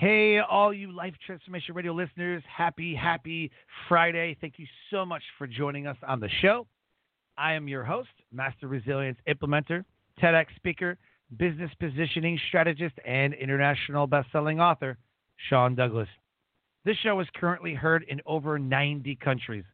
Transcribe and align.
Hey, 0.00 0.38
all 0.38 0.72
you 0.72 0.90
Life 0.90 1.12
Transformation 1.26 1.74
Radio 1.74 1.92
listeners, 1.92 2.42
happy, 2.48 2.94
happy 2.94 3.50
Friday. 3.86 4.34
Thank 4.40 4.54
you 4.56 4.64
so 4.90 5.04
much 5.04 5.20
for 5.36 5.46
joining 5.46 5.86
us 5.86 5.98
on 6.08 6.20
the 6.20 6.30
show. 6.40 6.66
I 7.36 7.52
am 7.52 7.68
your 7.68 7.84
host, 7.84 8.08
Master 8.32 8.66
Resilience 8.66 9.18
Implementer, 9.28 9.84
TEDx 10.18 10.46
speaker, 10.56 10.96
business 11.36 11.70
positioning 11.78 12.40
strategist, 12.48 12.94
and 13.04 13.34
international 13.34 14.06
best-selling 14.06 14.58
author, 14.58 14.96
Sean 15.50 15.74
Douglas. 15.74 16.08
This 16.86 16.96
show 17.02 17.20
is 17.20 17.28
currently 17.36 17.74
heard 17.74 18.06
in 18.08 18.22
over 18.24 18.58
90 18.58 19.16
countries. 19.16 19.64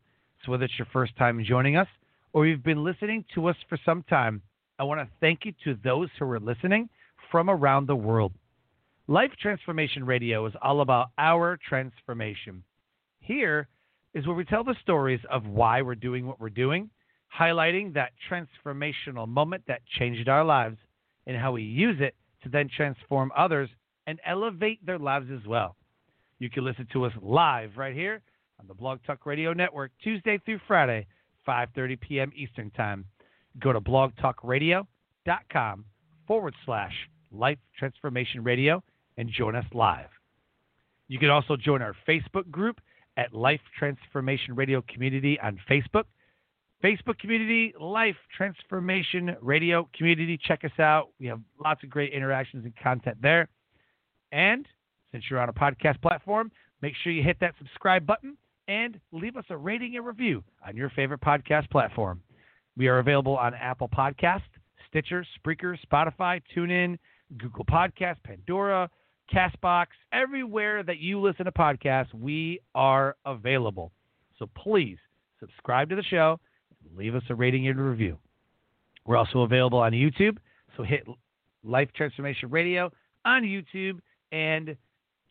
So 0.45 0.51
whether 0.51 0.65
it's 0.65 0.77
your 0.77 0.89
first 0.93 1.15
time 1.17 1.41
joining 1.47 1.77
us 1.77 1.89
or 2.33 2.49
you've 2.49 2.65
been 2.65 2.83
listening 2.83 3.25
to 3.37 3.47
us 3.47 3.57
for 3.69 3.79
some 3.85 4.03
time, 4.03 4.43
I 4.81 4.83
want 4.83 5.01
to 5.01 5.09
thank 5.21 5.45
you 5.45 5.53
to 5.63 5.79
those 5.85 6.09
who 6.19 6.29
are 6.29 6.41
listening 6.41 6.89
from 7.31 7.49
around 7.49 7.87
the 7.87 7.95
world. 7.95 8.33
Life 9.09 9.31
Transformation 9.41 10.05
Radio 10.05 10.45
is 10.47 10.55
all 10.61 10.81
about 10.81 11.11
our 11.17 11.57
transformation. 11.69 12.65
Here 13.21 13.69
is 14.15 14.27
where 14.27 14.35
we 14.35 14.45
tell 14.45 14.65
the 14.65 14.75
stories 14.83 15.21
of 15.31 15.47
why 15.47 15.81
we're 15.81 15.95
doing 15.95 16.27
what 16.27 16.41
we're 16.41 16.51
doing, 16.51 16.91
highlighting 17.33 17.95
that 17.95 18.11
transformational 18.29 19.29
moment 19.29 19.63
that 19.69 19.87
changed 19.97 20.29
our 20.29 20.45
lives 20.45 20.77
and 21.29 21.37
how 21.37 21.53
we 21.53 21.63
use 21.63 21.99
it 22.01 22.17
to 22.43 22.49
then 22.49 22.69
transform 22.77 23.31
others 23.37 23.71
and 24.09 24.19
elevate 24.27 24.85
their 24.85 24.99
lives 24.99 25.29
as 25.33 25.47
well. 25.47 25.77
You 26.41 26.51
can 26.51 26.65
listen 26.65 26.89
to 26.93 27.05
us 27.05 27.13
live 27.23 27.77
right 27.77 27.95
here 27.95 28.23
on 28.59 28.67
the 28.67 28.75
Blog 28.75 28.99
Talk 29.07 29.25
Radio 29.25 29.53
Network 29.53 29.93
Tuesday 30.03 30.41
through 30.45 30.59
Friday, 30.67 31.07
5:30 31.47 32.01
p.m. 32.01 32.33
Eastern 32.35 32.73
Time. 32.73 33.05
Go 33.61 33.73
to 33.73 33.81
blogtalkradio.com 33.81 35.85
forward 36.27 36.55
slash 36.65 37.09
Life 37.31 37.59
Transformation 37.79 38.43
Radio 38.43 38.83
and 39.17 39.31
join 39.31 39.55
us 39.55 39.65
live. 39.73 40.09
You 41.09 41.19
can 41.19 41.31
also 41.31 41.57
join 41.57 41.83
our 41.83 41.95
Facebook 42.09 42.51
group 42.51 42.81
at 43.17 43.33
Life 43.33 43.61
Transformation 43.79 44.55
Radio 44.55 44.83
Community 44.93 45.39
on 45.41 45.59
Facebook. 45.71 46.05
Facebook 46.85 47.19
community, 47.19 47.73
Life 47.81 48.17
Transformation 48.37 49.37
Radio 49.41 49.89
Community. 49.97 50.39
Check 50.47 50.65
us 50.65 50.79
out. 50.79 51.09
We 51.19 51.27
have 51.27 51.41
lots 51.63 51.83
of 51.83 51.91
great 51.91 52.13
interactions 52.13 52.65
and 52.65 52.75
content 52.77 53.17
there. 53.23 53.49
And 54.33 54.67
since 55.13 55.25
you're 55.31 55.41
on 55.41 55.49
a 55.49 55.53
podcast 55.55 56.03
platform, 56.03 56.53
make 56.83 56.95
sure 57.03 57.13
you 57.13 57.23
hit 57.23 57.39
that 57.41 57.55
subscribe 57.59 58.07
button 58.07 58.37
and 58.69 59.01
leave 59.13 59.37
us 59.37 59.45
a 59.49 59.57
rating 59.57 59.97
and 59.97 60.05
review 60.05 60.45
on 60.67 60.77
your 60.77 60.91
favorite 60.91 61.21
podcast 61.21 61.71
platform. 61.71 62.21
We 62.77 62.89
are 62.89 62.99
available 62.99 63.39
on 63.39 63.55
Apple 63.55 63.89
Podcast, 63.89 64.43
Stitcher, 64.89 65.25
Spreaker, 65.39 65.77
Spotify, 65.91 66.43
TuneIn, 66.55 66.99
Google 67.39 67.65
Podcast, 67.65 68.17
Pandora, 68.23 68.91
Castbox, 69.33 69.87
everywhere 70.13 70.83
that 70.83 70.99
you 70.99 71.21
listen 71.21 71.47
to 71.47 71.53
podcasts, 71.53 72.13
we 72.15 72.61
are 72.75 73.17
available. 73.25 73.93
So 74.39 74.49
please 74.57 74.99
subscribe 75.41 75.91
to 75.91 75.97
the 75.97 76.03
show 76.03 76.39
and 76.85 76.97
leave 76.97 77.15
us 77.15 77.23
a 77.31 77.35
rating 77.35 77.69
and 77.69 77.81
review. 77.81 78.19
We're 79.05 79.17
also 79.17 79.41
available 79.41 79.79
on 79.79 79.93
YouTube, 79.93 80.39
so 80.77 80.83
hit 80.83 81.07
Life 81.63 81.89
Transformation 81.95 82.51
Radio 82.51 82.91
on 83.25 83.43
YouTube 83.43 84.01
and 84.33 84.77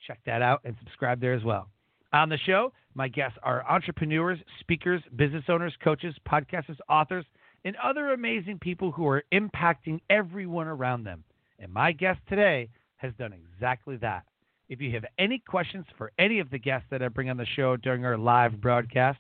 check 0.06 0.20
that 0.26 0.42
out 0.42 0.62
and 0.64 0.76
subscribe 0.84 1.20
there 1.20 1.34
as 1.34 1.44
well. 1.44 1.70
On 2.14 2.30
the 2.30 2.38
show, 2.46 2.72
my 2.94 3.08
guests 3.08 3.38
are 3.44 3.70
entrepreneurs, 3.70 4.40
speakers, 4.60 5.02
business 5.16 5.44
owners, 5.50 5.74
coaches, 5.84 6.16
podcasters, 6.28 6.78
authors, 6.90 7.26
and 7.66 7.76
other 7.84 8.14
amazing 8.14 8.60
people 8.60 8.92
who 8.92 9.08
are 9.08 9.24
impacting 9.34 10.00
everyone 10.10 10.68
around 10.68 11.04
them. 11.04 11.24
And 11.60 11.74
my 11.74 11.92
guest 11.92 12.20
today 12.30 12.70
has 12.98 13.14
done 13.18 13.34
exactly 13.34 13.98
that. 13.98 14.24
If 14.68 14.82
you 14.82 14.92
have 14.94 15.06
any 15.20 15.40
questions 15.40 15.86
for 15.98 16.12
any 16.18 16.40
of 16.40 16.50
the 16.50 16.58
guests 16.58 16.88
that 16.90 17.04
I 17.04 17.08
bring 17.08 17.30
on 17.30 17.38
the 17.38 17.46
show 17.46 17.78
during 17.78 18.06
our 18.06 18.18
live 18.18 18.60
broadcast, 18.60 19.20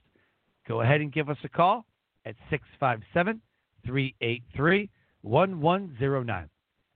go 0.68 0.82
ahead 0.82 1.02
and 1.02 1.14
give 1.14 1.30
us 1.30 1.38
a 1.44 1.50
call 1.50 1.86
at 2.26 2.36
657 2.50 3.42
383 3.86 4.90
1109. 5.22 6.50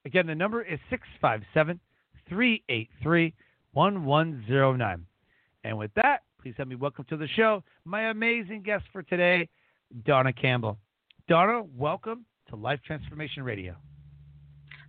Again, 0.06 0.28
the 0.28 0.36
number 0.36 0.62
is 0.62 0.80
657 0.90 1.80
383 2.28 3.34
1109. 3.74 5.06
And 5.64 5.78
with 5.78 5.94
that, 5.96 6.24
please 6.42 6.54
help 6.58 6.70
me 6.70 6.76
welcome 6.76 7.06
to 7.10 7.18
the 7.18 7.28
show 7.28 7.64
my 7.86 8.10
amazing 8.10 8.62
guest 8.64 8.86
for 8.92 9.04
today, 9.04 9.50
Donna 10.06 10.34
Campbell. 10.34 10.78
Donna, 11.28 11.64
welcome 11.78 12.26
to 12.50 12.56
Life 12.56 12.80
Transformation 12.86 13.44
Radio. 13.44 13.76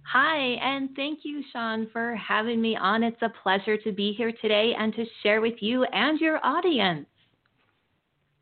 Hi, 0.02 0.38
and 0.38 0.90
thank 0.96 1.20
you, 1.22 1.42
Sean, 1.52 1.88
for 1.92 2.16
having 2.16 2.60
me 2.60 2.76
on. 2.76 3.02
It's 3.02 3.20
a 3.22 3.32
pleasure 3.42 3.76
to 3.76 3.92
be 3.92 4.12
here 4.12 4.32
today 4.42 4.74
and 4.78 4.94
to 4.94 5.04
share 5.22 5.40
with 5.40 5.54
you 5.60 5.84
and 5.84 6.18
your 6.20 6.44
audience. 6.44 7.06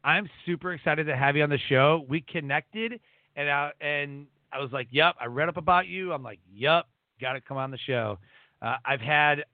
I'm 0.04 0.28
super 0.46 0.72
excited 0.72 1.06
to 1.06 1.16
have 1.16 1.36
you 1.36 1.42
on 1.42 1.50
the 1.50 1.58
show. 1.68 2.06
We 2.08 2.22
connected, 2.22 3.00
and 3.36 3.50
I, 3.50 3.72
and 3.80 4.26
I 4.52 4.60
was 4.60 4.72
like, 4.72 4.88
"Yep." 4.90 5.16
I 5.20 5.26
read 5.26 5.48
up 5.48 5.56
about 5.56 5.88
you. 5.88 6.12
I'm 6.12 6.22
like, 6.22 6.38
"Yep, 6.54 6.86
got 7.20 7.34
to 7.34 7.40
come 7.40 7.58
on 7.58 7.70
the 7.70 7.78
show." 7.78 8.18
Uh, 8.62 8.76
I've 8.86 9.00
had 9.00 9.44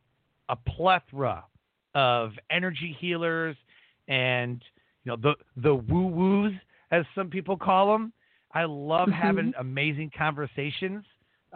a 0.49 0.57
plethora 0.57 1.45
of 1.95 2.33
energy 2.51 2.97
healers 3.01 3.57
and 4.09 4.63
you 5.05 5.11
know 5.11 5.17
the 5.17 5.35
the 5.63 5.75
woo 5.75 6.07
woos 6.07 6.53
as 6.91 7.05
some 7.15 7.29
people 7.29 7.57
call 7.57 7.93
them. 7.93 8.13
I 8.53 8.65
love 8.65 9.09
mm-hmm. 9.09 9.21
having 9.21 9.53
amazing 9.59 10.13
conversations 10.17 11.05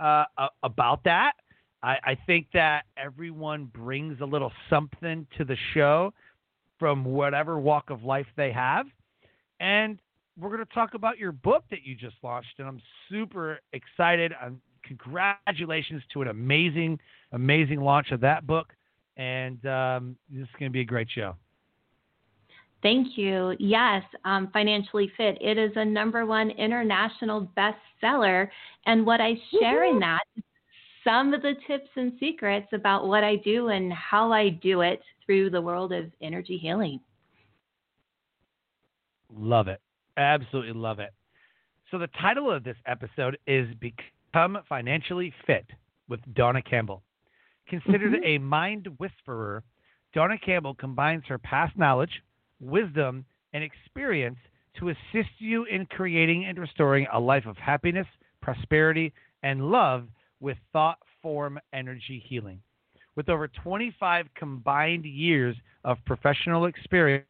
uh, 0.01 0.25
about 0.63 1.05
that. 1.05 1.33
I, 1.83 1.97
I 2.05 2.19
think 2.27 2.49
that 2.55 2.85
everyone 2.97 3.67
brings 3.67 4.21
a 4.21 4.25
little 4.25 4.53
something 4.69 5.27
to 5.37 5.45
the 5.45 5.57
show 5.75 6.13
from 6.79 7.05
whatever 7.05 7.59
walk 7.59 7.91
of 7.91 8.03
life 8.05 8.27
they 8.37 8.53
have, 8.53 8.87
and 9.61 10.01
we're 10.39 10.51
going 10.51 10.65
to 10.65 10.75
talk 10.75 10.95
about 10.95 11.19
your 11.19 11.33
book 11.33 11.65
that 11.71 11.83
you 11.85 11.95
just 11.95 12.17
launched, 12.23 12.59
and 12.59 12.69
I'm 12.69 12.81
super 13.11 13.59
excited. 13.73 14.33
Um, 14.41 14.61
congratulations 14.85 16.03
to 16.13 16.23
an 16.23 16.29
amazing, 16.29 16.99
amazing 17.33 17.81
launch 17.81 18.13
of 18.13 18.21
that 18.21 18.47
book 18.47 18.73
and 19.19 19.65
um, 19.67 20.17
this 20.31 20.45
is 20.45 20.49
going 20.59 20.71
to 20.71 20.73
be 20.73 20.81
a 20.81 20.85
great 20.85 21.09
show. 21.11 21.35
Thank 22.83 23.19
you. 23.19 23.57
Yes, 23.59 24.05
um, 24.25 24.51
Financially 24.53 25.11
Fit. 25.17 25.37
It 25.41 25.59
is 25.59 25.73
a 25.75 25.85
number 25.85 26.25
one 26.25 26.51
international 26.51 27.51
bestseller. 27.57 28.49
And 28.87 29.05
what 29.05 29.21
I 29.21 29.35
share 29.59 29.85
in 29.85 29.99
that, 29.99 30.23
some 31.03 31.35
of 31.35 31.43
the 31.43 31.55
tips 31.67 31.89
and 31.97 32.13
secrets 32.21 32.69
about 32.73 33.09
what 33.09 33.25
I 33.25 33.37
do 33.37 33.69
and 33.69 33.93
how 33.93 34.33
I 34.33 34.51
do 34.51 34.83
it 34.83 35.01
through 35.25 35.51
the 35.51 35.61
world 35.61 35.93
of 35.93 36.07
energy 36.23 36.57
healing. 36.57 37.01
Love 39.35 39.69
it. 39.69 39.81
Absolutely 40.17 40.73
love 40.73 41.01
it. 41.01 41.11
So, 41.91 41.99
the 41.99 42.09
title 42.21 42.51
of 42.51 42.65
this 42.65 42.77
episode 42.87 43.39
is 43.47 43.67
Become 43.81 44.59
Financially 44.69 45.33
Fit 45.47 45.67
with 46.09 46.21
Donna 46.35 46.63
Campbell. 46.63 47.03
Considered 47.69 48.15
mm-hmm. 48.15 48.25
a 48.25 48.39
mind 48.39 48.89
whisperer, 48.99 49.63
Donna 50.15 50.37
Campbell 50.39 50.75
combines 50.75 51.25
her 51.29 51.39
past 51.39 51.77
knowledge, 51.77 52.23
wisdom, 52.61 53.25
and 53.53 53.65
experience 53.65 54.39
to 54.79 54.91
assist 54.91 55.31
you 55.39 55.65
in 55.65 55.87
creating 55.87 56.45
and 56.45 56.59
restoring 56.59 57.07
a 57.13 57.19
life 57.19 57.47
of 57.47 57.57
happiness, 57.57 58.07
prosperity, 58.41 59.13
and 59.43 59.71
love 59.71 60.07
with 60.41 60.57
thought 60.73 60.99
form 61.23 61.59
energy 61.73 62.23
healing. 62.27 62.61
With 63.17 63.29
over 63.29 63.49
25 63.49 64.27
combined 64.37 65.05
years 65.05 65.57
of 65.85 65.99
professional 66.07 66.67
experience, 66.67 67.27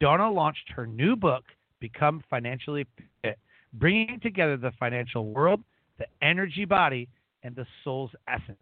Donna 0.00 0.30
launched 0.30 0.70
her 0.74 0.86
new 0.86 1.16
book, 1.16 1.44
Become 1.80 2.24
Financially 2.30 2.86
Fit, 3.22 3.38
bringing 3.74 4.20
together 4.20 4.56
the 4.56 4.72
financial 4.78 5.26
world, 5.26 5.60
the 5.98 6.06
energy 6.22 6.64
body, 6.64 7.08
and 7.42 7.54
the 7.54 7.66
soul's 7.84 8.10
essence. 8.26 8.56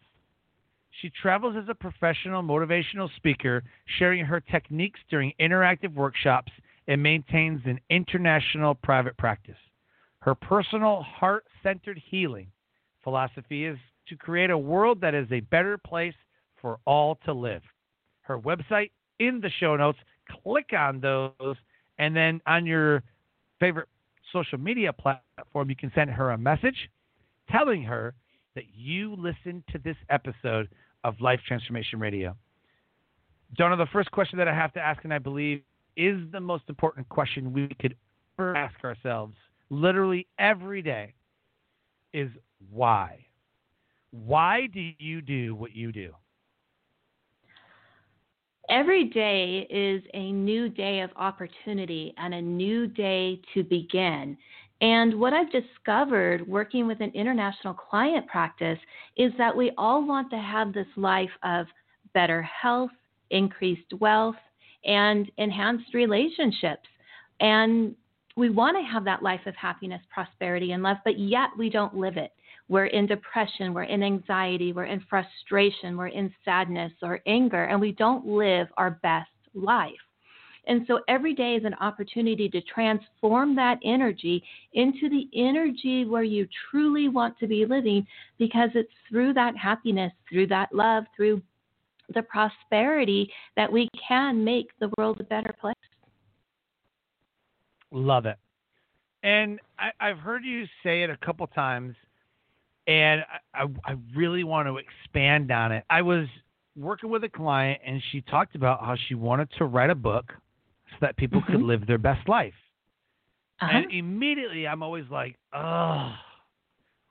She 1.00 1.10
travels 1.22 1.56
as 1.56 1.68
a 1.68 1.74
professional 1.74 2.42
motivational 2.42 3.08
speaker, 3.16 3.62
sharing 3.98 4.24
her 4.24 4.40
techniques 4.40 5.00
during 5.08 5.32
interactive 5.40 5.94
workshops 5.94 6.52
and 6.88 7.02
maintains 7.02 7.60
an 7.64 7.80
international 7.90 8.74
private 8.74 9.16
practice. 9.16 9.56
Her 10.20 10.34
personal 10.34 11.02
heart 11.02 11.44
centered 11.62 12.00
healing 12.10 12.48
philosophy 13.02 13.64
is 13.64 13.78
to 14.08 14.16
create 14.16 14.50
a 14.50 14.58
world 14.58 15.00
that 15.00 15.14
is 15.14 15.30
a 15.30 15.40
better 15.40 15.78
place 15.78 16.14
for 16.60 16.78
all 16.84 17.16
to 17.24 17.32
live. 17.32 17.62
Her 18.22 18.38
website 18.38 18.90
in 19.18 19.40
the 19.40 19.50
show 19.60 19.76
notes 19.76 19.98
click 20.42 20.72
on 20.76 21.00
those, 21.00 21.56
and 21.98 22.14
then 22.14 22.40
on 22.46 22.66
your 22.66 23.02
favorite 23.60 23.88
social 24.32 24.58
media 24.58 24.92
platform, 24.92 25.70
you 25.70 25.76
can 25.76 25.92
send 25.94 26.10
her 26.10 26.30
a 26.30 26.38
message 26.38 26.90
telling 27.50 27.82
her 27.82 28.14
that 28.60 28.66
you 28.76 29.16
listened 29.16 29.62
to 29.72 29.78
this 29.78 29.96
episode 30.10 30.68
of 31.02 31.18
Life 31.18 31.40
Transformation 31.48 31.98
Radio. 31.98 32.36
Donna, 33.56 33.74
the 33.74 33.86
first 33.90 34.10
question 34.10 34.38
that 34.38 34.48
I 34.48 34.54
have 34.54 34.70
to 34.74 34.80
ask, 34.80 35.02
and 35.02 35.14
I 35.14 35.18
believe 35.18 35.62
is 35.96 36.20
the 36.30 36.40
most 36.40 36.64
important 36.68 37.08
question 37.08 37.54
we 37.54 37.68
could 37.80 37.96
ever 38.38 38.54
ask 38.54 38.74
ourselves, 38.84 39.34
literally 39.70 40.26
every 40.38 40.82
day, 40.82 41.14
is 42.12 42.28
why? 42.70 43.24
Why 44.10 44.66
do 44.66 44.90
you 44.98 45.22
do 45.22 45.54
what 45.54 45.74
you 45.74 45.90
do? 45.90 46.12
Every 48.68 49.04
day 49.04 49.66
is 49.70 50.02
a 50.12 50.32
new 50.32 50.68
day 50.68 51.00
of 51.00 51.08
opportunity 51.16 52.12
and 52.18 52.34
a 52.34 52.42
new 52.42 52.86
day 52.86 53.40
to 53.54 53.64
begin. 53.64 54.36
And 54.80 55.20
what 55.20 55.32
I've 55.32 55.52
discovered 55.52 56.46
working 56.48 56.86
with 56.86 57.00
an 57.00 57.12
international 57.14 57.74
client 57.74 58.26
practice 58.26 58.78
is 59.16 59.32
that 59.36 59.54
we 59.54 59.72
all 59.76 60.06
want 60.06 60.30
to 60.30 60.38
have 60.38 60.72
this 60.72 60.86
life 60.96 61.30
of 61.42 61.66
better 62.14 62.42
health, 62.42 62.90
increased 63.30 63.92
wealth, 64.00 64.36
and 64.84 65.30
enhanced 65.36 65.92
relationships. 65.92 66.88
And 67.40 67.94
we 68.36 68.48
want 68.48 68.76
to 68.78 68.90
have 68.90 69.04
that 69.04 69.22
life 69.22 69.40
of 69.46 69.54
happiness, 69.54 70.00
prosperity, 70.12 70.72
and 70.72 70.82
love, 70.82 70.96
but 71.04 71.18
yet 71.18 71.50
we 71.58 71.68
don't 71.68 71.94
live 71.94 72.16
it. 72.16 72.32
We're 72.68 72.86
in 72.86 73.06
depression, 73.06 73.74
we're 73.74 73.82
in 73.82 74.02
anxiety, 74.02 74.72
we're 74.72 74.84
in 74.84 75.04
frustration, 75.10 75.96
we're 75.96 76.06
in 76.06 76.32
sadness 76.44 76.92
or 77.02 77.20
anger, 77.26 77.64
and 77.64 77.80
we 77.80 77.92
don't 77.92 78.24
live 78.26 78.68
our 78.76 78.92
best 79.02 79.28
life. 79.54 79.90
And 80.66 80.84
so 80.86 81.00
every 81.08 81.34
day 81.34 81.54
is 81.54 81.64
an 81.64 81.74
opportunity 81.74 82.48
to 82.50 82.60
transform 82.62 83.56
that 83.56 83.78
energy 83.84 84.42
into 84.72 85.08
the 85.08 85.28
energy 85.34 86.04
where 86.04 86.22
you 86.22 86.46
truly 86.70 87.08
want 87.08 87.38
to 87.38 87.46
be 87.46 87.64
living 87.64 88.06
because 88.38 88.70
it's 88.74 88.92
through 89.08 89.34
that 89.34 89.56
happiness, 89.56 90.12
through 90.28 90.48
that 90.48 90.72
love, 90.72 91.04
through 91.16 91.42
the 92.14 92.22
prosperity 92.22 93.30
that 93.56 93.70
we 93.70 93.88
can 94.06 94.44
make 94.44 94.68
the 94.80 94.90
world 94.98 95.20
a 95.20 95.24
better 95.24 95.54
place. 95.60 95.74
Love 97.90 98.26
it. 98.26 98.36
And 99.22 99.60
I, 99.78 100.08
have 100.08 100.18
heard 100.18 100.44
you 100.44 100.64
say 100.82 101.02
it 101.02 101.10
a 101.10 101.16
couple 101.18 101.46
times, 101.48 101.94
and 102.86 103.22
I, 103.54 103.62
I, 103.62 103.66
I 103.84 103.96
really 104.16 104.44
want 104.44 104.66
to 104.66 104.78
expand 104.78 105.50
on 105.50 105.72
it. 105.72 105.84
I 105.90 106.00
was 106.00 106.26
working 106.74 107.10
with 107.10 107.24
a 107.24 107.28
client, 107.28 107.80
and 107.84 108.02
she 108.10 108.22
talked 108.22 108.54
about 108.54 108.80
how 108.80 108.96
she 109.08 109.14
wanted 109.14 109.50
to 109.58 109.66
write 109.66 109.90
a 109.90 109.94
book 109.94 110.32
so 111.00 111.06
that 111.06 111.16
people 111.16 111.40
mm-hmm. 111.40 111.52
could 111.52 111.62
live 111.62 111.86
their 111.86 111.98
best 111.98 112.28
life. 112.28 112.54
Uh-huh. 113.60 113.78
And 113.78 113.92
immediately 113.92 114.66
I'm 114.66 114.82
always 114.82 115.04
like, 115.10 115.36
oh, 115.54 116.12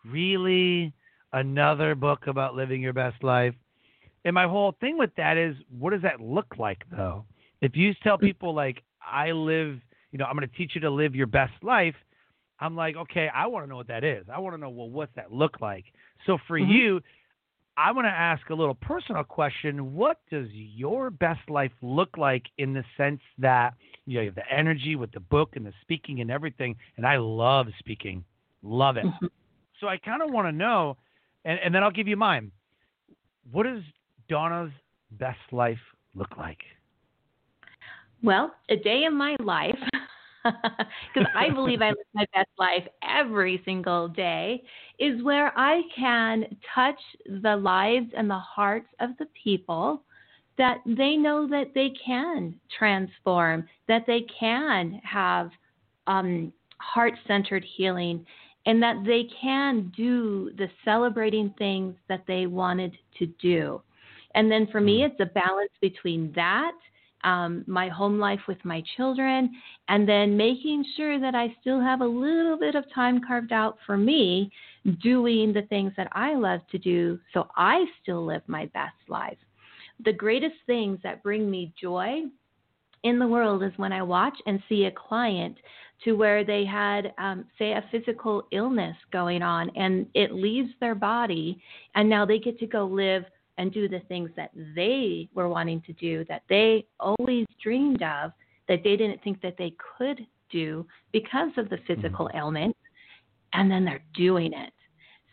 really? 0.06 0.94
Another 1.34 1.96
book 1.96 2.28
about 2.28 2.56
living 2.56 2.82
your 2.82 2.94
best 2.94 3.24
life? 3.24 3.54
And 4.26 4.34
my 4.34 4.48
whole 4.48 4.76
thing 4.80 4.98
with 4.98 5.12
that 5.18 5.38
is, 5.38 5.56
what 5.78 5.92
does 5.92 6.02
that 6.02 6.20
look 6.20 6.58
like, 6.58 6.84
though? 6.92 7.26
If 7.62 7.76
you 7.76 7.94
tell 8.04 8.18
mm. 8.18 8.22
people, 8.22 8.54
like, 8.54 8.84
I 9.02 9.32
live, 9.32 9.80
you 10.12 10.20
know, 10.20 10.26
I'm 10.26 10.36
going 10.36 10.48
to 10.48 10.56
teach 10.56 10.72
you 10.76 10.82
to 10.82 10.90
live 10.90 11.16
your 11.16 11.28
best 11.28 11.54
life, 11.62 11.96
I'm 12.60 12.76
like, 12.76 12.96
okay, 12.96 13.30
I 13.34 13.48
want 13.48 13.66
to 13.66 13.70
know 13.70 13.78
what 13.78 13.88
that 13.88 14.04
is. 14.04 14.26
I 14.32 14.40
want 14.40 14.56
to 14.56 14.60
know, 14.60 14.70
well, 14.70 14.90
what's 14.90 15.14
that 15.16 15.32
look 15.32 15.62
like? 15.62 15.86
So 16.26 16.38
for 16.48 16.60
mm-hmm. 16.60 16.72
you, 16.72 17.02
I 17.80 17.94
want 17.94 18.08
to 18.08 18.12
ask 18.12 18.50
a 18.50 18.54
little 18.54 18.76
personal 18.76 19.24
question. 19.24 19.96
What 19.96 20.20
does 20.30 20.50
your 20.52 21.10
best 21.10 21.50
life 21.50 21.72
look 21.82 22.18
like 22.18 22.44
in 22.58 22.74
the 22.74 22.84
sense 22.98 23.22
that 23.38 23.74
you, 24.06 24.16
know, 24.16 24.22
you 24.22 24.28
have 24.28 24.36
the 24.36 24.52
energy 24.52 24.98
with 24.98 25.14
the 25.14 25.22
book 25.22 25.56
and 25.56 25.66
the 25.66 25.72
speaking 25.82 26.20
and 26.20 26.30
everything? 26.30 26.76
And 26.98 27.08
I 27.08 27.16
love 27.16 27.68
speaking, 27.80 28.26
love 28.64 28.98
it. 28.98 29.06
Mm-hmm. 29.06 29.28
So 29.80 29.88
I 29.88 29.96
kind 29.96 30.22
of 30.22 30.30
want 30.30 30.46
to 30.46 30.52
know, 30.52 30.98
and, 31.46 31.58
and 31.64 31.74
then 31.74 31.82
I'll 31.82 31.90
give 31.90 32.10
you 32.10 32.18
mine. 32.18 32.52
What 33.50 33.64
does 33.64 33.82
Donna's 34.28 34.74
best 35.12 35.40
life 35.54 35.80
look 36.16 36.36
like? 36.38 36.60
Well, 38.22 38.54
a 38.68 38.76
day 38.76 39.06
in 39.06 39.16
my 39.16 39.38
life 39.40 39.80
because 41.14 41.30
I 41.36 41.50
believe 41.50 41.82
I 41.82 41.90
live 41.90 41.98
my 42.14 42.26
best 42.34 42.50
life 42.58 42.88
every 43.04 43.62
single 43.66 44.08
day, 44.08 44.64
is 45.00 45.22
where 45.24 45.58
I 45.58 45.82
can 45.96 46.46
touch 46.74 47.00
the 47.26 47.56
lives 47.56 48.08
and 48.16 48.30
the 48.30 48.40
hearts 48.40 48.90
of 49.00 49.12
the 49.20 49.28
people 49.42 50.04
that 50.58 50.80
they 50.86 51.16
know 51.16 51.48
that 51.48 51.74
they 51.74 51.92
can 52.06 52.54
transform, 52.78 53.68
that 53.88 54.04
they 54.06 54.26
can 54.40 55.00
have 55.04 55.50
um, 56.08 56.52
heart 56.78 57.14
centered 57.28 57.66
healing, 57.78 58.26
and 58.66 58.84
that 58.84 59.04
they 59.06 59.28
can 59.42 59.92
do 59.96 60.52
the 60.58 60.68
celebrating 60.84 61.54
things 61.58 61.96
that 62.10 62.24
they 62.28 62.46
wanted 62.46 62.98
to 63.18 63.26
do. 63.42 63.82
And 64.36 64.52
then 64.52 64.68
for 64.72 64.82
me, 64.82 65.00
hmm. 65.00 65.06
it's 65.06 65.20
a 65.20 65.34
balance 65.34 65.72
between 65.82 66.32
that 66.36 66.74
um, 67.24 67.64
my 67.68 67.90
home 67.90 68.20
life 68.20 68.40
with 68.48 68.64
my 68.64 68.84
children, 68.96 69.52
and 69.88 70.08
then 70.08 70.38
making 70.38 70.86
sure 70.96 71.20
that 71.20 71.36
I 71.36 71.56
still 71.62 71.82
have 71.82 72.02
a 72.02 72.08
little 72.08 72.58
bit 72.58 72.76
of 72.76 72.86
time 72.94 73.22
carved 73.26 73.52
out 73.52 73.78
for 73.86 73.98
me 73.98 74.52
doing 75.04 75.54
the 75.54 75.64
things 75.64 75.92
that 75.98 76.08
I 76.14 76.36
love 76.36 76.62
to 76.72 76.78
do 76.78 77.20
so 77.34 77.48
I 77.56 77.86
still 78.02 78.26
live 78.26 78.42
my 78.48 78.66
best 78.68 78.96
life. 79.08 79.38
The 80.06 80.14
greatest 80.14 80.56
things 80.66 81.00
that 81.04 81.24
bring 81.24 81.52
me 81.52 81.74
joy 81.80 82.24
in 83.04 83.20
the 83.20 83.28
world 83.28 83.64
is 83.64 83.72
when 83.78 83.92
I 83.92 84.02
watch 84.02 84.38
and 84.46 84.62
see 84.70 84.86
a 84.86 84.92
client 84.92 85.58
to 86.06 86.14
where 86.14 86.46
they 86.46 86.64
had, 86.64 87.14
um, 87.18 87.46
say, 87.58 87.72
a 87.74 87.84
physical 87.92 88.44
illness 88.52 88.96
going 89.12 89.42
on 89.42 89.70
and 89.76 90.08
it 90.14 90.34
leaves 90.34 90.70
their 90.80 90.96
body, 90.96 91.62
and 91.96 92.10
now 92.10 92.26
they 92.26 92.40
get 92.40 92.58
to 92.60 92.68
go 92.68 92.86
live 92.86 93.26
and 93.60 93.74
do 93.74 93.90
the 93.90 94.00
things 94.08 94.32
that 94.38 94.52
they 94.74 95.30
were 95.36 95.50
wanting 95.50 95.82
to 95.82 95.94
do, 95.94 96.26
that 96.30 96.44
they 96.48 96.88
always 97.00 97.46
dreamed 97.62 98.02
of, 98.02 98.32
that 98.70 98.80
they 98.86 98.96
didn't 98.96 99.22
think 99.22 99.42
that 99.42 99.56
they 99.58 99.74
could 99.98 100.26
do 100.50 100.88
because 101.12 101.52
of 101.58 101.70
the 101.70 101.76
mm-hmm. 101.76 101.94
physical 101.94 102.28
mm-hmm. 102.28 102.38
ailment, 102.38 102.78
and 103.54 103.70
then 103.70 103.84
they're 103.84 104.04
doing 104.16 104.54
it. 104.54 104.74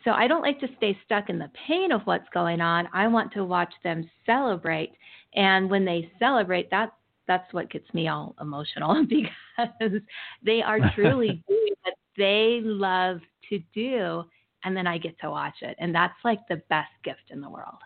So 0.04 0.10
I 0.10 0.26
don't 0.26 0.42
like 0.42 0.58
to 0.60 0.68
stay 0.76 0.98
stuck 1.04 1.30
in 1.30 1.38
the 1.38 1.50
pain 1.68 1.92
of 1.92 2.02
what's 2.02 2.28
going 2.34 2.60
on. 2.60 2.88
I 2.92 3.06
want 3.06 3.32
to 3.34 3.44
watch 3.44 3.72
them 3.84 4.10
celebrate, 4.26 4.92
and 5.34 5.70
when 5.70 5.84
they 5.84 6.10
celebrate, 6.18 6.68
that 6.70 6.92
that's 7.28 7.52
what 7.54 7.70
gets 7.70 7.92
me 7.94 8.08
all 8.08 8.34
emotional 8.40 9.06
because 9.08 10.00
they 10.42 10.62
are 10.62 10.80
truly 10.96 11.44
doing 11.48 11.74
what 11.82 11.94
they 12.16 12.60
love 12.64 13.20
to 13.50 13.60
do, 13.72 14.24
and 14.64 14.76
then 14.76 14.88
I 14.88 14.98
get 14.98 15.16
to 15.20 15.30
watch 15.30 15.62
it, 15.62 15.76
and 15.78 15.94
that's 15.94 16.18
like 16.24 16.40
the 16.48 16.60
best 16.68 16.90
gift 17.04 17.30
in 17.30 17.40
the 17.40 17.48
world. 17.50 17.78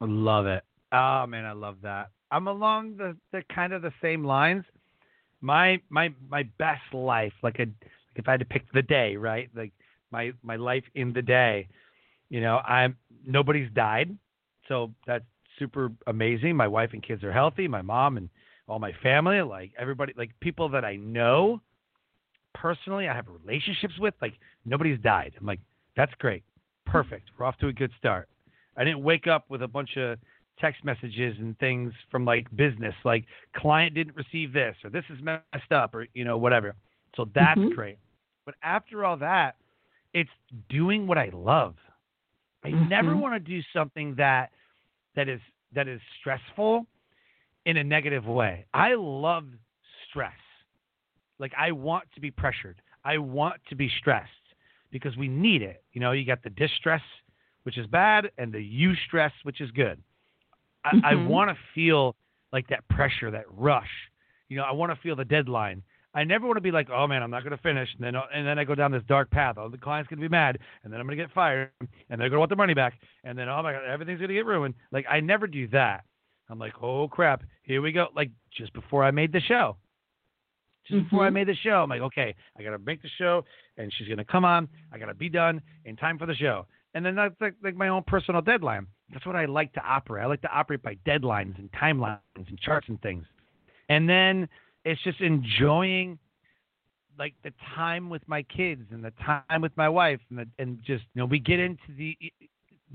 Love 0.00 0.46
it. 0.46 0.64
Oh 0.92 1.26
man, 1.26 1.44
I 1.44 1.52
love 1.52 1.76
that. 1.82 2.10
I'm 2.30 2.46
along 2.46 2.96
the, 2.96 3.16
the 3.32 3.42
kind 3.54 3.72
of 3.72 3.82
the 3.82 3.92
same 4.00 4.24
lines. 4.24 4.64
My 5.40 5.80
my 5.88 6.12
my 6.28 6.44
best 6.58 6.82
life, 6.92 7.32
like 7.42 7.58
a 7.58 7.64
like 7.64 8.16
if 8.16 8.28
I 8.28 8.32
had 8.32 8.40
to 8.40 8.46
pick 8.46 8.70
the 8.72 8.82
day, 8.82 9.16
right? 9.16 9.48
Like 9.54 9.72
my 10.10 10.32
my 10.42 10.56
life 10.56 10.84
in 10.94 11.12
the 11.12 11.22
day. 11.22 11.68
You 12.28 12.40
know, 12.40 12.58
I'm 12.58 12.96
nobody's 13.26 13.70
died, 13.72 14.16
so 14.68 14.92
that's 15.06 15.24
super 15.58 15.90
amazing. 16.06 16.56
My 16.56 16.68
wife 16.68 16.90
and 16.92 17.02
kids 17.02 17.24
are 17.24 17.32
healthy. 17.32 17.68
My 17.68 17.82
mom 17.82 18.16
and 18.16 18.28
all 18.68 18.78
my 18.78 18.92
family, 19.02 19.42
like 19.42 19.72
everybody, 19.78 20.12
like 20.16 20.30
people 20.40 20.68
that 20.70 20.84
I 20.84 20.96
know 20.96 21.60
personally, 22.54 23.08
I 23.08 23.14
have 23.14 23.26
relationships 23.28 23.94
with, 23.98 24.14
like 24.22 24.34
nobody's 24.64 25.00
died. 25.00 25.32
I'm 25.38 25.46
like, 25.46 25.60
that's 25.96 26.12
great, 26.18 26.44
perfect. 26.86 27.30
We're 27.36 27.46
off 27.46 27.56
to 27.58 27.68
a 27.68 27.72
good 27.72 27.90
start. 27.98 28.28
I 28.76 28.84
didn't 28.84 29.02
wake 29.02 29.26
up 29.26 29.44
with 29.48 29.62
a 29.62 29.68
bunch 29.68 29.96
of 29.96 30.18
text 30.60 30.84
messages 30.84 31.36
and 31.38 31.58
things 31.58 31.92
from 32.10 32.24
like 32.24 32.46
business, 32.54 32.94
like 33.04 33.24
client 33.56 33.94
didn't 33.94 34.14
receive 34.16 34.52
this 34.52 34.76
or 34.84 34.90
this 34.90 35.04
is 35.10 35.18
messed 35.22 35.72
up 35.72 35.94
or 35.94 36.06
you 36.14 36.24
know 36.24 36.36
whatever. 36.36 36.74
So 37.16 37.26
that's 37.34 37.58
mm-hmm. 37.58 37.74
great. 37.74 37.98
But 38.44 38.54
after 38.62 39.04
all 39.04 39.16
that, 39.18 39.56
it's 40.12 40.30
doing 40.68 41.06
what 41.06 41.18
I 41.18 41.30
love. 41.32 41.74
I 42.64 42.68
mm-hmm. 42.68 42.88
never 42.88 43.16
want 43.16 43.34
to 43.34 43.40
do 43.40 43.60
something 43.72 44.14
that 44.16 44.50
that 45.16 45.28
is 45.28 45.40
that 45.74 45.88
is 45.88 46.00
stressful 46.20 46.86
in 47.66 47.76
a 47.76 47.84
negative 47.84 48.26
way. 48.26 48.66
I 48.74 48.94
love 48.94 49.44
stress. 50.08 50.32
Like 51.38 51.52
I 51.58 51.72
want 51.72 52.04
to 52.14 52.20
be 52.20 52.30
pressured. 52.30 52.80
I 53.04 53.18
want 53.18 53.56
to 53.70 53.74
be 53.74 53.90
stressed 53.98 54.28
because 54.90 55.16
we 55.16 55.28
need 55.28 55.62
it. 55.62 55.82
You 55.92 56.00
know, 56.00 56.12
you 56.12 56.26
got 56.26 56.42
the 56.42 56.50
distress 56.50 57.02
which 57.64 57.78
is 57.78 57.86
bad, 57.86 58.30
and 58.38 58.52
the 58.52 58.60
you 58.60 58.94
stress, 59.06 59.32
which 59.42 59.60
is 59.60 59.70
good. 59.72 60.02
I, 60.84 60.94
mm-hmm. 60.94 61.04
I 61.04 61.14
want 61.26 61.50
to 61.50 61.56
feel 61.74 62.16
like 62.52 62.68
that 62.68 62.88
pressure, 62.88 63.30
that 63.30 63.44
rush. 63.50 63.88
You 64.48 64.56
know, 64.56 64.64
I 64.64 64.72
want 64.72 64.92
to 64.92 65.00
feel 65.00 65.16
the 65.16 65.24
deadline. 65.24 65.82
I 66.12 66.24
never 66.24 66.46
want 66.46 66.56
to 66.56 66.62
be 66.62 66.72
like, 66.72 66.88
oh 66.90 67.06
man, 67.06 67.22
I'm 67.22 67.30
not 67.30 67.44
going 67.44 67.56
to 67.56 67.62
finish, 67.62 67.88
and 67.96 68.04
then 68.04 68.20
and 68.34 68.46
then 68.46 68.58
I 68.58 68.64
go 68.64 68.74
down 68.74 68.90
this 68.90 69.02
dark 69.06 69.30
path. 69.30 69.56
Oh, 69.58 69.68
the 69.68 69.78
client's 69.78 70.08
going 70.08 70.20
to 70.20 70.28
be 70.28 70.30
mad, 70.30 70.58
and 70.82 70.92
then 70.92 70.98
I'm 71.00 71.06
going 71.06 71.16
to 71.16 71.22
get 71.22 71.32
fired, 71.32 71.70
and 71.80 72.20
they're 72.20 72.28
going 72.28 72.32
to 72.32 72.38
want 72.40 72.50
the 72.50 72.56
money 72.56 72.74
back, 72.74 72.94
and 73.22 73.38
then 73.38 73.48
oh 73.48 73.62
my 73.62 73.72
god, 73.72 73.84
everything's 73.84 74.18
going 74.18 74.28
to 74.28 74.34
get 74.34 74.46
ruined. 74.46 74.74
Like 74.90 75.06
I 75.08 75.20
never 75.20 75.46
do 75.46 75.68
that. 75.68 76.04
I'm 76.48 76.58
like, 76.58 76.72
oh 76.82 77.06
crap, 77.06 77.44
here 77.62 77.80
we 77.80 77.92
go. 77.92 78.08
Like 78.16 78.30
just 78.56 78.72
before 78.72 79.04
I 79.04 79.12
made 79.12 79.32
the 79.32 79.40
show. 79.40 79.76
Just 80.84 80.96
mm-hmm. 80.96 81.04
before 81.04 81.24
I 81.24 81.28
mm-hmm. 81.28 81.34
made 81.34 81.48
the 81.48 81.54
show, 81.62 81.82
I'm 81.82 81.88
like, 81.88 82.00
okay, 82.00 82.34
I 82.58 82.62
gotta 82.64 82.78
make 82.78 83.02
the 83.02 83.08
show, 83.16 83.44
and 83.76 83.92
she's 83.96 84.08
gonna 84.08 84.24
come 84.24 84.44
on. 84.44 84.68
I 84.92 84.98
gotta 84.98 85.14
be 85.14 85.28
done 85.28 85.62
in 85.84 85.94
time 85.94 86.18
for 86.18 86.26
the 86.26 86.34
show. 86.34 86.66
And 86.94 87.04
then 87.04 87.14
that's 87.14 87.34
like, 87.40 87.54
like 87.62 87.76
my 87.76 87.88
own 87.88 88.02
personal 88.06 88.40
deadline. 88.40 88.86
That's 89.12 89.26
what 89.26 89.36
I 89.36 89.44
like 89.44 89.72
to 89.74 89.80
operate. 89.80 90.24
I 90.24 90.26
like 90.26 90.42
to 90.42 90.52
operate 90.52 90.82
by 90.82 90.96
deadlines 91.06 91.58
and 91.58 91.70
timelines 91.72 92.18
and 92.34 92.58
charts 92.58 92.88
and 92.88 93.00
things. 93.02 93.24
And 93.88 94.08
then 94.08 94.48
it's 94.84 95.00
just 95.02 95.20
enjoying 95.20 96.18
like 97.18 97.34
the 97.44 97.52
time 97.76 98.08
with 98.08 98.26
my 98.26 98.42
kids 98.44 98.82
and 98.90 99.04
the 99.04 99.12
time 99.24 99.60
with 99.60 99.76
my 99.76 99.88
wife 99.88 100.20
and 100.30 100.38
the, 100.38 100.46
and 100.58 100.78
just 100.78 101.04
you 101.14 101.20
know 101.20 101.26
we 101.26 101.38
get 101.38 101.60
into 101.60 101.82
the 101.98 102.16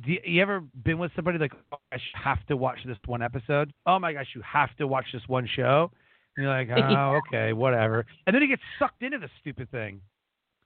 do 0.03 0.17
you, 0.23 0.41
ever 0.41 0.61
been 0.83 0.97
with 0.97 1.11
somebody 1.15 1.37
like 1.37 1.53
oh, 1.71 1.77
I 1.91 1.97
have 2.21 2.45
to 2.47 2.57
watch 2.57 2.79
this 2.85 2.97
one 3.05 3.21
episode? 3.21 3.71
Oh 3.85 3.99
my 3.99 4.13
gosh, 4.13 4.27
you 4.35 4.41
have 4.41 4.75
to 4.77 4.87
watch 4.87 5.05
this 5.13 5.21
one 5.27 5.47
show. 5.55 5.91
And 6.35 6.43
you're 6.43 6.53
like, 6.53 6.69
oh, 6.75 7.19
okay, 7.27 7.53
whatever. 7.53 8.05
And 8.27 8.33
then 8.33 8.41
you 8.41 8.49
get 8.49 8.59
sucked 8.77 9.03
into 9.03 9.19
the 9.19 9.29
stupid 9.39 9.71
thing. 9.71 10.01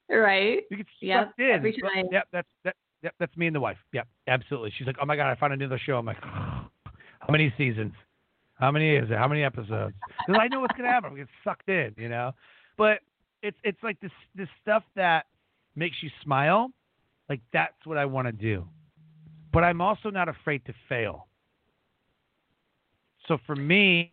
Right. 0.10 0.64
You 0.72 0.78
get 0.78 0.88
yep, 1.02 1.28
sucked 1.28 1.40
in. 1.40 1.52
Every 1.52 1.74
time. 1.74 2.06
Yep, 2.12 2.28
that's 2.32 2.48
that, 2.64 2.76
yep, 3.04 3.14
that's 3.20 3.36
me 3.38 3.48
and 3.48 3.56
the 3.56 3.60
wife. 3.60 3.78
Yep, 3.94 4.08
absolutely. 4.28 4.74
She's 4.78 4.88
like, 4.88 4.98
oh 5.02 5.06
my 5.06 5.16
god, 5.16 5.30
I 5.32 5.36
found 5.36 5.54
another 5.54 5.80
show. 5.84 5.98
I'm 5.98 6.06
like, 6.06 6.22
how 6.22 7.32
many 7.32 7.54
seasons? 7.58 7.94
How 8.54 8.72
many 8.72 8.96
is 8.96 9.10
it? 9.10 9.18
How 9.18 9.28
many 9.28 9.44
episodes? 9.44 9.96
Because 10.28 10.40
I 10.42 10.48
know 10.48 10.60
what's 10.60 10.76
gonna 10.76 10.90
happen. 10.90 11.14
I 11.14 11.18
get 11.18 11.28
sucked 11.44 11.70
in, 11.70 11.94
you 11.98 12.10
know. 12.10 12.34
But 12.78 13.00
it's 13.42 13.58
it's 13.64 13.82
like 13.84 14.00
this 14.02 14.12
this 14.36 14.50
stuff 14.62 14.84
that 14.96 15.26
makes 15.76 15.98
you 16.02 16.10
smile. 16.24 16.72
Like 17.30 17.42
that's 17.54 17.86
what 17.86 17.98
I 17.98 18.06
want 18.06 18.28
to 18.28 18.32
do. 18.32 18.66
But 19.54 19.64
I'm 19.64 19.82
also 19.82 20.10
not 20.10 20.28
afraid 20.28 20.66
to 20.66 20.74
fail. 20.88 21.28
So 23.28 23.38
for 23.46 23.56
me, 23.56 24.12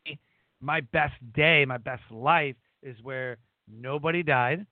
my 0.60 0.80
best 0.80 1.14
day, 1.34 1.64
my 1.64 1.78
best 1.78 2.02
life 2.10 2.56
is 2.82 2.96
where 3.02 3.38
nobody 3.68 4.22
died. 4.22 4.66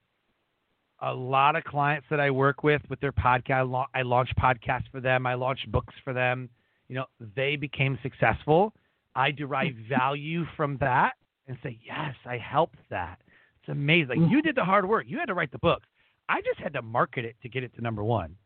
A 1.06 1.12
lot 1.12 1.54
of 1.54 1.64
clients 1.64 2.06
that 2.10 2.18
I 2.18 2.30
work 2.30 2.62
with 2.62 2.82
with 2.88 3.00
their 3.00 3.12
podcast, 3.12 3.86
I 3.94 4.02
launch 4.02 4.30
podcasts 4.38 4.90
for 4.90 5.00
them. 5.00 5.26
I 5.26 5.34
launch 5.34 5.60
books 5.68 5.94
for 6.02 6.12
them. 6.12 6.48
You 6.88 6.96
know, 6.96 7.04
they 7.36 7.56
became 7.56 7.98
successful. 8.02 8.72
I 9.14 9.30
derive 9.30 9.74
value 9.88 10.44
from 10.56 10.76
that 10.78 11.12
and 11.46 11.56
say, 11.62 11.78
yes, 11.84 12.14
I 12.24 12.38
helped 12.38 12.78
that. 12.90 13.18
It's 13.60 13.68
amazing. 13.68 14.08
Like, 14.08 14.18
mm. 14.18 14.30
you 14.30 14.42
did 14.42 14.56
the 14.56 14.64
hard 14.64 14.88
work. 14.88 15.04
You 15.06 15.18
had 15.18 15.26
to 15.26 15.34
write 15.34 15.52
the 15.52 15.58
book. 15.58 15.82
I 16.28 16.40
just 16.40 16.58
had 16.58 16.72
to 16.74 16.82
market 16.82 17.24
it 17.24 17.36
to 17.42 17.48
get 17.48 17.62
it 17.62 17.74
to 17.76 17.82
number 17.82 18.02
one. 18.02 18.36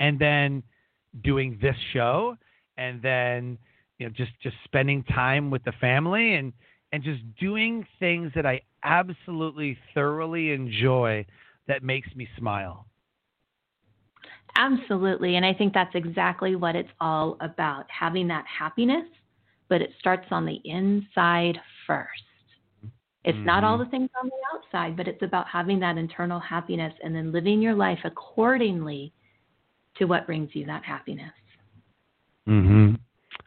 And 0.00 0.18
then 0.18 0.62
doing 1.22 1.58
this 1.60 1.76
show, 1.92 2.36
and 2.76 3.00
then 3.02 3.58
you 3.98 4.06
know 4.06 4.12
just 4.16 4.32
just 4.42 4.56
spending 4.64 5.04
time 5.04 5.50
with 5.50 5.62
the 5.62 5.72
family 5.80 6.34
and 6.34 6.52
and 6.92 7.02
just 7.02 7.20
doing 7.40 7.86
things 7.98 8.30
that 8.34 8.46
I 8.46 8.60
absolutely 8.84 9.78
thoroughly 9.94 10.52
enjoy 10.52 11.24
that 11.66 11.82
makes 11.82 12.14
me 12.14 12.28
smile. 12.38 12.86
Absolutely. 14.56 15.36
And 15.36 15.46
I 15.46 15.54
think 15.54 15.72
that's 15.72 15.94
exactly 15.94 16.56
what 16.56 16.76
it's 16.76 16.90
all 17.00 17.38
about 17.40 17.86
having 17.88 18.28
that 18.28 18.44
happiness, 18.46 19.06
but 19.68 19.80
it 19.80 19.92
starts 19.98 20.26
on 20.30 20.44
the 20.44 20.60
inside 20.64 21.58
first. 21.86 22.08
It's 23.24 23.36
mm-hmm. 23.36 23.46
not 23.46 23.64
all 23.64 23.78
mm-hmm. 23.78 23.84
the 23.84 23.90
things 23.90 24.10
on 24.20 24.28
the 24.28 24.56
outside, 24.58 24.96
but 24.96 25.08
it's 25.08 25.22
about 25.22 25.46
having 25.48 25.80
that 25.80 25.96
internal 25.96 26.40
happiness 26.40 26.92
and 27.02 27.14
then 27.14 27.32
living 27.32 27.62
your 27.62 27.74
life 27.74 28.00
accordingly 28.04 29.12
to 29.96 30.04
what 30.04 30.26
brings 30.26 30.50
you 30.54 30.66
that 30.66 30.84
happiness. 30.84 31.32
Mhm. 32.48 32.98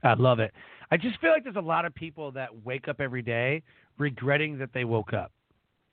I 0.04 0.14
love 0.14 0.40
it. 0.40 0.54
I 0.96 0.98
just 0.98 1.20
feel 1.20 1.32
like 1.32 1.44
there's 1.44 1.58
a 1.58 1.60
lot 1.60 1.84
of 1.84 1.94
people 1.94 2.32
that 2.32 2.64
wake 2.64 2.88
up 2.88 3.02
every 3.02 3.22
day 3.22 3.62
regretting 3.98 4.58
that 4.60 4.70
they 4.74 4.86
woke 4.86 5.12
up. 5.12 5.34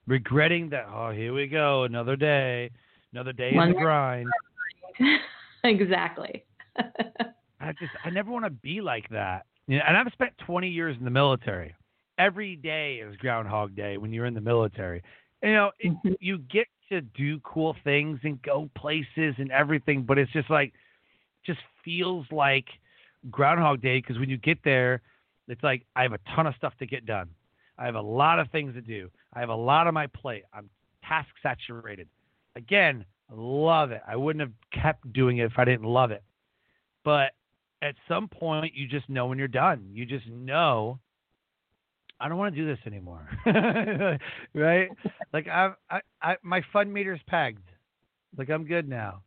Regretting 0.07 0.71
that 0.71 0.87
oh, 0.89 1.11
here 1.11 1.35
we 1.35 1.49
go, 1.49 1.83
another 1.83 2.15
day, 2.15 2.71
another 3.13 3.33
day 3.33 3.51
One 3.53 3.71
in 3.71 3.75
the 3.75 3.81
grind. 3.81 4.29
exactly. 5.65 6.45
I 6.79 7.73
just 7.81 7.91
I 8.05 8.11
never 8.11 8.31
want 8.31 8.45
to 8.45 8.51
be 8.51 8.81
like 8.81 9.09
that. 9.09 9.47
You 9.67 9.79
know, 9.79 9.85
and 9.89 9.97
I've 9.97 10.07
spent 10.13 10.39
20 10.47 10.69
years 10.69 10.97
in 10.97 11.05
the 11.05 11.11
military 11.11 11.75
every 12.17 12.55
day 12.55 13.03
is 13.05 13.17
Groundhog 13.17 13.75
Day 13.75 13.97
when 13.97 14.13
you're 14.13 14.27
in 14.27 14.35
the 14.35 14.41
military. 14.41 15.03
You 15.43 15.53
know, 15.53 15.73
it, 15.81 15.91
mm-hmm. 15.91 16.13
you 16.21 16.39
get 16.39 16.69
to 16.91 17.01
do 17.01 17.41
cool 17.41 17.75
things 17.83 18.21
and 18.23 18.41
go 18.43 18.71
places 18.77 19.35
and 19.39 19.51
everything, 19.51 20.05
but 20.05 20.17
it's 20.17 20.31
just 20.31 20.49
like, 20.49 20.73
just 21.45 21.59
feels 21.85 22.25
like 22.31 22.67
Groundhog 23.31 23.81
Day 23.81 23.99
because 23.99 24.19
when 24.19 24.29
you 24.29 24.37
get 24.37 24.59
there, 24.65 25.03
it's 25.49 25.63
like 25.63 25.85
I 25.97 26.03
have 26.03 26.13
a 26.13 26.21
ton 26.35 26.47
of 26.47 26.55
stuff 26.57 26.75
to 26.79 26.87
get 26.87 27.07
done. 27.07 27.29
I 27.79 27.87
have 27.87 27.95
a 27.95 28.03
lot 28.03 28.39
of 28.39 28.51
things 28.51 28.75
to 28.75 28.81
do. 28.81 29.11
I 29.33 29.41
have 29.41 29.49
a 29.49 29.55
lot 29.55 29.87
on 29.87 29.95
my 29.95 30.07
plate. 30.07 30.45
I'm 30.53 30.69
task 31.07 31.29
saturated. 31.43 32.09
Again, 32.57 33.05
love 33.31 33.91
it. 33.91 34.03
I 34.07 34.17
wouldn't 34.17 34.41
have 34.41 34.83
kept 34.83 35.13
doing 35.13 35.39
it 35.39 35.45
if 35.45 35.59
I 35.59 35.65
didn't 35.65 35.87
love 35.87 36.11
it. 36.11 36.23
But 37.05 37.33
at 37.81 37.95
some 38.07 38.29
point, 38.29 38.75
you 38.75 38.87
just 38.87 39.09
know 39.09 39.27
when 39.27 39.39
you're 39.39 39.49
done. 39.49 39.89
You 39.93 40.07
just 40.07 40.27
know 40.29 41.01
I 42.23 42.29
don't 42.29 42.39
want 42.39 42.55
to 42.55 42.61
do 42.61 42.67
this 42.67 42.79
anymore. 42.87 43.29
right? 44.55 44.89
Like 45.33 45.49
I, 45.49 45.73
I, 45.91 46.01
I, 46.23 46.37
my 46.43 46.63
fun 46.73 46.93
meter's 46.93 47.21
pegged. 47.27 47.69
Like 48.39 48.49
I'm 48.49 48.65
good 48.65 48.89
now. 48.89 49.23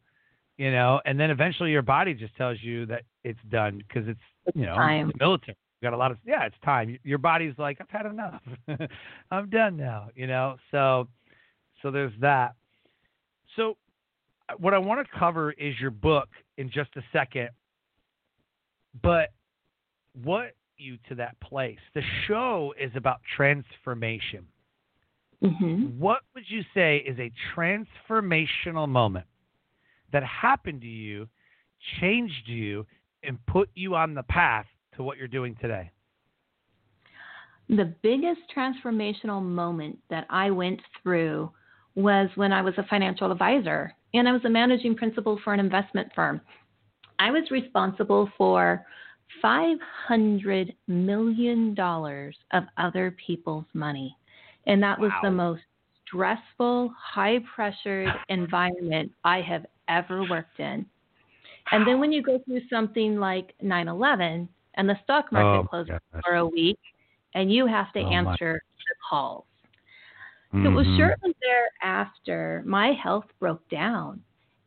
You 0.58 0.72
know, 0.72 1.02
and 1.06 1.20
then 1.20 1.30
eventually 1.30 1.72
your 1.72 1.82
body 1.82 2.14
just 2.14 2.34
tells 2.38 2.58
you 2.62 2.86
that 2.86 3.04
it's 3.26 3.40
done 3.50 3.78
because 3.78 4.08
it's, 4.08 4.20
it's, 4.46 4.56
you 4.56 4.66
know 4.66 4.76
time. 4.76 5.12
military. 5.20 5.58
You 5.82 5.90
got 5.90 5.94
a 5.94 5.98
lot 5.98 6.12
of 6.12 6.18
yeah, 6.26 6.46
it's 6.46 6.56
time. 6.64 6.98
Your 7.04 7.18
body's 7.18 7.54
like 7.58 7.80
I've 7.82 7.90
had 7.90 8.06
enough. 8.06 8.42
I'm 9.32 9.50
done 9.50 9.76
now. 9.76 10.10
You 10.16 10.28
know, 10.28 10.56
so 10.72 11.08
so 11.82 11.92
there's 11.92 12.14
that. 12.22 12.56
So 13.56 13.78
what 14.58 14.74
I 14.74 14.78
want 14.78 15.06
to 15.06 15.20
cover 15.20 15.52
is 15.52 15.74
your 15.80 15.92
book 15.92 16.30
in 16.58 16.70
just 16.70 16.92
a 16.96 17.02
second. 17.12 17.50
But 19.02 19.34
what 20.24 20.54
you 20.78 20.98
to 21.10 21.16
that 21.16 21.40
place. 21.40 21.80
The 21.94 22.02
show 22.28 22.74
is 22.80 22.92
about 22.96 23.22
transformation. 23.36 24.46
Mm-hmm. 25.44 26.00
What 26.00 26.22
would 26.34 26.46
you 26.48 26.64
say 26.74 26.98
is 26.98 27.18
a 27.20 27.32
transformational 27.56 28.88
moment 28.88 29.26
that 30.12 30.24
happened 30.24 30.82
to 30.82 30.88
you, 30.88 31.28
changed 32.00 32.48
you, 32.48 32.86
and 33.28 33.44
put 33.46 33.70
you 33.76 33.96
on 33.96 34.14
the 34.14 34.24
path 34.24 34.66
to 34.96 35.04
what 35.04 35.18
you're 35.18 35.28
doing 35.28 35.56
today? 35.62 35.92
The 37.70 37.94
biggest 38.04 38.42
transformational 38.56 39.44
moment 39.44 39.98
that 40.10 40.26
I 40.30 40.52
went 40.52 40.80
through 41.02 41.52
was 41.96 42.30
when 42.36 42.52
I 42.52 42.62
was 42.62 42.74
a 42.78 42.84
financial 42.84 43.32
advisor 43.32 43.94
and 44.14 44.28
I 44.28 44.32
was 44.32 44.46
a 44.46 44.50
managing 44.50 44.96
principal 44.96 45.40
for 45.44 45.54
an 45.54 45.60
investment 45.60 46.10
firm. 46.14 46.42
I 47.18 47.32
was 47.32 47.50
responsible 47.50 48.30
for 48.38 48.86
$500 49.44 50.74
million 50.88 51.76
of 51.80 52.64
other 52.78 53.18
people's 53.26 53.66
money. 53.74 54.16
And 54.68 54.82
that 54.84 55.00
was 55.00 55.12
wow. 55.12 55.30
the 55.30 55.32
most 55.32 55.62
stressful, 56.08 56.94
high 56.98 57.40
pressured 57.54 58.10
environment 58.30 59.12
I 59.24 59.42
have 59.42 59.66
ever 59.88 60.24
worked 60.30 60.60
in. 60.60 60.86
And 61.72 61.88
then 61.88 62.00
when 62.00 62.12
you 62.12 62.22
go 62.22 62.40
through 62.46 62.62
something 62.70 63.18
like 63.18 63.54
9 63.62 63.88
11 63.88 64.48
and 64.76 64.90
the 64.90 64.96
stock 65.04 65.32
market 65.32 65.66
oh, 65.66 65.68
closes 65.68 66.00
for 66.24 66.36
a 66.36 66.46
week 66.46 66.80
and 67.34 67.52
you 67.52 67.66
have 67.66 67.92
to 67.94 68.00
oh, 68.00 68.10
answer 68.10 68.54
my. 68.54 68.84
the 68.88 68.96
calls. 69.10 69.46
Mm-hmm. 70.54 70.66
So 70.66 70.72
it 70.72 70.74
was 70.74 70.86
mm-hmm. 70.86 70.98
shortly 70.98 71.36
thereafter 71.42 72.64
my 72.66 72.94
health 73.02 73.26
broke 73.40 73.68
down. 73.70 74.22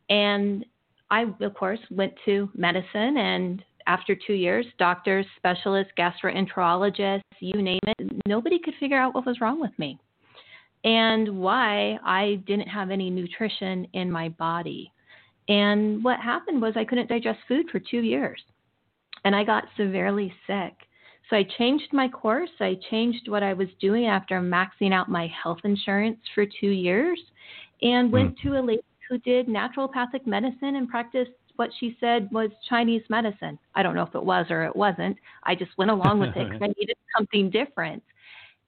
And 0.09 0.65
I, 1.11 1.25
of 1.41 1.53
course, 1.53 1.79
went 1.89 2.13
to 2.25 2.49
medicine 2.55 3.17
and 3.17 3.63
after 3.87 4.15
two 4.15 4.33
years, 4.33 4.67
doctors, 4.77 5.25
specialists, 5.37 5.91
gastroenterologists, 5.97 7.21
you 7.39 7.61
name 7.61 7.79
it, 7.87 8.21
nobody 8.27 8.59
could 8.59 8.75
figure 8.79 8.99
out 8.99 9.15
what 9.15 9.25
was 9.25 9.41
wrong 9.41 9.59
with 9.59 9.71
me 9.79 9.97
and 10.83 11.39
why 11.39 11.97
I 12.03 12.41
didn't 12.45 12.67
have 12.67 12.91
any 12.91 13.09
nutrition 13.09 13.87
in 13.93 14.11
my 14.11 14.29
body. 14.29 14.91
And 15.49 16.03
what 16.03 16.19
happened 16.19 16.61
was 16.61 16.73
I 16.77 16.85
couldn't 16.85 17.09
digest 17.09 17.39
food 17.47 17.65
for 17.71 17.79
two 17.79 18.01
years 18.01 18.41
and 19.25 19.35
I 19.35 19.43
got 19.43 19.65
severely 19.75 20.33
sick. 20.47 20.73
So 21.29 21.35
I 21.35 21.45
changed 21.57 21.91
my 21.91 22.07
course. 22.07 22.49
I 22.59 22.77
changed 22.89 23.27
what 23.27 23.43
I 23.43 23.53
was 23.53 23.67
doing 23.79 24.05
after 24.05 24.39
maxing 24.41 24.93
out 24.93 25.09
my 25.09 25.27
health 25.27 25.59
insurance 25.63 26.19
for 26.33 26.45
two 26.45 26.69
years 26.69 27.19
and 27.81 28.11
went 28.11 28.37
mm. 28.37 28.41
to 28.43 28.59
a 28.59 28.61
lady 28.61 28.83
who 29.09 29.17
did 29.19 29.47
naturopathic 29.47 30.25
medicine 30.25 30.75
and 30.75 30.87
practiced 30.87 31.31
what 31.55 31.69
she 31.79 31.97
said 31.99 32.29
was 32.31 32.49
Chinese 32.69 33.03
medicine. 33.09 33.59
I 33.75 33.83
don't 33.83 33.93
know 33.93 34.03
if 34.03 34.15
it 34.15 34.23
was 34.23 34.45
or 34.49 34.63
it 34.63 34.75
wasn't. 34.75 35.17
I 35.43 35.55
just 35.55 35.71
went 35.77 35.91
along 35.91 36.19
with 36.19 36.29
it 36.35 36.49
because 36.49 36.61
I 36.61 36.67
needed 36.79 36.95
something 37.15 37.49
different. 37.49 38.01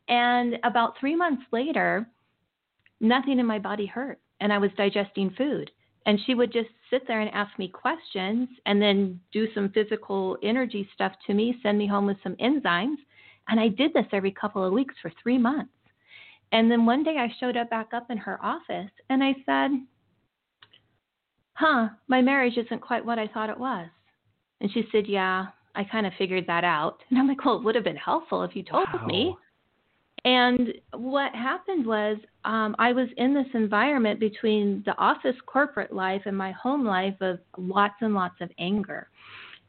And 0.07 0.57
about 0.63 0.95
three 0.99 1.15
months 1.15 1.43
later, 1.51 2.05
nothing 2.99 3.39
in 3.39 3.45
my 3.45 3.59
body 3.59 3.85
hurt, 3.85 4.19
and 4.41 4.51
I 4.51 4.57
was 4.57 4.71
digesting 4.75 5.33
food. 5.37 5.71
And 6.05 6.19
she 6.25 6.33
would 6.33 6.51
just 6.51 6.69
sit 6.89 7.07
there 7.07 7.21
and 7.21 7.29
ask 7.31 7.57
me 7.59 7.67
questions 7.67 8.49
and 8.65 8.81
then 8.81 9.19
do 9.31 9.47
some 9.53 9.69
physical 9.69 10.37
energy 10.43 10.87
stuff 10.93 11.13
to 11.27 11.33
me, 11.33 11.57
send 11.61 11.77
me 11.77 11.87
home 11.87 12.05
with 12.05 12.17
some 12.23 12.35
enzymes. 12.35 12.97
And 13.47 13.59
I 13.59 13.67
did 13.67 13.93
this 13.93 14.05
every 14.11 14.31
couple 14.31 14.63
of 14.63 14.73
weeks 14.73 14.95
for 15.01 15.11
three 15.21 15.37
months. 15.37 15.71
And 16.51 16.69
then 16.69 16.85
one 16.85 17.03
day 17.03 17.17
I 17.17 17.33
showed 17.39 17.55
up 17.55 17.69
back 17.69 17.93
up 17.93 18.09
in 18.09 18.17
her 18.17 18.43
office 18.43 18.91
and 19.09 19.23
I 19.23 19.33
said, 19.45 19.71
Huh, 21.53 21.89
my 22.07 22.21
marriage 22.21 22.57
isn't 22.57 22.81
quite 22.81 23.05
what 23.05 23.19
I 23.19 23.27
thought 23.27 23.49
it 23.49 23.59
was. 23.59 23.87
And 24.59 24.71
she 24.71 24.85
said, 24.91 25.05
Yeah, 25.07 25.47
I 25.75 25.83
kind 25.83 26.05
of 26.05 26.13
figured 26.17 26.47
that 26.47 26.63
out. 26.63 27.03
And 27.09 27.19
I'm 27.19 27.27
like, 27.27 27.45
Well, 27.45 27.57
it 27.57 27.63
would 27.63 27.75
have 27.75 27.83
been 27.83 27.95
helpful 27.95 28.43
if 28.43 28.55
you 28.55 28.63
told 28.63 28.87
wow. 28.93 29.05
me. 29.05 29.35
And 30.23 30.73
what 30.93 31.33
happened 31.33 31.85
was, 31.85 32.17
um, 32.45 32.75
I 32.77 32.93
was 32.93 33.07
in 33.17 33.33
this 33.33 33.47
environment 33.53 34.19
between 34.19 34.83
the 34.85 34.95
office 34.97 35.35
corporate 35.47 35.93
life 35.93 36.21
and 36.25 36.37
my 36.37 36.51
home 36.51 36.85
life 36.85 37.15
of 37.21 37.39
lots 37.57 37.95
and 38.01 38.13
lots 38.13 38.35
of 38.39 38.49
anger. 38.59 39.07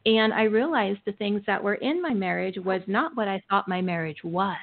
And 0.05 0.33
I 0.35 0.45
realized 0.45 1.01
the 1.07 1.13
things 1.13 1.43
that 1.47 1.63
were 1.63 1.77
in 1.77 2.03
my 2.03 2.13
marriage 2.13 2.59
was 2.59 2.83
not 2.87 3.17
what 3.17 3.29
I 3.29 3.43
thought 3.49 3.69
my 3.69 3.81
marriage 3.81 4.23
was. 4.25 4.57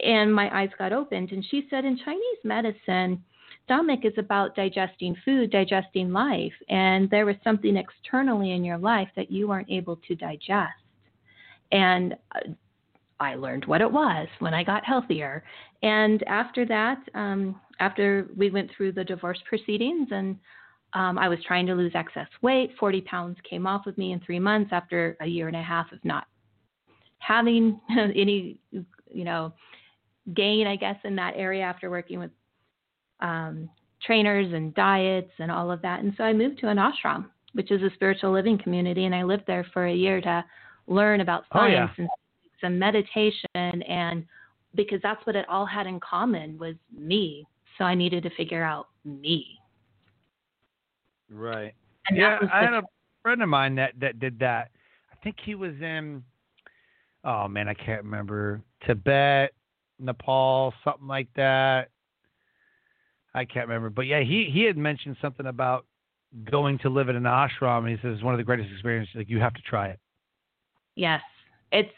And 0.00 0.34
my 0.34 0.52
eyes 0.56 0.70
got 0.78 0.92
opened. 0.92 1.30
And 1.30 1.44
she 1.48 1.66
said, 1.70 1.84
in 1.84 1.98
Chinese 2.04 2.38
medicine, 2.42 3.22
stomach 3.64 4.00
is 4.04 4.14
about 4.16 4.56
digesting 4.56 5.14
food, 5.24 5.52
digesting 5.52 6.12
life. 6.12 6.52
And 6.68 7.08
there 7.10 7.26
was 7.26 7.36
something 7.44 7.76
externally 7.76 8.52
in 8.52 8.64
your 8.64 8.78
life 8.78 9.08
that 9.14 9.30
you 9.30 9.46
weren't 9.46 9.70
able 9.70 9.96
to 10.08 10.14
digest. 10.16 10.72
And 11.70 12.14
uh, 12.34 12.40
I 13.22 13.34
learned 13.34 13.64
what 13.66 13.80
it 13.80 13.90
was 13.90 14.28
when 14.40 14.54
I 14.54 14.64
got 14.64 14.84
healthier. 14.84 15.44
And 15.82 16.22
after 16.24 16.66
that, 16.66 16.98
um, 17.14 17.60
after 17.80 18.28
we 18.36 18.50
went 18.50 18.70
through 18.76 18.92
the 18.92 19.04
divorce 19.04 19.40
proceedings 19.48 20.08
and 20.10 20.36
um, 20.94 21.18
I 21.18 21.28
was 21.28 21.38
trying 21.46 21.66
to 21.66 21.74
lose 21.74 21.92
excess 21.94 22.28
weight, 22.42 22.72
40 22.78 23.00
pounds 23.02 23.38
came 23.48 23.66
off 23.66 23.86
of 23.86 23.96
me 23.96 24.12
in 24.12 24.20
three 24.20 24.38
months 24.38 24.70
after 24.72 25.16
a 25.20 25.26
year 25.26 25.48
and 25.48 25.56
a 25.56 25.62
half 25.62 25.90
of 25.92 26.04
not 26.04 26.26
having 27.18 27.80
any, 27.90 28.58
you 28.70 29.24
know, 29.24 29.52
gain, 30.34 30.66
I 30.66 30.76
guess, 30.76 30.96
in 31.04 31.16
that 31.16 31.34
area 31.36 31.62
after 31.62 31.90
working 31.90 32.18
with 32.18 32.30
um, 33.20 33.70
trainers 34.04 34.52
and 34.52 34.74
diets 34.74 35.30
and 35.38 35.50
all 35.50 35.70
of 35.70 35.82
that. 35.82 36.00
And 36.00 36.12
so 36.16 36.24
I 36.24 36.32
moved 36.32 36.58
to 36.60 36.68
an 36.68 36.78
ashram, 36.78 37.26
which 37.54 37.70
is 37.70 37.82
a 37.82 37.94
spiritual 37.94 38.32
living 38.32 38.58
community, 38.58 39.04
and 39.04 39.14
I 39.14 39.22
lived 39.22 39.44
there 39.46 39.66
for 39.72 39.86
a 39.86 39.94
year 39.94 40.20
to 40.20 40.44
learn 40.86 41.20
about 41.20 41.44
science 41.52 41.90
oh, 41.98 42.02
yeah. 42.02 42.04
and 42.04 42.08
some 42.62 42.78
meditation 42.78 43.46
and 43.54 44.24
because 44.74 45.00
that's 45.02 45.24
what 45.26 45.36
it 45.36 45.46
all 45.48 45.66
had 45.66 45.86
in 45.86 46.00
common 46.00 46.56
was 46.56 46.74
me. 46.96 47.46
So 47.76 47.84
I 47.84 47.94
needed 47.94 48.22
to 48.22 48.30
figure 48.30 48.62
out 48.62 48.88
me. 49.04 49.58
Right. 51.30 51.74
And 52.08 52.16
yeah, 52.16 52.38
I 52.52 52.62
had 52.62 52.74
a 52.74 52.82
friend 53.22 53.42
of 53.42 53.48
mine 53.48 53.74
that 53.76 53.92
that 54.00 54.18
did 54.18 54.38
that. 54.38 54.70
I 55.12 55.16
think 55.22 55.36
he 55.44 55.54
was 55.54 55.74
in 55.80 56.22
oh 57.24 57.48
man, 57.48 57.68
I 57.68 57.74
can't 57.74 58.04
remember. 58.04 58.60
Tibet, 58.86 59.52
Nepal, 59.98 60.74
something 60.84 61.06
like 61.06 61.28
that. 61.36 61.88
I 63.34 63.44
can't 63.44 63.68
remember. 63.68 63.90
But 63.90 64.02
yeah, 64.02 64.20
he 64.20 64.50
he 64.52 64.64
had 64.64 64.76
mentioned 64.76 65.16
something 65.20 65.46
about 65.46 65.86
going 66.50 66.78
to 66.78 66.88
live 66.88 67.08
in 67.08 67.16
an 67.16 67.24
ashram 67.24 67.80
and 67.80 67.88
he 67.88 67.96
says 67.96 68.14
it's 68.14 68.22
one 68.22 68.32
of 68.32 68.38
the 68.38 68.44
greatest 68.44 68.70
experiences 68.72 69.14
like 69.14 69.28
you 69.28 69.38
have 69.38 69.54
to 69.54 69.62
try 69.62 69.88
it. 69.88 69.98
Yes. 70.94 71.20
It's 71.70 71.92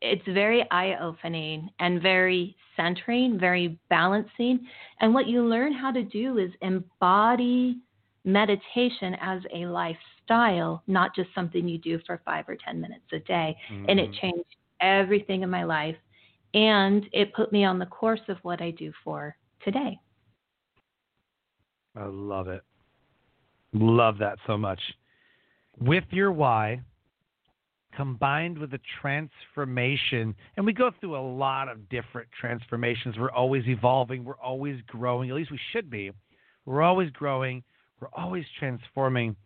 it's 0.00 0.26
very 0.26 0.66
eye 0.70 0.96
opening 1.00 1.70
and 1.78 2.00
very 2.00 2.56
centering, 2.76 3.38
very 3.38 3.78
balancing. 3.88 4.66
And 5.00 5.12
what 5.12 5.26
you 5.26 5.42
learn 5.42 5.72
how 5.72 5.90
to 5.92 6.02
do 6.02 6.38
is 6.38 6.50
embody 6.62 7.78
meditation 8.24 9.16
as 9.20 9.42
a 9.54 9.66
lifestyle, 9.66 10.82
not 10.86 11.14
just 11.14 11.28
something 11.34 11.68
you 11.68 11.78
do 11.78 11.98
for 12.06 12.20
five 12.24 12.48
or 12.48 12.56
10 12.56 12.80
minutes 12.80 13.04
a 13.12 13.18
day. 13.20 13.56
And 13.88 13.98
it 13.98 14.10
Mhm. 14.10 14.20
changed 14.20 14.56
everything 14.80 15.42
in 15.42 15.50
my 15.50 15.64
life. 15.64 15.96
And 16.54 17.08
it 17.12 17.32
put 17.34 17.52
me 17.52 17.64
on 17.64 17.78
the 17.78 17.86
course 17.86 18.20
of 18.28 18.38
what 18.42 18.60
I 18.60 18.70
do 18.72 18.92
for 19.04 19.36
today. 19.62 19.98
I 21.94 22.04
love 22.04 22.48
it. 22.48 22.62
Love 23.72 24.18
that 24.18 24.38
so 24.46 24.56
much. 24.56 24.80
With 25.78 26.04
your 26.10 26.32
why, 26.32 26.82
combined 28.00 28.56
with 28.56 28.72
a 28.72 28.80
transformation, 29.02 30.34
and 30.56 30.64
we 30.64 30.72
go 30.72 30.90
through 31.00 31.14
a 31.14 31.20
lot 31.20 31.68
of 31.68 31.86
different 31.90 32.26
transformations. 32.40 33.16
We're 33.18 33.30
always 33.30 33.64
evolving, 33.66 34.24
we're 34.24 34.40
always 34.42 34.80
growing, 34.86 35.28
at 35.28 35.36
least 35.36 35.50
we 35.50 35.60
should 35.70 35.90
be. 35.90 36.10
We're 36.64 36.80
always 36.80 37.10
growing, 37.10 37.62
we're 38.00 38.08
always 38.14 38.46
transforming. 38.58 39.36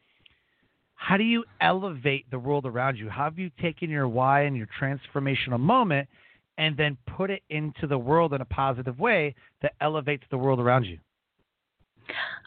How 0.94 1.16
do 1.16 1.24
you 1.24 1.44
elevate 1.60 2.30
the 2.30 2.38
world 2.38 2.64
around 2.64 2.96
you? 2.96 3.08
How 3.08 3.24
have 3.24 3.40
you 3.40 3.50
taken 3.60 3.90
your 3.90 4.06
why 4.06 4.42
and 4.42 4.56
your 4.56 4.68
transformational 4.80 5.58
moment 5.58 6.08
and 6.56 6.76
then 6.76 6.96
put 7.16 7.32
it 7.32 7.42
into 7.50 7.88
the 7.88 7.98
world 7.98 8.34
in 8.34 8.40
a 8.40 8.44
positive 8.44 9.00
way 9.00 9.34
that 9.62 9.72
elevates 9.80 10.22
the 10.30 10.38
world 10.38 10.60
around 10.60 10.84
you? 10.84 10.98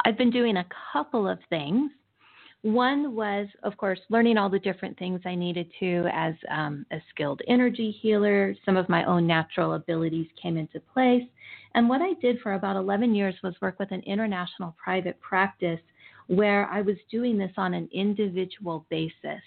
I've 0.05 0.17
been 0.17 0.31
doing 0.31 0.55
a 0.55 0.65
couple 0.93 1.27
of 1.27 1.39
things. 1.49 1.91
One 2.73 3.15
was, 3.15 3.47
of 3.63 3.77
course, 3.77 3.99
learning 4.09 4.37
all 4.37 4.49
the 4.49 4.59
different 4.59 4.99
things 4.99 5.21
I 5.23 5.35
needed 5.35 5.71
to 5.79 6.09
as 6.11 6.33
um, 6.51 6.85
a 6.91 6.97
skilled 7.09 7.41
energy 7.47 7.97
healer. 8.01 8.53
Some 8.65 8.75
of 8.75 8.89
my 8.89 9.05
own 9.05 9.25
natural 9.25 9.75
abilities 9.75 10.27
came 10.41 10.57
into 10.57 10.81
place. 10.81 11.23
And 11.75 11.87
what 11.87 12.01
I 12.01 12.11
did 12.21 12.41
for 12.41 12.55
about 12.55 12.75
11 12.75 13.15
years 13.15 13.35
was 13.41 13.55
work 13.61 13.79
with 13.79 13.91
an 13.91 14.01
international 14.01 14.75
private 14.83 15.17
practice 15.21 15.79
where 16.27 16.65
I 16.69 16.81
was 16.81 16.97
doing 17.09 17.37
this 17.37 17.53
on 17.55 17.73
an 17.73 17.87
individual 17.93 18.85
basis, 18.89 19.41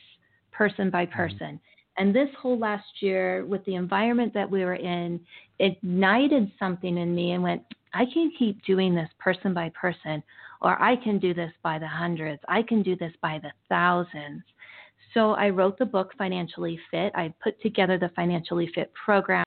person 0.50 0.88
by 0.88 1.04
person. 1.04 1.60
And 1.98 2.14
this 2.14 2.30
whole 2.40 2.58
last 2.58 3.02
year, 3.02 3.44
with 3.44 3.62
the 3.66 3.74
environment 3.74 4.32
that 4.32 4.50
we 4.50 4.64
were 4.64 4.76
in, 4.76 5.20
ignited 5.58 6.50
something 6.58 6.96
in 6.96 7.14
me 7.14 7.32
and 7.32 7.42
went, 7.42 7.62
I 7.92 8.06
can 8.06 8.32
keep 8.38 8.64
doing 8.64 8.94
this 8.94 9.10
person 9.18 9.52
by 9.52 9.70
person, 9.78 10.22
or 10.62 10.80
I 10.80 10.96
can 10.96 11.18
do 11.18 11.34
this 11.34 11.52
by 11.62 11.78
the 11.78 11.88
hundreds. 11.88 12.40
I 12.48 12.62
can 12.62 12.82
do 12.82 12.96
this 12.96 13.12
by 13.22 13.40
the 13.42 13.50
thousands. 13.68 14.42
So 15.14 15.32
I 15.32 15.50
wrote 15.50 15.78
the 15.78 15.86
book 15.86 16.12
Financially 16.16 16.78
Fit. 16.90 17.12
I 17.14 17.32
put 17.42 17.60
together 17.60 17.98
the 17.98 18.10
Financially 18.10 18.70
Fit 18.74 18.92
program. 18.94 19.44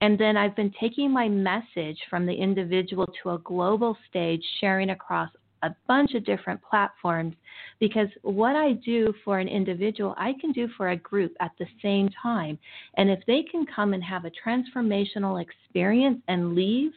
And 0.00 0.18
then 0.18 0.36
I've 0.36 0.56
been 0.56 0.72
taking 0.80 1.10
my 1.10 1.28
message 1.28 1.98
from 2.08 2.26
the 2.26 2.32
individual 2.32 3.06
to 3.22 3.30
a 3.30 3.38
global 3.38 3.96
stage, 4.08 4.42
sharing 4.60 4.90
across 4.90 5.28
a 5.62 5.74
bunch 5.86 6.14
of 6.14 6.24
different 6.24 6.60
platforms 6.62 7.34
because 7.80 8.08
what 8.22 8.56
I 8.56 8.72
do 8.72 9.12
for 9.24 9.38
an 9.38 9.48
individual, 9.48 10.14
I 10.16 10.32
can 10.40 10.52
do 10.52 10.68
for 10.76 10.90
a 10.90 10.96
group 10.96 11.36
at 11.40 11.52
the 11.58 11.66
same 11.82 12.08
time. 12.22 12.58
And 12.96 13.10
if 13.10 13.20
they 13.26 13.42
can 13.42 13.66
come 13.66 13.92
and 13.92 14.02
have 14.02 14.24
a 14.24 14.30
transformational 14.30 15.42
experience 15.42 16.22
and 16.28 16.54
leave 16.54 16.92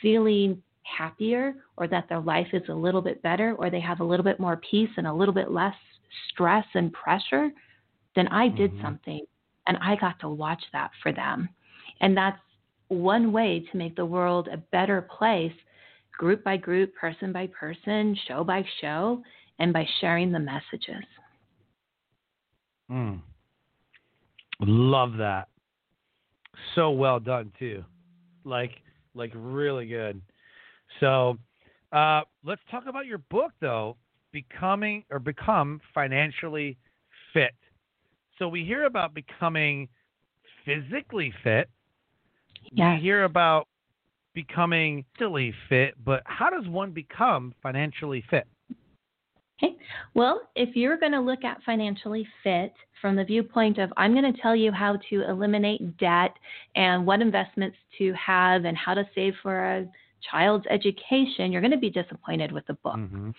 feeling 0.00 0.62
happier 0.82 1.54
or 1.76 1.86
that 1.88 2.08
their 2.08 2.20
life 2.20 2.48
is 2.52 2.68
a 2.68 2.74
little 2.74 3.02
bit 3.02 3.22
better 3.22 3.54
or 3.54 3.70
they 3.70 3.80
have 3.80 4.00
a 4.00 4.04
little 4.04 4.24
bit 4.24 4.40
more 4.40 4.56
peace 4.68 4.90
and 4.96 5.06
a 5.06 5.12
little 5.12 5.34
bit 5.34 5.50
less 5.50 5.74
stress 6.30 6.66
and 6.74 6.92
pressure, 6.92 7.50
then 8.14 8.28
I 8.28 8.48
did 8.48 8.72
Mhm. 8.72 8.82
something 8.82 9.26
and 9.66 9.76
I 9.78 9.96
got 9.96 10.18
to 10.20 10.28
watch 10.28 10.62
that 10.72 10.90
for 11.02 11.12
them. 11.12 11.48
And 12.00 12.16
that's 12.16 12.40
one 12.88 13.32
way 13.32 13.60
to 13.60 13.76
make 13.76 13.96
the 13.96 14.04
world 14.04 14.48
a 14.48 14.56
better 14.56 15.02
place, 15.02 15.54
group 16.18 16.44
by 16.44 16.56
group, 16.56 16.94
person 16.94 17.32
by 17.32 17.46
person, 17.48 18.14
show 18.26 18.44
by 18.44 18.62
show, 18.80 19.22
and 19.58 19.72
by 19.72 19.84
sharing 20.00 20.32
the 20.32 20.38
messages. 20.38 21.04
Mm. 22.90 23.22
Love 24.60 25.16
that. 25.16 25.48
So 26.74 26.90
well 26.90 27.18
done 27.18 27.52
too. 27.58 27.84
Like 28.44 28.82
like 29.14 29.32
really 29.34 29.86
good. 29.86 30.20
So 31.00 31.38
uh, 31.92 32.22
let's 32.44 32.62
talk 32.70 32.84
about 32.86 33.06
your 33.06 33.18
book 33.18 33.52
though, 33.60 33.96
becoming 34.32 35.04
or 35.10 35.18
become 35.18 35.80
financially 35.94 36.78
fit. 37.32 37.54
So 38.38 38.48
we 38.48 38.64
hear 38.64 38.84
about 38.84 39.14
becoming 39.14 39.88
physically 40.64 41.32
fit. 41.42 41.68
Yes. 42.72 42.98
We 42.98 43.02
hear 43.02 43.24
about 43.24 43.68
becoming 44.34 45.04
mentally 45.20 45.54
fit, 45.68 45.94
but 46.04 46.22
how 46.24 46.50
does 46.50 46.66
one 46.68 46.92
become 46.92 47.54
financially 47.62 48.24
fit? 48.30 48.46
Okay. 49.62 49.76
Well, 50.14 50.40
if 50.56 50.74
you're 50.74 50.96
going 50.96 51.12
to 51.12 51.20
look 51.20 51.44
at 51.44 51.62
financially 51.64 52.26
fit 52.42 52.72
from 53.00 53.16
the 53.16 53.24
viewpoint 53.24 53.78
of 53.78 53.92
I'm 53.96 54.12
going 54.12 54.32
to 54.32 54.40
tell 54.40 54.56
you 54.56 54.72
how 54.72 54.98
to 55.10 55.28
eliminate 55.28 55.96
debt 55.98 56.34
and 56.74 57.06
what 57.06 57.20
investments 57.20 57.76
to 57.98 58.12
have 58.14 58.64
and 58.64 58.76
how 58.76 58.94
to 58.94 59.04
save 59.14 59.34
for 59.42 59.76
a 59.76 59.86
child's 60.30 60.66
education, 60.70 61.52
you're 61.52 61.60
going 61.60 61.72
to 61.72 61.76
be 61.78 61.90
disappointed 61.90 62.52
with 62.52 62.66
the 62.66 62.74
book. 62.74 62.96
Mm-hmm. 62.96 63.30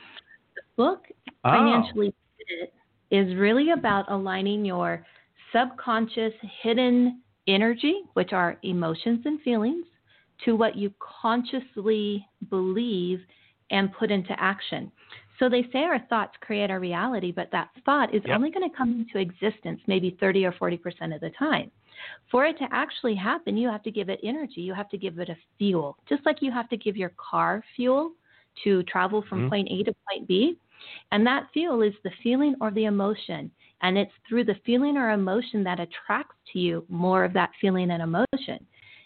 The 0.56 0.62
book 0.76 1.04
Oh. 1.46 1.52
financially 1.52 2.13
fit 2.38 2.74
is 3.12 3.36
really 3.36 3.72
about 3.72 4.10
aligning 4.10 4.65
your 4.65 5.06
subconscious 5.52 6.34
hidden 6.62 7.22
energy, 7.48 8.02
which 8.13 8.34
are 8.34 8.58
emotions 8.63 9.22
and 9.26 9.41
feelings, 9.41 9.86
to 10.46 10.56
what 10.56 10.76
you 10.76 10.93
consciously 11.00 12.26
believe 12.50 13.19
and 13.69 13.93
put 13.93 14.12
into 14.12 14.34
action. 14.41 14.91
So 15.39 15.50
they 15.50 15.63
say 15.72 15.80
our 15.80 16.00
thoughts 16.08 16.34
create 16.41 16.69
our 16.69 16.80
reality, 16.80 17.32
but 17.32 17.50
that 17.52 17.69
thought 17.86 18.13
is 18.13 18.22
Yep. 18.26 18.36
only 18.36 18.52
going 18.52 18.69
to 18.69 18.76
come 18.76 18.91
into 19.02 19.17
existence 19.19 19.82
maybe 19.88 20.12
30 20.19 20.46
or 20.46 20.52
40% 20.54 21.13
of 21.13 21.22
the 21.22 21.32
time. 21.32 21.72
For 22.32 22.45
it 22.45 22.58
to 22.60 22.67
actually 22.71 23.15
happen, 23.15 23.58
you 23.58 23.67
have 23.69 23.84
to 23.84 23.91
give 23.91 24.10
it 24.10 24.19
energy. 24.23 24.62
You 24.62 24.73
have 24.73 24.89
to 24.89 24.97
give 24.97 25.19
it 25.19 25.29
a 25.29 25.38
fuel, 25.58 25.97
just 26.08 26.25
like 26.25 26.41
you 26.41 26.51
have 26.51 26.69
to 26.69 26.77
give 26.77 26.97
your 26.97 27.12
car 27.17 27.63
fuel 27.75 28.12
to 28.63 28.84
travel 28.84 29.21
from 29.23 29.43
Mhm. 29.43 29.49
point 29.49 29.67
A 29.71 29.84
to 29.84 29.93
point 30.10 30.27
B. 30.27 30.58
And 31.12 31.25
that 31.25 31.49
fuel 31.51 31.82
is 31.82 31.93
the 32.03 32.12
feeling 32.23 32.56
or 32.60 32.71
the 32.71 32.86
emotion. 32.86 33.51
And 33.82 33.97
it's 33.97 34.13
through 34.27 34.45
the 34.45 34.56
feeling 34.65 34.97
or 34.97 35.12
emotion 35.12 35.63
that 35.63 35.79
attracts 35.79 36.36
to 36.51 36.60
you 36.60 36.86
more 36.89 37.23
of 37.23 37.34
that 37.34 37.51
feeling 37.60 37.91
and 37.91 38.01
emotion. 38.01 38.65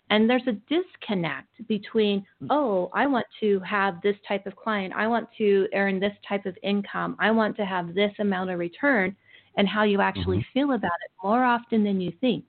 And 0.10 0.30
there's 0.30 0.48
a 0.48 0.54
disconnect 0.70 1.68
between, 1.68 2.26
oh, 2.50 2.90
I 2.94 3.08
want 3.08 3.26
to 3.42 3.60
have 3.60 4.02
this 4.02 4.16
type 4.28 4.46
of 4.48 4.56
client, 4.56 4.94
I 4.96 5.06
want 5.08 5.28
to 5.38 5.68
earn 5.74 6.00
this 6.00 6.16
type 6.28 6.46
of 6.46 6.58
income, 6.64 7.16
I 7.20 7.30
want 7.32 7.58
to 7.58 7.66
have 7.66 7.94
this 7.94 8.14
amount 8.20 8.50
of 8.50 8.60
return, 8.60 9.16
and 9.58 9.68
how 9.68 9.84
you 9.84 10.00
actually 10.00 10.38
feel 10.54 10.72
about 10.72 10.92
it 11.06 11.12
more 11.24 11.44
often 11.44 11.84
than 11.84 12.00
you 12.00 12.12
think. 12.22 12.46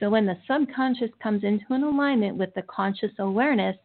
So 0.00 0.08
when 0.08 0.26
the 0.26 0.36
subconscious 0.50 1.10
comes 1.22 1.44
into 1.44 1.66
an 1.70 1.84
alignment 1.84 2.36
with 2.36 2.52
the 2.54 2.62
conscious 2.62 3.12
awareness, 3.18 3.76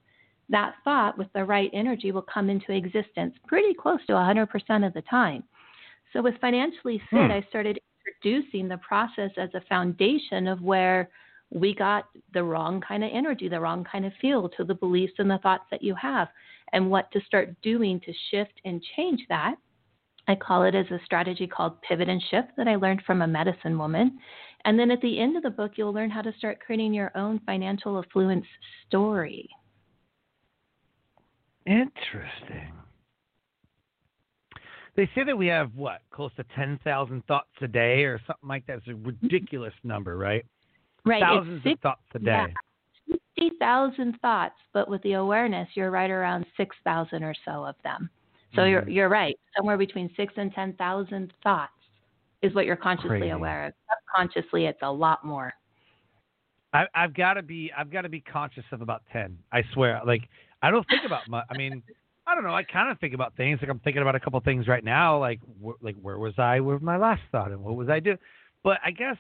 that 0.49 0.75
thought 0.84 1.17
with 1.17 1.28
the 1.34 1.43
right 1.43 1.69
energy 1.73 2.12
will 2.12 2.21
come 2.21 2.49
into 2.49 2.71
existence 2.71 3.36
pretty 3.47 3.73
close 3.73 3.99
to 4.08 4.13
100% 4.13 4.88
of 4.88 4.93
the 4.93 5.01
time. 5.04 5.43
So 6.13 6.21
with 6.21 6.39
Financially 6.39 7.01
Fit, 7.10 7.25
Hmm. 7.25 7.32
I 7.32 7.45
started 7.49 7.80
introducing 8.06 8.67
the 8.67 8.78
process 8.78 9.32
as 9.38 9.49
a 9.54 9.62
foundation 9.62 10.47
of 10.47 10.62
where 10.62 11.10
we 11.49 11.75
got 11.75 12.06
the 12.34 12.43
wrong 12.43 12.82
kind 12.82 13.04
of 13.04 13.12
energy, 13.13 13.49
the 13.49 13.60
wrong 13.60 13.84
kind 13.84 14.06
of 14.06 14.13
feel 14.21 14.49
to 14.49 14.63
the 14.63 14.73
beliefs 14.73 15.13
and 15.19 15.30
the 15.30 15.38
thoughts 15.39 15.65
that 15.71 15.84
you 15.84 15.93
have, 15.95 16.30
and 16.73 16.89
what 16.89 17.12
to 17.12 17.21
start 17.21 17.60
doing 17.62 17.99
to 18.01 18.13
shift 18.32 18.54
and 18.63 18.82
change 18.95 19.21
that. 19.30 19.56
I 20.28 20.36
call 20.36 20.63
it 20.63 20.73
as 20.73 20.89
a 20.89 20.99
strategy 21.06 21.47
called 21.47 21.82
pivot 21.82 22.10
and 22.10 22.21
shift 22.32 22.49
that 22.58 22.67
I 22.67 22.75
learned 22.75 23.04
from 23.06 23.21
a 23.21 23.28
medicine 23.28 23.78
woman. 23.78 24.19
And 24.65 24.80
then 24.80 24.89
at 24.89 24.99
the 25.01 25.19
end 25.19 25.38
of 25.38 25.43
the 25.43 25.49
book, 25.51 25.73
you'll 25.75 25.93
learn 25.93 26.10
how 26.10 26.23
to 26.23 26.34
start 26.38 26.60
creating 26.60 26.93
your 26.93 27.15
own 27.15 27.39
financial 27.45 27.99
affluence 27.99 28.45
story. 28.88 29.47
Interesting. 31.67 32.73
They 34.95 35.10
say 35.13 35.23
that 35.23 35.38
we 35.38 35.47
have 35.47 35.75
what, 35.75 36.01
close 36.10 36.32
to 36.38 36.45
ten 36.56 36.80
thousand 36.84 37.25
thoughts 37.28 37.49
a 37.62 37.67
day, 37.67 38.04
or 38.04 38.19
something 38.25 38.47
like 38.47 38.65
that. 38.65 38.78
It's 38.78 38.88
a 38.88 38.95
ridiculous 38.95 39.73
number, 39.84 40.17
right? 40.17 40.45
Right. 41.06 41.21
Thousands 41.21 41.62
six, 41.63 41.73
of 41.73 41.82
thoughts 41.82 42.01
a 42.15 42.19
day. 42.19 42.47
yeah, 43.08 43.15
60,000 43.38 44.17
thoughts, 44.21 44.56
but 44.73 44.89
with 44.89 45.01
the 45.04 45.13
awareness, 45.13 45.67
you're 45.75 45.91
right 45.91 46.10
around 46.10 46.45
6,000 46.58 47.23
or 47.23 47.36
so 47.45 47.65
of 47.65 47.75
them. 47.84 48.10
So 48.56 48.63
you're 48.63 48.84
Mhm. 48.84 48.93
you're 48.93 49.10
right. 49.10 49.38
Somewhere 49.56 49.78
between 49.78 50.10
6 50.15 50.34
and 50.38 50.51
10,000 50.54 51.34
thoughts 51.43 51.73
is 52.46 52.54
what 52.56 52.66
you're 52.66 52.76
consciously 52.76 53.20
Crazy. 53.20 53.30
aware 53.30 53.68
of. 53.68 53.74
Subconsciously, 53.90 54.66
it's 54.66 54.80
a 54.82 54.92
lot 54.92 55.24
more. 55.26 55.54
I, 56.74 56.86
I've 56.94 57.14
got 57.14 57.36
to 57.36 57.42
be, 57.42 57.72
I've 57.78 57.92
got 57.92 58.02
to 58.02 58.10
be 58.10 58.20
conscious 58.22 58.64
of 58.72 58.82
about 58.82 59.04
ten. 59.12 59.38
I 59.52 59.64
swear. 59.74 60.02
Like, 60.06 60.28
I 60.62 60.72
don't 60.72 60.88
think 60.90 61.04
about 61.06 61.28
much. 61.30 61.46
I 61.50 61.58
mean, 61.58 61.82
I 62.28 62.36
don't 62.36 62.44
know. 62.44 62.54
I 62.56 62.64
kind 62.64 62.92
of 62.92 63.00
think 63.00 63.14
about 63.14 63.36
things. 63.38 63.60
Like 63.62 63.70
I'm 63.70 63.80
thinking 63.80 64.02
about 64.02 64.16
a 64.16 64.20
couple 64.20 64.40
things 64.42 64.68
right 64.68 64.84
now. 64.84 65.18
Like, 65.20 65.40
wh- 65.64 65.82
like 65.84 65.96
where 66.02 66.18
was 66.18 66.34
I 66.38 66.60
with 66.60 66.82
my 66.82 66.98
last 66.98 67.22
thought, 67.32 67.52
and 67.52 67.62
what 67.64 67.76
was 67.76 67.88
I 67.90 68.00
doing? 68.00 68.18
But 68.64 68.80
I 68.84 68.92
guess 68.92 69.16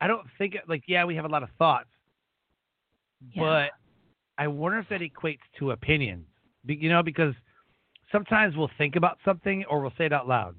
I 0.00 0.06
don't 0.06 0.26
think 0.38 0.56
like 0.68 0.84
yeah, 0.86 1.04
we 1.04 1.14
have 1.16 1.24
a 1.24 1.28
lot 1.28 1.42
of 1.42 1.50
thoughts, 1.58 1.88
Yeah. 3.34 3.42
but 3.42 3.70
I 4.42 4.48
wonder 4.48 4.78
if 4.78 4.88
that 4.88 5.00
equates 5.02 5.40
to 5.58 5.72
opinions. 5.72 6.26
Be, 6.64 6.74
you 6.74 6.88
know, 6.88 7.02
because 7.02 7.34
sometimes 8.10 8.56
we'll 8.56 8.70
think 8.78 8.96
about 8.96 9.18
something 9.24 9.64
or 9.68 9.80
we'll 9.82 9.92
say 9.98 10.06
it 10.06 10.12
out 10.12 10.26
loud. 10.26 10.56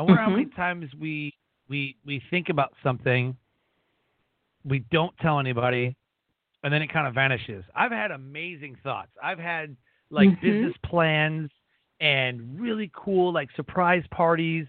I 0.00 0.02
wonder 0.02 0.22
how 0.22 0.30
many 0.30 0.46
times 0.46 0.86
we 0.98 1.34
we 1.68 1.94
we 2.06 2.22
think 2.30 2.48
about 2.48 2.72
something, 2.82 3.36
we 4.64 4.78
don't 4.90 5.12
tell 5.18 5.38
anybody, 5.38 5.94
and 6.64 6.72
then 6.72 6.80
it 6.80 6.90
kind 6.90 7.06
of 7.06 7.12
vanishes. 7.12 7.64
I've 7.74 7.90
had 7.92 8.10
amazing 8.10 8.78
thoughts. 8.82 9.10
I've 9.22 9.38
had 9.38 9.76
like 10.08 10.30
Mhm. 10.30 10.40
business 10.40 10.74
plans 10.78 11.50
and 12.00 12.58
really 12.58 12.90
cool 12.94 13.30
like 13.30 13.50
surprise 13.52 14.02
parties, 14.10 14.66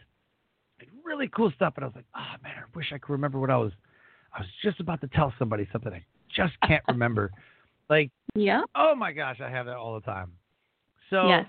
like 0.80 0.90
really 1.02 1.30
cool 1.30 1.50
stuff. 1.52 1.76
And 1.78 1.86
I 1.86 1.88
was 1.88 1.96
like, 1.96 2.06
oh 2.14 2.36
man, 2.44 2.58
I 2.58 2.64
wish 2.76 2.92
I 2.92 2.98
could 2.98 3.14
remember 3.14 3.40
what 3.40 3.50
I 3.50 3.56
was. 3.56 3.72
I 4.34 4.42
was 4.42 4.50
just 4.62 4.82
about 4.82 5.00
to 5.00 5.08
tell 5.08 5.34
somebody 5.40 5.66
something 5.72 5.94
I 5.94 6.04
just 6.28 6.60
can't 6.68 6.84
remember. 6.90 7.32
Like, 7.90 8.12
yeah. 8.36 8.64
oh 8.76 8.96
my 8.96 9.14
gosh, 9.14 9.40
I 9.40 9.50
have 9.50 9.66
that 9.68 9.78
all 9.78 9.94
the 9.94 10.02
time. 10.02 10.34
So 11.10 11.30
yes. 11.30 11.46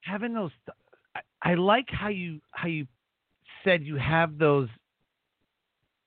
having 0.00 0.32
those 0.32 0.52
I 1.42 1.54
like 1.54 1.88
how 1.90 2.08
you 2.08 2.40
how 2.50 2.68
you 2.68 2.86
said 3.64 3.82
you 3.82 3.96
have 3.96 4.38
those 4.38 4.68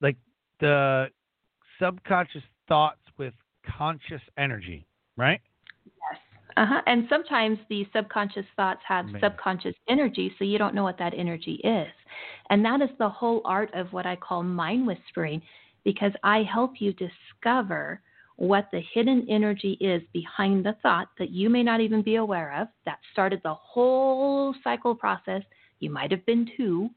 like 0.01 0.17
the 0.59 1.09
subconscious 1.81 2.43
thoughts 2.67 3.01
with 3.17 3.33
conscious 3.77 4.21
energy 4.37 4.85
right 5.17 5.41
Yes. 5.85 6.19
Uh-huh. 6.57 6.81
And 6.85 7.05
sometimes 7.09 7.57
the 7.69 7.87
subconscious 7.95 8.45
thoughts 8.55 8.81
have 8.87 9.05
Amazing. 9.05 9.21
subconscious 9.21 9.75
energy, 9.89 10.33
so 10.37 10.45
you 10.45 10.57
don't 10.57 10.75
know 10.75 10.83
what 10.83 10.97
that 10.99 11.13
energy 11.15 11.55
is. 11.63 11.91
And 12.49 12.63
that 12.65 12.81
is 12.81 12.89
the 12.99 13.09
whole 13.09 13.41
art 13.45 13.73
of 13.73 13.91
what 13.91 14.05
I 14.05 14.15
call 14.15 14.43
mind 14.43 14.85
whispering, 14.85 15.41
because 15.83 16.11
I 16.23 16.43
help 16.43 16.79
you 16.79 16.93
discover 16.93 18.01
what 18.43 18.67
the 18.71 18.81
hidden 18.93 19.25
energy 19.29 19.77
is 19.79 20.01
behind 20.11 20.65
the 20.65 20.75
thought 20.81 21.07
that 21.17 21.29
you 21.29 21.49
may 21.49 21.63
not 21.63 21.79
even 21.79 22.01
be 22.01 22.15
aware 22.15 22.53
of 22.59 22.67
that 22.85 22.99
started 23.13 23.39
the 23.43 23.53
whole 23.53 24.53
cycle 24.65 24.93
process. 24.93 25.41
You 25.79 25.89
might 25.89 26.11
have 26.11 26.25
been 26.25 26.49
two 26.57 26.89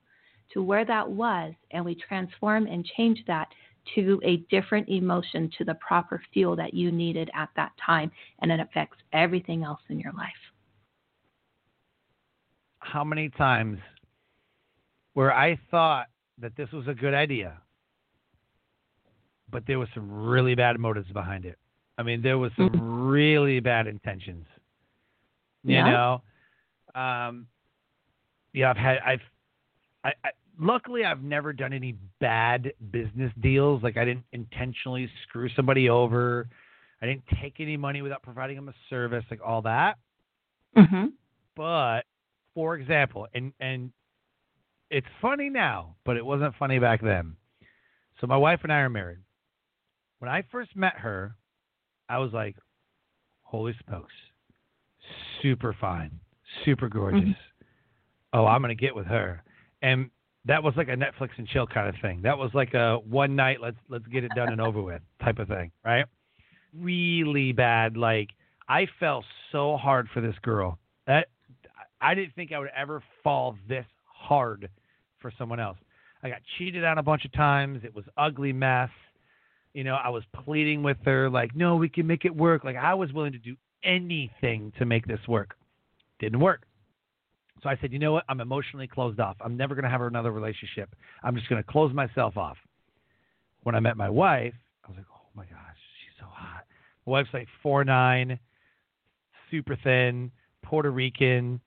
to 0.52 0.62
where 0.62 0.84
that 0.84 1.08
was, 1.08 1.54
and 1.70 1.84
we 1.84 1.94
transform 1.94 2.66
and 2.66 2.84
change 2.96 3.22
that 3.28 3.46
to 3.94 4.20
a 4.24 4.38
different 4.50 4.88
emotion, 4.88 5.48
to 5.56 5.64
the 5.64 5.74
proper 5.74 6.20
fuel 6.32 6.56
that 6.56 6.74
you 6.74 6.90
needed 6.90 7.30
at 7.32 7.50
that 7.54 7.70
time, 7.84 8.10
and 8.42 8.50
it 8.50 8.58
affects 8.58 8.96
everything 9.12 9.62
else 9.62 9.80
in 9.88 10.00
your 10.00 10.12
life. 10.12 10.32
how 12.80 13.04
many 13.04 13.28
times 13.28 13.78
where 15.14 15.32
i 15.32 15.58
thought 15.70 16.06
that 16.38 16.54
this 16.56 16.70
was 16.70 16.86
a 16.86 16.94
good 16.94 17.14
idea 17.14 17.60
but 19.50 19.64
there 19.66 19.78
was 19.78 19.88
some 19.94 20.10
really 20.10 20.54
bad 20.54 20.78
motives 20.78 21.10
behind 21.12 21.44
it. 21.44 21.58
I 21.98 22.02
mean 22.02 22.22
there 22.22 22.38
was 22.38 22.52
some 22.56 23.08
really 23.08 23.60
bad 23.60 23.86
intentions. 23.86 24.46
You 25.62 25.76
Yeah. 25.76 25.90
know 25.90 26.22
um 27.00 27.46
yeah 28.54 28.70
i've 28.70 28.76
had 28.78 28.98
i've 29.04 29.20
I, 30.04 30.12
I 30.24 30.30
luckily 30.58 31.04
i've 31.04 31.22
never 31.22 31.52
done 31.52 31.72
any 31.74 31.94
bad 32.20 32.72
business 32.90 33.32
deals. 33.40 33.82
Like 33.82 33.96
i 33.96 34.04
didn't 34.04 34.24
intentionally 34.32 35.10
screw 35.24 35.48
somebody 35.56 35.88
over. 35.90 36.48
I 37.02 37.06
didn't 37.06 37.24
take 37.42 37.60
any 37.60 37.76
money 37.76 38.00
without 38.00 38.22
providing 38.22 38.56
them 38.56 38.68
a 38.70 38.74
service 38.88 39.24
like 39.30 39.40
all 39.44 39.62
that. 39.62 39.98
Mm-hmm. 40.76 41.06
but 41.56 42.02
for 42.54 42.74
example 42.76 43.26
and 43.34 43.52
and 43.60 43.90
it's 44.90 45.06
funny 45.20 45.48
now 45.50 45.96
but 46.04 46.16
it 46.16 46.24
wasn't 46.24 46.54
funny 46.58 46.78
back 46.78 47.00
then. 47.02 47.36
So 48.20 48.26
my 48.26 48.36
wife 48.36 48.60
and 48.62 48.72
i 48.72 48.76
are 48.80 48.88
married 48.90 49.18
when 50.18 50.30
i 50.30 50.42
first 50.50 50.74
met 50.76 50.94
her 50.96 51.34
i 52.08 52.18
was 52.18 52.32
like 52.32 52.56
holy 53.42 53.74
smokes 53.86 54.12
super 55.42 55.74
fine 55.80 56.10
super 56.64 56.88
mm-hmm. 56.88 56.98
gorgeous 56.98 57.36
oh 58.32 58.46
i'm 58.46 58.60
going 58.60 58.76
to 58.76 58.80
get 58.80 58.94
with 58.94 59.06
her 59.06 59.42
and 59.82 60.10
that 60.44 60.62
was 60.62 60.74
like 60.76 60.88
a 60.88 60.96
netflix 60.96 61.30
and 61.38 61.48
chill 61.48 61.66
kind 61.66 61.88
of 61.88 61.94
thing 62.00 62.22
that 62.22 62.36
was 62.36 62.50
like 62.54 62.74
a 62.74 62.96
one 63.08 63.36
night 63.36 63.58
let's 63.60 63.76
let's 63.88 64.06
get 64.06 64.24
it 64.24 64.30
done 64.34 64.50
and 64.50 64.60
over 64.60 64.82
with 64.82 65.02
type 65.22 65.38
of 65.38 65.48
thing 65.48 65.70
right 65.84 66.06
really 66.74 67.52
bad 67.52 67.96
like 67.96 68.28
i 68.68 68.86
fell 68.98 69.24
so 69.52 69.76
hard 69.76 70.08
for 70.12 70.20
this 70.20 70.34
girl 70.42 70.78
that 71.06 71.26
I 72.00 72.14
didn't 72.14 72.34
think 72.34 72.52
I 72.52 72.58
would 72.58 72.70
ever 72.76 73.02
fall 73.22 73.56
this 73.68 73.86
hard 74.04 74.68
for 75.20 75.32
someone 75.38 75.60
else. 75.60 75.78
I 76.22 76.28
got 76.28 76.40
cheated 76.58 76.84
on 76.84 76.98
a 76.98 77.02
bunch 77.02 77.24
of 77.24 77.32
times. 77.32 77.82
It 77.84 77.94
was 77.94 78.04
ugly 78.16 78.52
mess. 78.52 78.90
You 79.76 79.84
know, 79.84 79.96
I 80.02 80.08
was 80.08 80.24
pleading 80.32 80.82
with 80.82 80.96
her 81.04 81.28
like, 81.28 81.54
"No, 81.54 81.76
we 81.76 81.90
can 81.90 82.06
make 82.06 82.24
it 82.24 82.34
work." 82.34 82.64
Like 82.64 82.76
I 82.76 82.94
was 82.94 83.12
willing 83.12 83.32
to 83.32 83.38
do 83.38 83.56
anything 83.84 84.72
to 84.78 84.86
make 84.86 85.06
this 85.06 85.20
work. 85.28 85.54
Didn't 86.18 86.40
work. 86.40 86.62
So 87.62 87.68
I 87.68 87.76
said, 87.76 87.92
"You 87.92 87.98
know 87.98 88.12
what? 88.12 88.24
I'm 88.30 88.40
emotionally 88.40 88.86
closed 88.86 89.20
off. 89.20 89.36
I'm 89.38 89.54
never 89.54 89.74
going 89.74 89.84
to 89.84 89.90
have 89.90 90.00
another 90.00 90.32
relationship. 90.32 90.96
I'm 91.22 91.36
just 91.36 91.50
going 91.50 91.62
to 91.62 91.70
close 91.70 91.92
myself 91.92 92.38
off." 92.38 92.56
When 93.64 93.74
I 93.74 93.80
met 93.80 93.98
my 93.98 94.08
wife, 94.08 94.54
I 94.82 94.88
was 94.88 94.96
like, 94.96 95.04
"Oh 95.14 95.28
my 95.34 95.44
gosh, 95.44 95.76
she's 96.00 96.18
so 96.18 96.26
hot." 96.26 96.64
My 97.06 97.10
wife's 97.10 97.34
like 97.34 97.48
four 97.62 97.84
nine, 97.84 98.38
super 99.50 99.76
thin, 99.84 100.32
Puerto 100.62 100.90
Rican, 100.90 101.60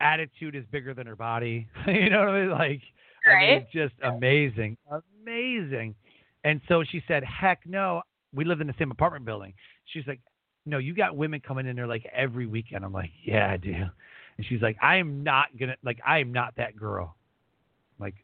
attitude 0.00 0.54
is 0.54 0.66
bigger 0.70 0.92
than 0.92 1.06
her 1.06 1.16
body. 1.16 1.66
you 1.86 2.10
know 2.10 2.18
what 2.20 2.28
I 2.28 2.40
mean? 2.42 2.50
Like, 2.50 2.82
I 3.26 3.40
mean, 3.40 3.66
just 3.72 3.94
amazing, 4.02 4.76
amazing. 4.90 5.94
And 6.44 6.60
so 6.68 6.84
she 6.84 7.02
said, 7.06 7.24
"Heck 7.24 7.60
no." 7.66 8.02
We 8.34 8.44
lived 8.44 8.60
in 8.60 8.66
the 8.66 8.74
same 8.78 8.90
apartment 8.90 9.24
building. 9.24 9.54
She's 9.86 10.06
like, 10.06 10.20
"No, 10.66 10.78
you 10.78 10.94
got 10.94 11.16
women 11.16 11.40
coming 11.40 11.66
in 11.66 11.76
there 11.76 11.86
like 11.86 12.06
every 12.12 12.46
weekend." 12.46 12.84
I'm 12.84 12.92
like, 12.92 13.10
"Yeah, 13.24 13.50
I 13.50 13.56
do." 13.56 13.74
And 14.36 14.46
she's 14.46 14.62
like, 14.62 14.76
I 14.82 14.96
am 14.96 15.22
not 15.22 15.56
gonna 15.58 15.76
like 15.82 16.00
I 16.06 16.18
am 16.18 16.32
not 16.32 16.56
that 16.56 16.76
girl. 16.76 17.16
like, 17.98 18.14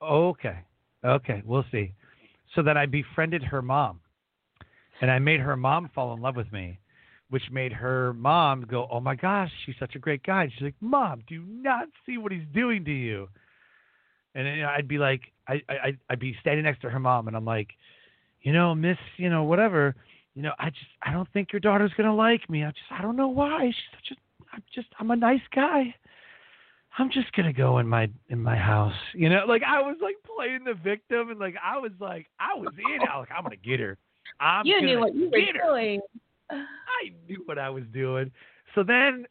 okay, 0.00 0.58
okay, 1.04 1.42
we'll 1.44 1.64
see. 1.70 1.94
So 2.54 2.62
then 2.62 2.76
I 2.76 2.86
befriended 2.86 3.42
her 3.44 3.62
mom, 3.62 4.00
and 5.00 5.10
I 5.10 5.18
made 5.18 5.40
her 5.40 5.56
mom 5.56 5.90
fall 5.94 6.14
in 6.14 6.20
love 6.20 6.36
with 6.36 6.52
me, 6.52 6.78
which 7.30 7.50
made 7.50 7.72
her 7.72 8.12
mom 8.14 8.62
go, 8.62 8.86
"Oh 8.90 9.00
my 9.00 9.14
gosh, 9.14 9.50
she's 9.64 9.74
such 9.78 9.94
a 9.96 9.98
great 9.98 10.22
guy." 10.22 10.44
And 10.44 10.52
she's 10.52 10.62
like, 10.62 10.74
"Mom, 10.80 11.22
do 11.26 11.42
not 11.46 11.88
see 12.06 12.18
what 12.18 12.32
he's 12.32 12.46
doing 12.54 12.84
to 12.84 12.92
you?" 12.92 13.28
And 14.34 14.64
I'd 14.64 14.88
be 14.88 14.98
like, 14.98 15.31
I, 15.48 15.62
I 15.68 15.96
I'd 16.10 16.20
be 16.20 16.36
standing 16.40 16.64
next 16.64 16.80
to 16.82 16.90
her 16.90 17.00
mom, 17.00 17.28
and 17.28 17.36
I'm 17.36 17.44
like, 17.44 17.70
you 18.42 18.52
know, 18.52 18.74
Miss, 18.74 18.98
you 19.16 19.30
know, 19.30 19.44
whatever, 19.44 19.94
you 20.34 20.42
know, 20.42 20.52
I 20.58 20.70
just 20.70 20.86
I 21.02 21.12
don't 21.12 21.28
think 21.32 21.52
your 21.52 21.60
daughter's 21.60 21.92
gonna 21.96 22.14
like 22.14 22.48
me. 22.48 22.64
I 22.64 22.70
just 22.70 22.90
I 22.90 23.02
don't 23.02 23.16
know 23.16 23.28
why. 23.28 23.66
She's 23.66 23.74
such 23.92 24.16
a 24.16 24.20
I'm 24.52 24.62
just 24.74 24.88
I'm 24.98 25.10
a 25.10 25.16
nice 25.16 25.42
guy. 25.54 25.94
I'm 26.98 27.10
just 27.10 27.32
gonna 27.32 27.52
go 27.52 27.78
in 27.78 27.88
my 27.88 28.10
in 28.28 28.42
my 28.42 28.56
house. 28.56 28.94
You 29.14 29.28
know, 29.28 29.44
like 29.46 29.62
I 29.66 29.80
was 29.80 29.96
like 30.02 30.16
playing 30.36 30.64
the 30.64 30.74
victim 30.74 31.30
and 31.30 31.38
like 31.38 31.54
I 31.62 31.78
was 31.78 31.92
like 32.00 32.26
I 32.38 32.58
was 32.58 32.72
in 32.76 33.02
it. 33.02 33.08
I 33.10 33.18
was 33.18 33.26
like, 33.28 33.36
I'm 33.36 33.44
gonna 33.44 33.56
get 33.56 33.80
her. 33.80 33.98
I'm 34.40 34.66
you 34.66 34.80
knew 34.80 35.00
what 35.00 35.14
you 35.14 35.30
were 35.30 35.38
her. 35.38 35.70
doing. 35.70 36.00
I 36.50 37.12
knew 37.28 37.42
what 37.46 37.58
I 37.58 37.70
was 37.70 37.84
doing. 37.92 38.30
So 38.74 38.82
then 38.82 39.26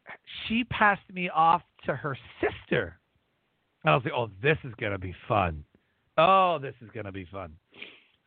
she 0.47 0.63
passed 0.65 1.01
me 1.11 1.29
off 1.29 1.61
to 1.85 1.95
her 1.95 2.17
sister. 2.39 2.99
I 3.85 3.95
was 3.95 4.03
like, 4.03 4.13
oh, 4.15 4.29
this 4.41 4.57
is 4.63 4.73
gonna 4.79 4.99
be 4.99 5.15
fun. 5.27 5.63
Oh, 6.21 6.59
this 6.61 6.75
is 6.81 6.89
gonna 6.93 7.11
be 7.11 7.25
fun. 7.31 7.53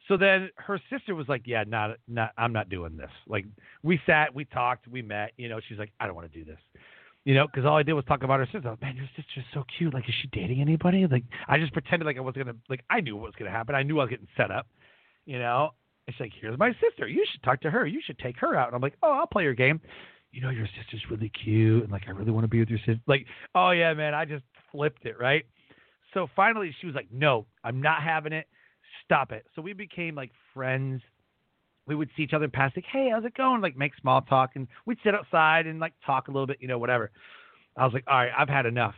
So 0.08 0.16
then 0.16 0.50
her 0.56 0.80
sister 0.90 1.14
was 1.14 1.28
like, 1.28 1.42
"Yeah, 1.46 1.64
not, 1.66 1.96
not, 2.08 2.32
I'm 2.36 2.52
not 2.52 2.68
doing 2.68 2.96
this." 2.96 3.10
Like 3.26 3.46
we 3.82 4.00
sat, 4.06 4.34
we 4.34 4.44
talked, 4.44 4.86
we 4.88 5.00
met. 5.02 5.32
You 5.36 5.48
know, 5.48 5.60
she's 5.66 5.78
like, 5.78 5.92
"I 6.00 6.06
don't 6.06 6.14
want 6.14 6.30
to 6.30 6.38
do 6.38 6.44
this." 6.44 6.58
You 7.24 7.34
know, 7.34 7.46
because 7.46 7.64
all 7.64 7.76
I 7.76 7.82
did 7.82 7.94
was 7.94 8.04
talk 8.04 8.22
about 8.22 8.38
her 8.40 8.46
sister. 8.52 8.76
Man, 8.82 8.96
your 8.96 9.08
sister's 9.16 9.44
so 9.54 9.64
cute. 9.78 9.94
Like, 9.94 10.06
is 10.08 10.14
she 10.20 10.28
dating 10.28 10.60
anybody? 10.60 11.06
Like, 11.06 11.24
I 11.48 11.58
just 11.58 11.72
pretended 11.72 12.04
like 12.04 12.18
I 12.18 12.20
was 12.20 12.34
gonna, 12.34 12.54
like, 12.68 12.84
I 12.90 13.00
knew 13.00 13.16
what 13.16 13.24
was 13.24 13.34
gonna 13.38 13.50
happen. 13.50 13.74
I 13.74 13.82
knew 13.82 13.98
I 13.98 14.04
was 14.04 14.10
getting 14.10 14.28
set 14.36 14.50
up. 14.50 14.66
You 15.24 15.38
know, 15.38 15.70
it's 16.06 16.20
like, 16.20 16.32
here's 16.38 16.58
my 16.58 16.72
sister. 16.86 17.08
You 17.08 17.24
should 17.32 17.42
talk 17.42 17.62
to 17.62 17.70
her. 17.70 17.86
You 17.86 18.00
should 18.04 18.18
take 18.18 18.36
her 18.40 18.54
out. 18.54 18.68
And 18.68 18.76
I'm 18.76 18.82
like, 18.82 18.96
oh, 19.02 19.12
I'll 19.12 19.26
play 19.26 19.44
your 19.44 19.54
game. 19.54 19.80
You 20.32 20.42
know, 20.42 20.50
your 20.50 20.66
sister's 20.78 21.00
really 21.10 21.30
cute, 21.30 21.84
and 21.84 21.92
like, 21.92 22.02
I 22.08 22.10
really 22.10 22.32
want 22.32 22.44
to 22.44 22.48
be 22.48 22.58
with 22.58 22.68
your 22.68 22.80
sister. 22.80 23.00
Like, 23.06 23.24
oh 23.54 23.70
yeah, 23.70 23.94
man, 23.94 24.12
I 24.14 24.24
just 24.24 24.44
flipped 24.70 25.06
it, 25.06 25.18
right? 25.18 25.46
So 26.14 26.28
finally, 26.34 26.74
she 26.80 26.86
was 26.86 26.94
like, 26.94 27.08
no, 27.12 27.46
I'm 27.62 27.82
not 27.82 28.02
having 28.02 28.32
it 28.32 28.46
stop 29.04 29.32
it. 29.32 29.46
So 29.54 29.62
we 29.62 29.72
became 29.72 30.14
like 30.14 30.30
friends. 30.52 31.02
We 31.86 31.94
would 31.94 32.08
see 32.16 32.22
each 32.22 32.32
other 32.32 32.46
in 32.46 32.50
passing. 32.50 32.82
Hey, 32.90 33.10
how's 33.12 33.24
it 33.24 33.34
going? 33.34 33.60
Like 33.60 33.76
make 33.76 33.92
small 34.00 34.22
talk, 34.22 34.50
and 34.54 34.66
we'd 34.86 34.98
sit 35.04 35.14
outside 35.14 35.66
and 35.66 35.78
like 35.78 35.92
talk 36.04 36.28
a 36.28 36.30
little 36.30 36.46
bit, 36.46 36.58
you 36.60 36.68
know, 36.68 36.78
whatever. 36.78 37.10
I 37.76 37.84
was 37.84 37.92
like, 37.92 38.04
all 38.06 38.16
right, 38.16 38.30
I've 38.36 38.48
had 38.48 38.66
enough. 38.66 38.94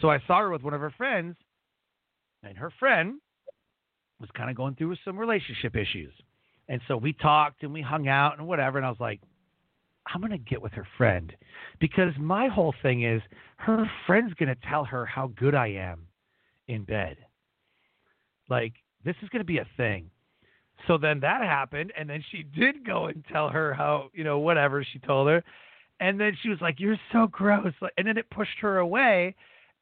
So 0.00 0.10
I 0.10 0.18
saw 0.26 0.40
her 0.40 0.50
with 0.50 0.62
one 0.62 0.74
of 0.74 0.80
her 0.80 0.92
friends, 0.96 1.36
and 2.42 2.56
her 2.56 2.72
friend 2.78 3.20
was 4.20 4.30
kind 4.34 4.48
of 4.48 4.56
going 4.56 4.74
through 4.76 4.96
some 5.04 5.18
relationship 5.18 5.76
issues. 5.76 6.12
And 6.68 6.80
so 6.88 6.96
we 6.96 7.12
talked 7.12 7.64
and 7.64 7.72
we 7.72 7.82
hung 7.82 8.08
out 8.08 8.38
and 8.38 8.46
whatever. 8.46 8.78
And 8.78 8.86
I 8.86 8.90
was 8.90 9.00
like, 9.00 9.20
I'm 10.06 10.20
going 10.20 10.32
to 10.32 10.38
get 10.38 10.62
with 10.62 10.72
her 10.72 10.86
friend 10.96 11.32
because 11.80 12.12
my 12.18 12.48
whole 12.48 12.74
thing 12.82 13.04
is 13.04 13.20
her 13.56 13.84
friend's 14.06 14.32
going 14.34 14.48
to 14.48 14.68
tell 14.70 14.84
her 14.84 15.04
how 15.04 15.32
good 15.36 15.54
I 15.54 15.68
am 15.68 16.06
in 16.68 16.84
bed. 16.84 17.16
Like, 18.48 18.74
this 19.04 19.16
is 19.22 19.28
going 19.28 19.40
to 19.40 19.44
be 19.46 19.58
a 19.58 19.66
thing. 19.76 20.10
So 20.86 20.98
then 20.98 21.20
that 21.20 21.42
happened, 21.42 21.92
and 21.96 22.08
then 22.08 22.24
she 22.30 22.42
did 22.58 22.84
go 22.84 23.06
and 23.06 23.24
tell 23.32 23.48
her 23.48 23.72
how, 23.74 24.10
you 24.12 24.24
know, 24.24 24.38
whatever 24.38 24.84
she 24.84 24.98
told 24.98 25.28
her. 25.28 25.42
And 26.00 26.18
then 26.18 26.36
she 26.42 26.48
was 26.48 26.58
like, 26.60 26.80
You're 26.80 26.98
so 27.12 27.28
gross. 27.28 27.72
And 27.96 28.06
then 28.06 28.18
it 28.18 28.28
pushed 28.30 28.58
her 28.60 28.78
away. 28.78 29.36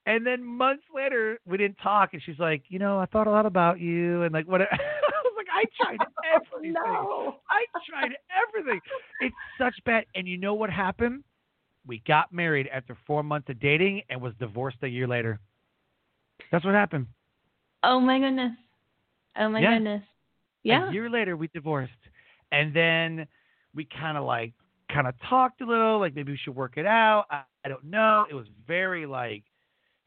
And 0.06 0.26
then 0.26 0.44
months 0.44 0.82
later, 0.94 1.38
we 1.46 1.56
didn't 1.56 1.76
talk. 1.82 2.10
And 2.12 2.22
she's 2.22 2.38
like, 2.38 2.62
You 2.68 2.78
know, 2.78 2.98
I 2.98 3.06
thought 3.06 3.26
a 3.26 3.30
lot 3.30 3.46
about 3.46 3.80
you. 3.80 4.22
And 4.22 4.32
like, 4.32 4.46
whatever. 4.46 4.70
I 4.72 4.76
was 5.24 5.34
like, 5.36 5.46
I 5.50 5.64
tried 5.82 5.98
oh, 6.06 6.36
everything. 6.36 6.72
no. 6.74 7.36
I 7.48 7.64
tried 7.88 8.12
everything. 8.46 8.80
It's 9.20 9.34
such 9.58 9.74
bad. 9.86 10.04
And 10.14 10.28
you 10.28 10.36
know 10.36 10.52
what 10.54 10.68
happened? 10.68 11.24
We 11.86 12.02
got 12.06 12.32
married 12.32 12.68
after 12.72 12.96
four 13.06 13.22
months 13.22 13.48
of 13.48 13.58
dating 13.58 14.02
and 14.10 14.20
was 14.20 14.34
divorced 14.38 14.78
a 14.82 14.88
year 14.88 15.06
later. 15.08 15.40
That's 16.50 16.64
what 16.64 16.74
happened. 16.74 17.06
Oh 17.82 18.00
my 18.00 18.18
goodness. 18.18 18.52
Oh 19.38 19.48
my 19.48 19.60
yeah. 19.60 19.74
goodness. 19.74 20.02
Yeah. 20.62 20.88
A 20.88 20.92
year 20.92 21.08
later, 21.08 21.36
we 21.36 21.48
divorced, 21.48 21.92
and 22.52 22.74
then 22.74 23.26
we 23.74 23.86
kind 23.98 24.18
of 24.18 24.24
like 24.24 24.52
kind 24.92 25.06
of 25.06 25.14
talked 25.28 25.60
a 25.60 25.66
little, 25.66 25.98
like 25.98 26.14
maybe 26.14 26.32
we 26.32 26.38
should 26.38 26.54
work 26.54 26.76
it 26.76 26.86
out. 26.86 27.26
I, 27.30 27.42
I 27.64 27.68
don't 27.68 27.84
know. 27.84 28.26
It 28.30 28.34
was 28.34 28.46
very 28.66 29.06
like 29.06 29.44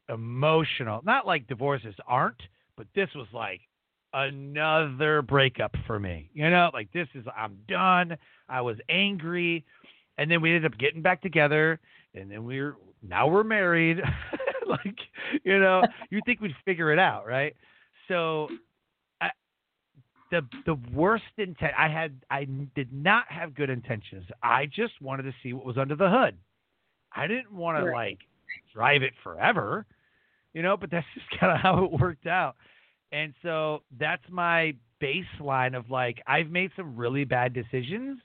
emotional. 0.08 1.00
Not 1.04 1.26
like 1.26 1.46
divorces 1.46 1.94
aren't, 2.06 2.40
but 2.76 2.86
this 2.94 3.08
was 3.14 3.26
like 3.32 3.60
another 4.12 5.22
breakup 5.22 5.74
for 5.86 5.98
me. 5.98 6.30
You 6.34 6.50
know, 6.50 6.70
like 6.72 6.92
this 6.92 7.08
is 7.14 7.24
I'm 7.36 7.58
done. 7.68 8.16
I 8.48 8.60
was 8.60 8.76
angry, 8.88 9.64
and 10.18 10.30
then 10.30 10.40
we 10.40 10.54
ended 10.54 10.72
up 10.72 10.78
getting 10.78 11.02
back 11.02 11.22
together, 11.22 11.80
and 12.14 12.30
then 12.30 12.44
we 12.44 12.60
we're 12.60 12.76
now 13.02 13.26
we're 13.26 13.44
married. 13.44 13.98
like, 14.68 14.98
you 15.44 15.58
know, 15.58 15.82
you 16.10 16.20
think 16.26 16.40
we'd 16.40 16.54
figure 16.64 16.92
it 16.92 16.98
out, 16.98 17.26
right? 17.26 17.54
So 18.08 18.48
the 20.34 20.42
the 20.66 20.74
worst 20.92 21.24
intent 21.38 21.72
I 21.78 21.88
had 21.88 22.12
I 22.30 22.46
did 22.74 22.92
not 22.92 23.24
have 23.28 23.54
good 23.54 23.70
intentions. 23.70 24.24
I 24.42 24.66
just 24.66 25.00
wanted 25.00 25.24
to 25.24 25.34
see 25.42 25.52
what 25.52 25.64
was 25.64 25.78
under 25.78 25.94
the 25.94 26.10
hood. 26.10 26.36
I 27.14 27.26
didn't 27.26 27.52
want 27.52 27.84
to 27.84 27.92
like 27.92 28.18
drive 28.72 29.02
it 29.02 29.12
forever, 29.22 29.86
you 30.52 30.62
know, 30.62 30.76
but 30.76 30.90
that's 30.90 31.06
just 31.14 31.26
kind 31.38 31.52
of 31.52 31.60
how 31.60 31.84
it 31.84 32.00
worked 32.00 32.26
out. 32.26 32.56
And 33.12 33.32
so 33.42 33.82
that's 33.98 34.24
my 34.28 34.74
baseline 35.00 35.76
of 35.76 35.90
like 35.90 36.20
I've 36.26 36.50
made 36.50 36.72
some 36.76 36.96
really 36.96 37.24
bad 37.24 37.52
decisions 37.54 38.18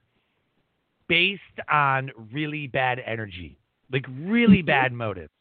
based 1.08 1.42
on 1.72 2.12
really 2.32 2.68
bad 2.68 3.00
energy, 3.06 3.60
like 3.92 4.06
really 4.20 4.60
mm-hmm. 4.60 4.68
bad 4.68 4.94
motives. 4.94 5.32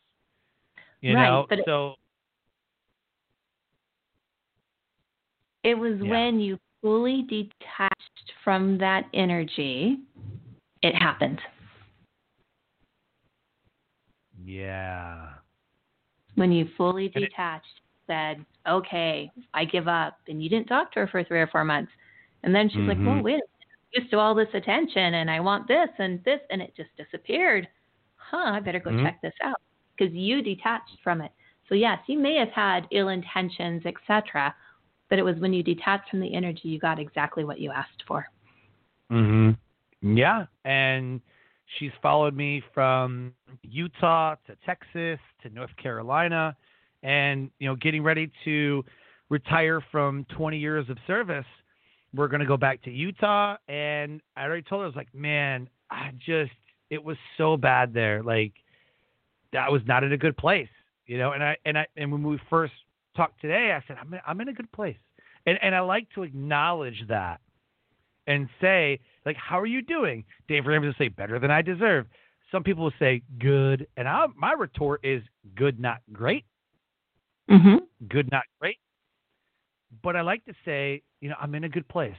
You 1.01 1.15
right, 1.15 1.29
know, 1.29 1.47
but 1.49 1.61
so 1.65 1.95
It 5.65 5.75
was 5.75 5.99
Yeah. 6.01 6.09
when 6.09 6.41
you 6.41 6.59
fully 6.81 7.23
detached 7.23 8.33
from 8.45 8.79
that 8.79 9.05
energy, 9.13 9.99
it 10.83 10.95
happened. 10.95 11.41
yeah. 14.45 15.35
When 16.37 16.53
you 16.53 16.69
fully 16.77 17.07
it- 17.07 17.15
detached, 17.15 17.81
said, 18.07 18.45
okay, 18.67 19.31
I 19.53 19.65
give 19.67 19.89
up. 19.89 20.17
And 20.29 20.43
you 20.43 20.49
didn't 20.49 20.69
talk 20.69 20.91
to 20.93 21.01
her 21.01 21.07
for 21.07 21.23
three 21.25 21.41
or 21.41 21.49
four 21.49 21.65
months. 21.65 21.93
And 22.45 22.55
then 22.55 22.71
she's 22.71 22.87
like, 22.89 22.97
Mhm. 22.97 23.05
well, 23.05 23.23
wait 23.23 23.33
a 23.35 23.37
minute. 23.37 23.51
I'm 23.95 24.01
used 24.01 24.11
to 24.13 24.19
all 24.19 24.35
this 24.35 24.49
attention 24.55 25.15
and 25.15 25.31
I 25.31 25.41
want 25.41 25.69
this 25.69 25.91
and 25.99 26.23
this. 26.25 26.41
And 26.49 26.63
it 26.63 26.75
just 26.75 26.95
disappeared. 26.97 27.69
Huh, 28.17 28.53
I 28.55 28.61
better 28.61 28.79
go 28.81 28.91
Mhm. 28.91 29.03
check 29.03 29.21
this 29.21 29.35
out 29.43 29.61
because 29.99 30.15
you 30.15 30.43
detached 30.43 30.97
from 31.03 31.21
it. 31.21 31.33
So, 31.69 31.75
yes, 31.75 31.99
you 32.07 32.19
may 32.19 32.37
have 32.37 32.51
had 32.51 32.87
ill 32.93 33.09
intentions, 33.09 33.83
etc., 33.85 34.55
but 35.11 35.19
it 35.19 35.23
was 35.23 35.37
when 35.37 35.53
you 35.53 35.63
detached 35.63 36.11
from 36.11 36.21
the 36.21 36.35
energy, 36.35 36.63
you 36.65 36.79
got 36.79 36.99
exactly 36.99 37.45
what 37.45 37.61
you 37.61 37.71
asked 37.71 38.03
for. 38.07 38.27
hmm 39.11 39.51
Yeah, 40.03 40.47
and 40.65 41.21
she's 41.79 41.93
followed 42.03 42.35
me 42.35 42.63
from 42.75 43.33
Utah 43.63 44.37
to 44.47 44.57
Texas 44.67 45.19
to 45.43 45.51
North 45.51 45.75
Carolina, 45.83 46.57
and 47.03 47.51
you 47.59 47.69
know, 47.69 47.77
getting 47.77 48.03
ready 48.03 48.31
to 48.45 48.85
retire 49.31 49.83
from 49.91 50.25
20 50.37 50.59
years 50.59 50.89
of 50.89 50.99
service. 51.07 51.47
We're 52.15 52.29
gonna 52.29 52.47
go 52.47 52.57
back 52.57 52.83
to 52.83 52.91
Utah, 52.91 53.57
and 53.69 54.21
I 54.37 54.45
already 54.45 54.63
told 54.63 54.81
her 54.81 54.85
I 54.85 54.89
was 54.89 54.97
like, 54.97 55.15
man, 55.15 55.69
I 55.91 56.13
just 56.25 56.53
it 56.91 57.03
was 57.03 57.17
so 57.37 57.57
bad 57.57 57.93
there. 57.93 58.23
Like, 58.23 58.53
I 59.57 59.71
was 59.71 59.83
not 59.87 60.05
in 60.05 60.13
a 60.13 60.17
good 60.17 60.37
place, 60.37 60.69
you 61.07 61.19
know. 61.19 61.33
And 61.33 61.43
I 61.43 61.57
and 61.65 61.79
I 61.79 61.87
and 61.97 62.13
when 62.13 62.23
we 62.23 62.39
first 62.51 62.73
talked 63.17 63.41
today, 63.41 63.73
I 63.73 63.83
said 63.87 63.97
I'm 64.01 64.13
in, 64.13 64.21
I'm 64.27 64.41
in 64.41 64.49
a 64.49 64.53
good 64.53 64.71
place, 64.73 64.97
and 65.47 65.59
and 65.63 65.75
I 65.75 65.81
like 65.81 66.09
to 66.15 66.23
acknowledge 66.23 67.05
that 67.09 67.41
and 68.27 68.49
say 68.61 69.01
like, 69.25 69.37
how 69.37 69.59
are 69.59 69.67
you 69.67 69.83
doing? 69.83 70.25
Dave 70.49 70.67
Ramsey 70.67 70.87
will 70.87 70.95
say 70.99 71.09
better 71.09 71.39
than 71.39 71.51
I 71.51 71.63
deserve. 71.63 72.07
Some 72.51 72.63
people 72.63 72.85
will 72.85 72.93
say 72.99 73.23
good, 73.39 73.87
and 73.97 74.09
I, 74.09 74.27
my 74.37 74.53
retort 74.53 75.01
is 75.05 75.23
good, 75.55 75.79
not 75.79 75.99
great. 76.13 76.45
Mm-hmm. 77.51 77.77
Good, 78.09 78.31
not 78.31 78.45
great. 78.59 78.79
But 80.03 80.17
I 80.17 80.23
like 80.23 80.45
to 80.47 80.55
say, 80.65 81.03
you 81.21 81.29
know, 81.29 81.35
I'm 81.41 81.55
in 81.55 81.65
a 81.65 81.69
good 81.69 81.89
place, 81.89 82.17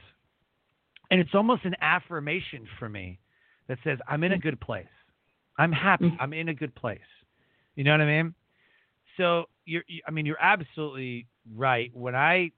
and 1.10 1.20
it's 1.20 1.34
almost 1.34 1.64
an 1.64 1.74
affirmation 1.80 2.66
for 2.78 2.88
me 2.88 3.18
that 3.68 3.78
says 3.84 3.98
I'm 4.08 4.22
in 4.24 4.32
a 4.32 4.38
good 4.38 4.60
place. 4.60 4.86
I'm 5.58 5.72
happy. 5.72 6.10
Mhm. 6.10 6.16
I'm 6.20 6.32
in 6.32 6.48
a 6.48 6.54
good 6.54 6.74
place. 6.74 7.00
You 7.80 7.84
know 7.84 7.92
what 7.92 8.02
I 8.02 8.22
mean? 8.22 8.34
So 9.16 9.46
you're, 9.64 9.84
you, 9.88 10.02
I 10.06 10.10
mean, 10.10 10.26
you're 10.26 10.36
absolutely 10.38 11.26
right. 11.56 11.90
When 11.94 12.14
I 12.14 12.50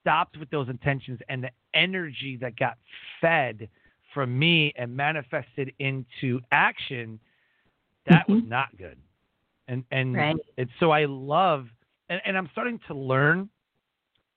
stopped 0.00 0.36
with 0.36 0.50
those 0.50 0.68
intentions 0.68 1.20
and 1.28 1.44
the 1.44 1.50
energy 1.74 2.36
that 2.40 2.56
got 2.56 2.76
fed 3.20 3.68
from 4.12 4.36
me 4.36 4.72
and 4.76 4.92
manifested 4.96 5.72
into 5.78 6.40
action, 6.50 7.20
That 8.06 8.24
mm-hmm. 8.24 8.32
was 8.32 8.42
not 8.48 8.76
good. 8.76 8.98
And 9.68 9.84
and 9.92 10.16
right. 10.16 10.36
it's 10.56 10.72
so 10.80 10.90
I 10.90 11.04
love 11.04 11.68
and, 12.08 12.20
and 12.26 12.36
I'm 12.36 12.48
starting 12.50 12.80
to 12.88 12.94
learn 12.94 13.48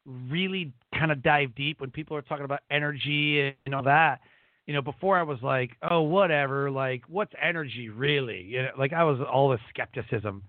really 0.06 0.72
kind 0.94 1.12
of 1.12 1.24
dive 1.24 1.56
deep 1.56 1.82
when 1.82 1.90
people 1.90 2.16
are 2.16 2.22
talking 2.22 2.46
about 2.46 2.60
energy 2.70 3.56
and 3.66 3.74
all 3.74 3.82
that. 3.82 4.22
You 4.68 4.74
know, 4.74 4.82
before 4.82 5.18
I 5.18 5.24
was 5.24 5.40
like, 5.42 5.72
oh, 5.90 6.02
whatever, 6.02 6.70
like, 6.70 7.04
what's 7.08 7.32
energy 7.42 7.90
really? 7.90 8.42
You 8.42 8.64
know, 8.64 8.70
like 8.78 8.94
I 8.94 9.04
was 9.04 9.20
all 9.22 9.50
this 9.50 9.62
skepticism. 9.70 10.44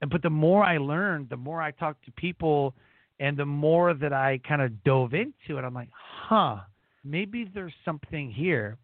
And 0.00 0.10
but 0.10 0.22
the 0.22 0.30
more 0.30 0.64
I 0.64 0.78
learned, 0.78 1.28
the 1.28 1.36
more 1.36 1.60
I 1.60 1.72
talked 1.72 2.04
to 2.04 2.12
people 2.12 2.74
and 3.18 3.36
the 3.36 3.46
more 3.46 3.92
that 3.92 4.12
I 4.12 4.40
kind 4.46 4.62
of 4.62 4.84
dove 4.84 5.14
into 5.14 5.58
it, 5.58 5.64
I'm 5.64 5.74
like, 5.74 5.90
huh, 5.92 6.58
maybe 7.02 7.50
there's 7.52 7.72
something 7.84 8.30
here. 8.30 8.78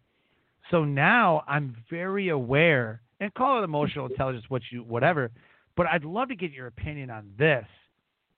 So 0.69 0.83
now 0.83 1.43
I'm 1.47 1.77
very 1.89 2.29
aware 2.29 3.01
and 3.19 3.33
call 3.33 3.59
it 3.59 3.63
emotional 3.63 4.05
intelligence, 4.09 4.45
what 4.49 4.61
you 4.71 4.83
whatever. 4.83 5.31
But 5.77 5.87
I'd 5.87 6.03
love 6.03 6.27
to 6.29 6.35
get 6.35 6.51
your 6.51 6.67
opinion 6.67 7.09
on 7.09 7.31
this. 7.37 7.65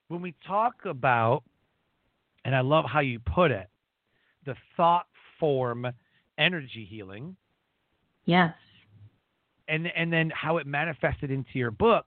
When 0.08 0.22
we 0.22 0.34
talk 0.46 0.74
about 0.84 1.42
and 2.44 2.54
I 2.54 2.60
love 2.60 2.84
how 2.84 3.00
you 3.00 3.18
put 3.18 3.50
it, 3.50 3.68
the 4.44 4.54
thought 4.76 5.06
form 5.40 5.86
energy 6.38 6.86
healing. 6.88 7.36
Yes. 8.24 8.54
And 9.68 9.86
and 9.96 10.12
then 10.12 10.30
how 10.30 10.58
it 10.58 10.66
manifested 10.66 11.30
into 11.30 11.50
your 11.58 11.70
book. 11.70 12.06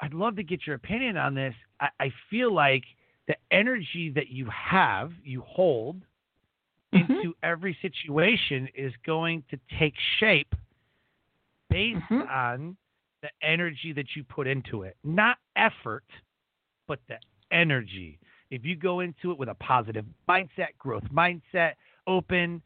I'd 0.00 0.14
love 0.14 0.36
to 0.36 0.42
get 0.42 0.66
your 0.66 0.76
opinion 0.76 1.16
on 1.16 1.34
this. 1.34 1.54
I, 1.80 1.88
I 1.98 2.12
feel 2.28 2.52
like 2.52 2.84
the 3.26 3.36
energy 3.50 4.10
that 4.14 4.28
you 4.28 4.46
have, 4.50 5.10
you 5.24 5.42
hold 5.46 6.02
mm-hmm. 6.94 7.12
into 7.12 7.34
every 7.42 7.76
situation 7.80 8.68
is 8.74 8.92
going 9.04 9.42
to 9.50 9.58
take 9.78 9.94
shape 10.20 10.54
based 11.70 11.98
mm-hmm. 12.10 12.28
on 12.28 12.76
the 13.22 13.28
energy 13.42 13.92
that 13.94 14.06
you 14.14 14.22
put 14.24 14.46
into 14.46 14.82
it. 14.82 14.96
Not 15.02 15.38
effort, 15.56 16.04
but 16.86 17.00
the 17.08 17.16
energy. 17.50 18.18
If 18.50 18.64
you 18.64 18.76
go 18.76 19.00
into 19.00 19.32
it 19.32 19.38
with 19.38 19.48
a 19.48 19.54
positive 19.54 20.04
mindset, 20.28 20.76
growth 20.78 21.04
mindset, 21.12 21.72
open, 22.06 22.62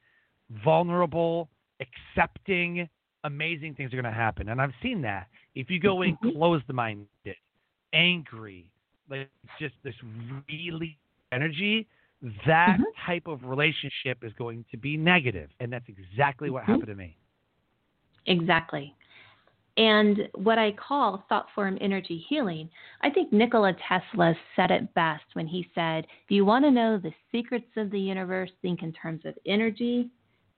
vulnerable, 0.64 1.48
accepting, 1.80 2.88
amazing 3.24 3.74
things 3.74 3.92
are 3.92 3.96
going 3.96 4.04
to 4.04 4.18
happen. 4.18 4.48
And 4.48 4.60
I've 4.60 4.72
seen 4.82 5.02
that. 5.02 5.28
If 5.54 5.70
you 5.70 5.80
go 5.80 6.02
in 6.02 6.16
mm-hmm. 6.16 6.38
closed 6.38 6.72
minded, 6.72 7.08
angry, 7.92 8.66
like 9.08 9.28
just 9.58 9.74
this 9.82 9.94
really 10.48 10.98
energy, 11.32 11.86
that 12.46 12.74
mm-hmm. 12.74 12.82
type 13.06 13.26
of 13.26 13.42
relationship 13.44 14.18
is 14.22 14.32
going 14.38 14.64
to 14.70 14.76
be 14.76 14.96
negative. 14.96 15.50
And 15.60 15.72
that's 15.72 15.86
exactly 15.88 16.50
what 16.50 16.62
mm-hmm. 16.62 16.72
happened 16.72 16.88
to 16.88 16.94
me. 16.94 17.16
Exactly 18.26 18.94
and 19.76 20.28
what 20.34 20.58
I 20.58 20.72
call 20.72 21.24
thought 21.28 21.46
form 21.54 21.78
energy 21.80 22.24
healing. 22.28 22.68
I 23.02 23.10
think 23.10 23.32
Nikola 23.32 23.74
Tesla 23.88 24.34
said 24.54 24.70
it 24.70 24.92
best 24.94 25.24
when 25.32 25.46
he 25.46 25.66
said, 25.74 26.06
If 26.24 26.30
you 26.30 26.44
want 26.44 26.64
to 26.64 26.70
know 26.70 26.98
the 26.98 27.12
secrets 27.32 27.70
of 27.76 27.90
the 27.90 27.98
universe, 27.98 28.50
think 28.62 28.82
in 28.82 28.92
terms 28.92 29.22
of 29.24 29.34
energy, 29.46 30.10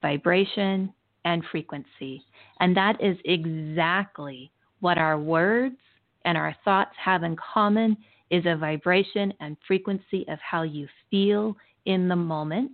vibration, 0.03 0.93
and 1.25 1.43
frequency. 1.51 2.23
And 2.59 2.77
that 2.77 3.01
is 3.01 3.17
exactly 3.25 4.51
what 4.81 4.97
our 4.97 5.17
words 5.17 5.77
and 6.25 6.37
our 6.37 6.55
thoughts 6.63 6.91
have 7.03 7.23
in 7.23 7.35
common 7.53 7.97
is 8.29 8.43
a 8.45 8.55
vibration 8.55 9.33
and 9.39 9.57
frequency 9.67 10.25
of 10.27 10.39
how 10.39 10.63
you 10.63 10.87
feel 11.09 11.55
in 11.85 12.07
the 12.07 12.15
moment. 12.15 12.71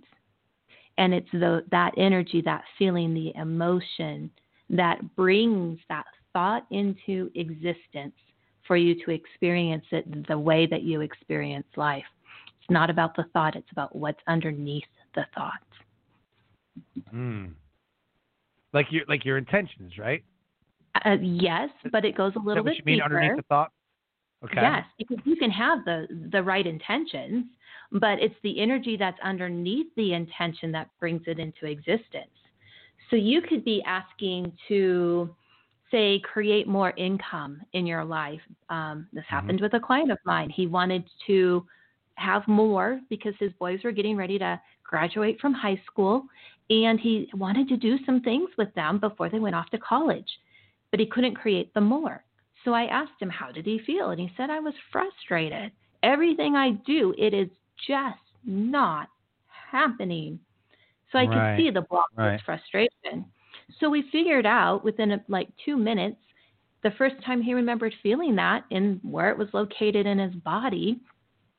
And 0.98 1.14
it's 1.14 1.30
the, 1.32 1.64
that 1.70 1.92
energy, 1.96 2.42
that 2.44 2.64
feeling, 2.78 3.14
the 3.14 3.32
emotion 3.40 4.30
that 4.68 4.98
brings 5.16 5.78
that 5.88 6.06
thought 6.32 6.66
into 6.70 7.30
existence 7.34 8.14
for 8.66 8.76
you 8.76 8.94
to 9.04 9.10
experience 9.10 9.84
it 9.90 10.28
the 10.28 10.38
way 10.38 10.66
that 10.66 10.82
you 10.82 11.00
experience 11.00 11.66
life. 11.76 12.04
It's 12.60 12.70
not 12.70 12.90
about 12.90 13.16
the 13.16 13.24
thought, 13.32 13.56
it's 13.56 13.70
about 13.72 13.96
what's 13.96 14.20
underneath 14.28 14.84
the 15.14 15.24
thought. 15.34 15.69
Mm. 17.12 17.52
Like 18.72 18.86
your 18.90 19.04
like 19.08 19.24
your 19.24 19.38
intentions, 19.38 19.98
right? 19.98 20.22
Uh, 21.04 21.16
yes, 21.20 21.70
but 21.92 22.04
it 22.04 22.16
goes 22.16 22.32
a 22.36 22.38
little 22.38 22.64
bit 22.64 22.76
you 22.76 22.82
mean 22.84 22.96
deeper. 22.96 23.04
underneath 23.04 23.36
the 23.36 23.42
thought? 23.42 23.72
Okay. 24.44 24.60
Yes, 24.60 24.84
because 24.98 25.18
you 25.24 25.36
can 25.36 25.50
have 25.50 25.84
the 25.84 26.06
the 26.32 26.42
right 26.42 26.66
intentions, 26.66 27.46
but 27.92 28.20
it's 28.20 28.34
the 28.42 28.60
energy 28.60 28.96
that's 28.96 29.18
underneath 29.22 29.88
the 29.96 30.14
intention 30.14 30.72
that 30.72 30.88
brings 30.98 31.22
it 31.26 31.38
into 31.38 31.66
existence. 31.66 32.30
So 33.10 33.16
you 33.16 33.42
could 33.42 33.64
be 33.64 33.82
asking 33.86 34.52
to 34.68 35.34
say 35.90 36.20
create 36.20 36.68
more 36.68 36.92
income 36.96 37.60
in 37.72 37.86
your 37.86 38.04
life. 38.04 38.40
Um, 38.68 39.08
this 39.12 39.22
mm-hmm. 39.24 39.34
happened 39.34 39.60
with 39.60 39.74
a 39.74 39.80
client 39.80 40.10
of 40.10 40.18
mine. 40.24 40.50
He 40.50 40.66
wanted 40.66 41.04
to 41.26 41.66
have 42.14 42.46
more 42.46 43.00
because 43.08 43.34
his 43.40 43.52
boys 43.58 43.80
were 43.82 43.92
getting 43.92 44.16
ready 44.16 44.38
to 44.38 44.60
graduate 44.84 45.40
from 45.40 45.52
high 45.52 45.80
school 45.86 46.24
and 46.70 47.00
he 47.00 47.28
wanted 47.34 47.68
to 47.68 47.76
do 47.76 47.98
some 48.06 48.20
things 48.22 48.48
with 48.56 48.72
them 48.74 48.98
before 48.98 49.28
they 49.28 49.40
went 49.40 49.56
off 49.56 49.68
to 49.70 49.78
college, 49.78 50.28
but 50.90 51.00
he 51.00 51.06
couldn't 51.06 51.34
create 51.34 51.74
them 51.74 51.84
more. 51.84 52.24
So 52.64 52.72
I 52.72 52.84
asked 52.84 53.20
him, 53.20 53.28
How 53.28 53.50
did 53.50 53.66
he 53.66 53.80
feel? 53.84 54.10
And 54.10 54.20
he 54.20 54.30
said, 54.36 54.50
I 54.50 54.60
was 54.60 54.74
frustrated. 54.92 55.72
Everything 56.02 56.56
I 56.56 56.70
do, 56.86 57.14
it 57.18 57.34
is 57.34 57.48
just 57.86 58.18
not 58.44 59.08
happening. 59.70 60.38
So 61.10 61.18
I 61.18 61.24
right. 61.24 61.56
could 61.56 61.62
see 61.62 61.70
the 61.70 61.82
block 61.82 62.06
right. 62.16 62.34
of 62.34 62.40
frustration. 62.42 63.24
So 63.80 63.90
we 63.90 64.04
figured 64.12 64.46
out 64.46 64.84
within 64.84 65.20
like 65.28 65.48
two 65.64 65.76
minutes 65.76 66.16
the 66.82 66.92
first 66.92 67.16
time 67.24 67.42
he 67.42 67.52
remembered 67.52 67.94
feeling 68.02 68.36
that 68.36 68.64
and 68.70 69.00
where 69.02 69.30
it 69.30 69.36
was 69.36 69.48
located 69.52 70.06
in 70.06 70.18
his 70.18 70.34
body 70.36 71.00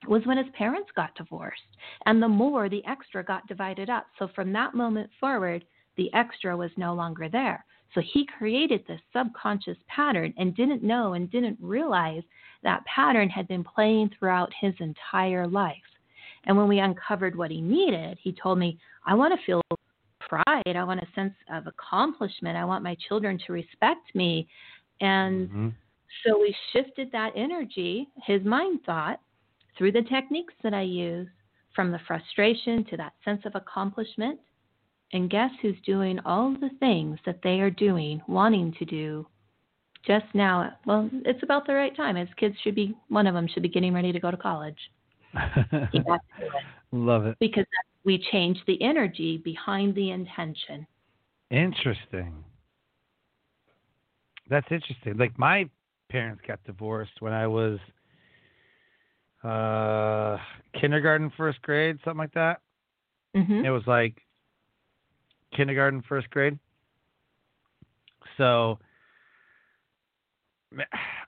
was 0.08 0.26
when 0.26 0.38
his 0.38 0.48
parents 0.58 0.90
got 0.96 1.16
divorced. 1.16 1.62
And 2.06 2.22
the 2.22 2.28
more, 2.28 2.70
the 2.70 2.86
extra 2.88 3.24
got 3.24 3.48
divided 3.48 3.90
up. 3.90 4.08
So 4.18 4.30
from 4.34 4.52
that 4.54 4.74
moment 4.74 5.10
forward, 5.20 5.64
the 5.98 6.14
extra 6.14 6.56
was 6.56 6.72
no 6.78 6.94
longer 6.94 7.30
there. 7.30 7.64
So 7.94 8.02
he 8.14 8.26
created 8.38 8.84
this 8.88 9.02
subconscious 9.16 9.78
pattern 9.88 10.34
and 10.38 10.56
didn't 10.56 10.84
know 10.84 11.14
and 11.14 11.30
didn't 11.30 11.58
realize 11.62 12.24
that 12.64 12.86
pattern 12.86 13.30
had 13.30 13.48
been 13.48 13.64
playing 13.64 14.12
throughout 14.18 14.52
his 14.60 14.74
entire 14.80 15.46
life. 15.46 15.76
And 16.46 16.58
when 16.58 16.68
we 16.68 16.80
uncovered 16.80 17.36
what 17.36 17.52
he 17.52 17.62
needed, 17.62 18.18
he 18.22 18.32
told 18.32 18.58
me, 18.58 18.80
I 19.06 19.14
want 19.14 19.38
to 19.38 19.46
feel 19.46 19.62
pride. 20.20 20.76
I 20.76 20.84
want 20.84 21.02
a 21.02 21.08
sense 21.14 21.34
of 21.52 21.68
accomplishment. 21.68 22.58
I 22.58 22.66
want 22.66 22.84
my 22.84 22.96
children 23.08 23.40
to 23.46 23.54
respect 23.54 24.16
me. 24.16 24.48
And 25.02 25.50
mm-hmm. 25.50 25.70
so 26.26 26.40
we 26.40 26.56
shifted 26.72 27.12
that 27.12 27.32
energy, 27.36 28.08
his 28.26 28.44
mind 28.44 28.80
thought, 28.86 29.20
through 29.78 29.92
the 29.92 30.04
techniques 30.04 30.54
that 30.64 30.74
I 30.74 30.82
use 30.82 31.28
from 31.76 31.92
the 31.92 32.00
frustration 32.08 32.86
to 32.86 32.98
that 32.98 33.14
sense 33.24 33.42
of 33.46 33.56
accomplishment. 33.56 34.40
And 35.14 35.30
guess 35.30 35.52
who's 35.62 35.76
doing 35.86 36.20
all 36.26 36.52
the 36.52 36.70
things 36.80 37.20
that 37.26 37.40
they 37.44 37.60
are 37.60 37.70
doing, 37.70 38.22
wanting 38.28 38.74
to 38.80 38.86
do 38.86 39.28
just 40.06 40.26
now? 40.34 40.72
Well, 40.86 41.10
it's 41.26 41.44
about 41.44 41.68
the 41.68 41.74
right 41.74 41.96
time. 41.96 42.16
as 42.18 42.28
kids 42.38 42.56
should 42.64 42.76
be, 42.76 42.96
one 43.10 43.28
of 43.28 43.34
them 43.34 43.48
should 43.48 43.64
be 43.64 43.70
getting 43.70 43.94
ready 43.94 44.12
to 44.12 44.20
go 44.20 44.32
to 44.32 44.38
college. 44.38 44.78
Love 46.92 47.26
it. 47.26 47.38
Because 47.40 47.66
we 48.04 48.24
change 48.32 48.58
the 48.68 48.82
energy 48.82 49.38
behind 49.38 49.96
the 49.96 50.12
intention. 50.12 50.88
Interesting. 51.50 52.44
That's 54.50 54.68
interesting. 54.72 55.18
Like 55.18 55.38
my 55.38 55.70
parents 56.10 56.42
got 56.48 56.64
divorced 56.66 57.14
when 57.20 57.34
I 57.34 57.48
was 57.48 57.80
uh 59.44 60.38
kindergarten, 60.80 61.32
first 61.36 61.62
grade, 61.62 61.98
something 62.04 62.20
like 62.20 62.34
that. 62.34 62.62
Mm-hmm. 63.36 63.66
It 63.66 63.70
was 63.70 63.84
like 63.88 64.16
kindergarten, 65.56 66.04
first 66.08 66.30
grade. 66.30 66.60
So 68.38 68.80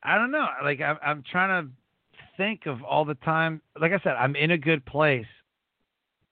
I 0.04 0.18
don't 0.18 0.32
know. 0.32 0.48
Like 0.64 0.82
I'm, 0.82 0.98
I'm 1.06 1.24
trying 1.30 1.66
to 1.66 1.72
think 2.38 2.66
of 2.66 2.84
all 2.84 3.06
the 3.06 3.16
time. 3.16 3.62
Like 3.80 3.92
I 3.92 4.00
said, 4.04 4.14
I'm 4.14 4.36
in 4.36 4.52
a 4.52 4.58
good 4.58 4.86
place 4.86 5.26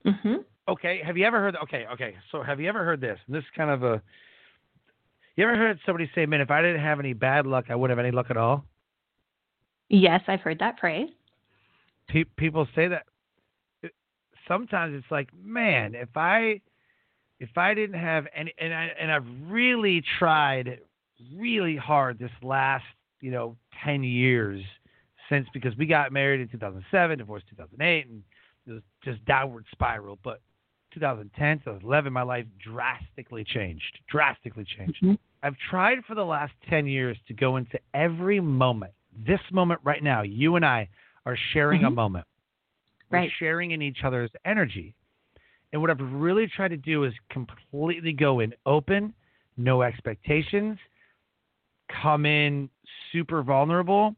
Mm-hmm. 0.05 0.35
Okay. 0.67 1.01
Have 1.05 1.17
you 1.17 1.25
ever 1.25 1.39
heard? 1.39 1.55
Okay. 1.63 1.85
Okay. 1.93 2.15
So 2.31 2.41
have 2.41 2.59
you 2.59 2.69
ever 2.69 2.83
heard 2.83 3.01
this? 3.01 3.19
And 3.27 3.35
this 3.35 3.41
is 3.41 3.49
kind 3.55 3.69
of 3.69 3.83
a. 3.83 4.01
You 5.35 5.45
ever 5.45 5.55
heard 5.55 5.79
somebody 5.85 6.09
say, 6.13 6.25
"Man, 6.25 6.41
if 6.41 6.51
I 6.51 6.61
didn't 6.61 6.81
have 6.81 6.99
any 6.99 7.13
bad 7.13 7.45
luck, 7.45 7.65
I 7.69 7.75
wouldn't 7.75 7.97
have 7.97 8.03
any 8.03 8.13
luck 8.13 8.27
at 8.29 8.37
all." 8.37 8.65
Yes, 9.89 10.21
I've 10.27 10.41
heard 10.41 10.59
that 10.59 10.79
phrase. 10.79 11.09
Pe- 12.07 12.23
people 12.37 12.67
say 12.75 12.87
that. 12.87 13.05
Sometimes 14.47 14.95
it's 14.95 15.11
like, 15.11 15.29
man, 15.41 15.95
if 15.95 16.09
I, 16.15 16.61
if 17.39 17.57
I 17.57 17.73
didn't 17.73 17.99
have 17.99 18.25
any, 18.35 18.53
and 18.57 18.73
I 18.73 18.89
and 18.99 19.11
I've 19.11 19.25
really 19.47 20.03
tried, 20.19 20.79
really 21.35 21.77
hard 21.77 22.19
this 22.19 22.31
last, 22.41 22.83
you 23.21 23.31
know, 23.31 23.55
ten 23.83 24.03
years 24.03 24.61
since 25.29 25.47
because 25.53 25.75
we 25.77 25.85
got 25.85 26.11
married 26.11 26.41
in 26.41 26.49
2007, 26.49 27.17
divorced 27.17 27.45
2008, 27.49 28.07
and 28.07 28.23
it 28.67 28.71
was 28.71 28.81
just 29.03 29.23
downward 29.25 29.65
spiral. 29.71 30.19
But 30.23 30.41
2010, 30.93 31.59
2011, 31.59 32.11
my 32.11 32.21
life 32.21 32.45
drastically 32.63 33.43
changed. 33.43 33.99
Drastically 34.09 34.65
changed. 34.77 35.01
Mm-hmm. 35.01 35.13
I've 35.43 35.55
tried 35.69 35.99
for 36.05 36.15
the 36.15 36.25
last 36.25 36.53
10 36.69 36.85
years 36.85 37.17
to 37.27 37.33
go 37.33 37.57
into 37.57 37.79
every 37.93 38.39
moment. 38.39 38.93
This 39.25 39.39
moment 39.51 39.79
right 39.83 40.03
now, 40.03 40.21
you 40.21 40.55
and 40.55 40.65
I 40.65 40.89
are 41.25 41.37
sharing 41.53 41.81
mm-hmm. 41.81 41.87
a 41.87 41.91
moment. 41.91 42.25
We're 43.09 43.19
right. 43.19 43.31
sharing 43.39 43.71
in 43.71 43.81
each 43.81 43.99
other's 44.03 44.31
energy. 44.45 44.93
And 45.73 45.81
what 45.81 45.89
I've 45.89 46.01
really 46.01 46.47
tried 46.47 46.69
to 46.69 46.77
do 46.77 47.03
is 47.03 47.13
completely 47.29 48.13
go 48.13 48.39
in 48.39 48.53
open, 48.65 49.13
no 49.57 49.81
expectations, 49.81 50.77
come 52.01 52.25
in 52.25 52.69
super 53.11 53.43
vulnerable. 53.43 54.15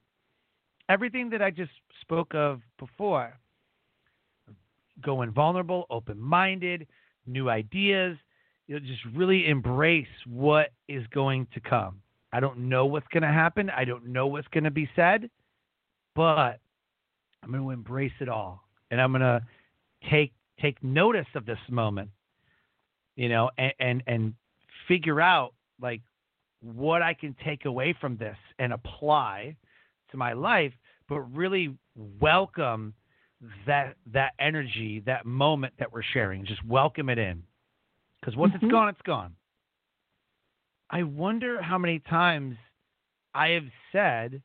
Everything 0.89 1.29
that 1.29 1.41
I 1.41 1.49
just 1.49 1.71
spoke 2.01 2.33
of 2.35 2.61
before. 2.79 3.33
Go 5.01 5.21
in 5.23 5.31
vulnerable, 5.31 5.85
open 5.89 6.19
minded, 6.19 6.87
new 7.25 7.49
ideas, 7.49 8.17
you 8.67 8.75
know, 8.75 8.79
just 8.79 9.03
really 9.15 9.47
embrace 9.47 10.07
what 10.27 10.69
is 10.87 11.03
going 11.07 11.47
to 11.53 11.59
come. 11.59 11.99
I 12.31 12.39
don't 12.39 12.69
know 12.69 12.85
what's 12.85 13.07
going 13.07 13.23
to 13.23 13.29
happen. 13.29 13.69
I 13.69 13.85
don't 13.85 14.07
know 14.07 14.27
what's 14.27 14.47
going 14.49 14.63
to 14.63 14.71
be 14.71 14.89
said, 14.95 15.29
but 16.15 16.59
I'm 17.43 17.51
going 17.51 17.63
to 17.63 17.69
embrace 17.71 18.13
it 18.19 18.29
all, 18.29 18.63
and 18.89 19.01
I'm 19.01 19.11
going 19.11 19.21
to 19.21 19.41
take 20.09 20.33
take 20.61 20.81
notice 20.83 21.25
of 21.35 21.45
this 21.45 21.59
moment, 21.69 22.09
you 23.15 23.29
know, 23.29 23.49
and 23.57 23.73
and, 23.79 24.03
and 24.07 24.33
figure 24.87 25.19
out 25.19 25.53
like 25.81 26.01
what 26.61 27.01
I 27.01 27.13
can 27.13 27.35
take 27.43 27.65
away 27.65 27.95
from 27.99 28.17
this 28.17 28.37
and 28.59 28.71
apply 28.71 29.55
to 30.11 30.17
my 30.17 30.33
life, 30.33 30.73
but 31.09 31.19
really 31.21 31.75
welcome 32.21 32.93
that 33.67 33.95
that 34.13 34.33
energy, 34.39 35.01
that 35.05 35.25
moment 35.25 35.73
that 35.79 35.91
we're 35.91 36.03
sharing. 36.13 36.45
Just 36.45 36.63
welcome 36.65 37.09
it 37.09 37.17
in. 37.17 37.43
Because 38.19 38.37
once 38.37 38.53
mm-hmm. 38.53 38.65
it's 38.65 38.71
gone, 38.71 38.89
it's 38.89 39.01
gone. 39.01 39.35
I 40.89 41.03
wonder 41.03 41.61
how 41.61 41.77
many 41.77 41.99
times 41.99 42.55
I 43.33 43.49
have 43.49 43.65
said, 43.91 44.41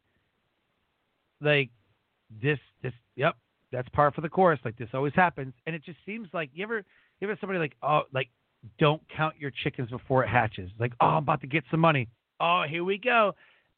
like, 1.40 1.70
this, 2.42 2.58
this, 2.58 2.58
yep, 3.18 3.36
that's 3.70 3.88
par 3.90 4.10
for 4.12 4.22
the 4.22 4.28
course. 4.28 4.58
Like 4.64 4.78
this 4.78 4.88
always 4.94 5.12
happens, 5.14 5.52
and 5.66 5.76
it 5.76 5.84
just 5.84 5.98
seems 6.06 6.28
like 6.32 6.50
you 6.54 6.62
ever, 6.62 6.84
you 7.20 7.28
ever 7.28 7.36
somebody 7.40 7.58
like, 7.58 7.74
oh, 7.82 8.02
like, 8.14 8.28
don't 8.78 9.02
count 9.14 9.34
your 9.38 9.50
chickens 9.62 9.90
before 9.90 10.24
it 10.24 10.28
hatches. 10.28 10.70
Like, 10.78 10.92
oh, 11.00 11.06
I'm 11.06 11.22
about 11.24 11.40
to 11.42 11.46
get 11.46 11.64
some 11.70 11.80
money. 11.80 12.08
Oh, 12.40 12.64
here 12.68 12.84
we 12.84 12.98
go. 12.98 13.34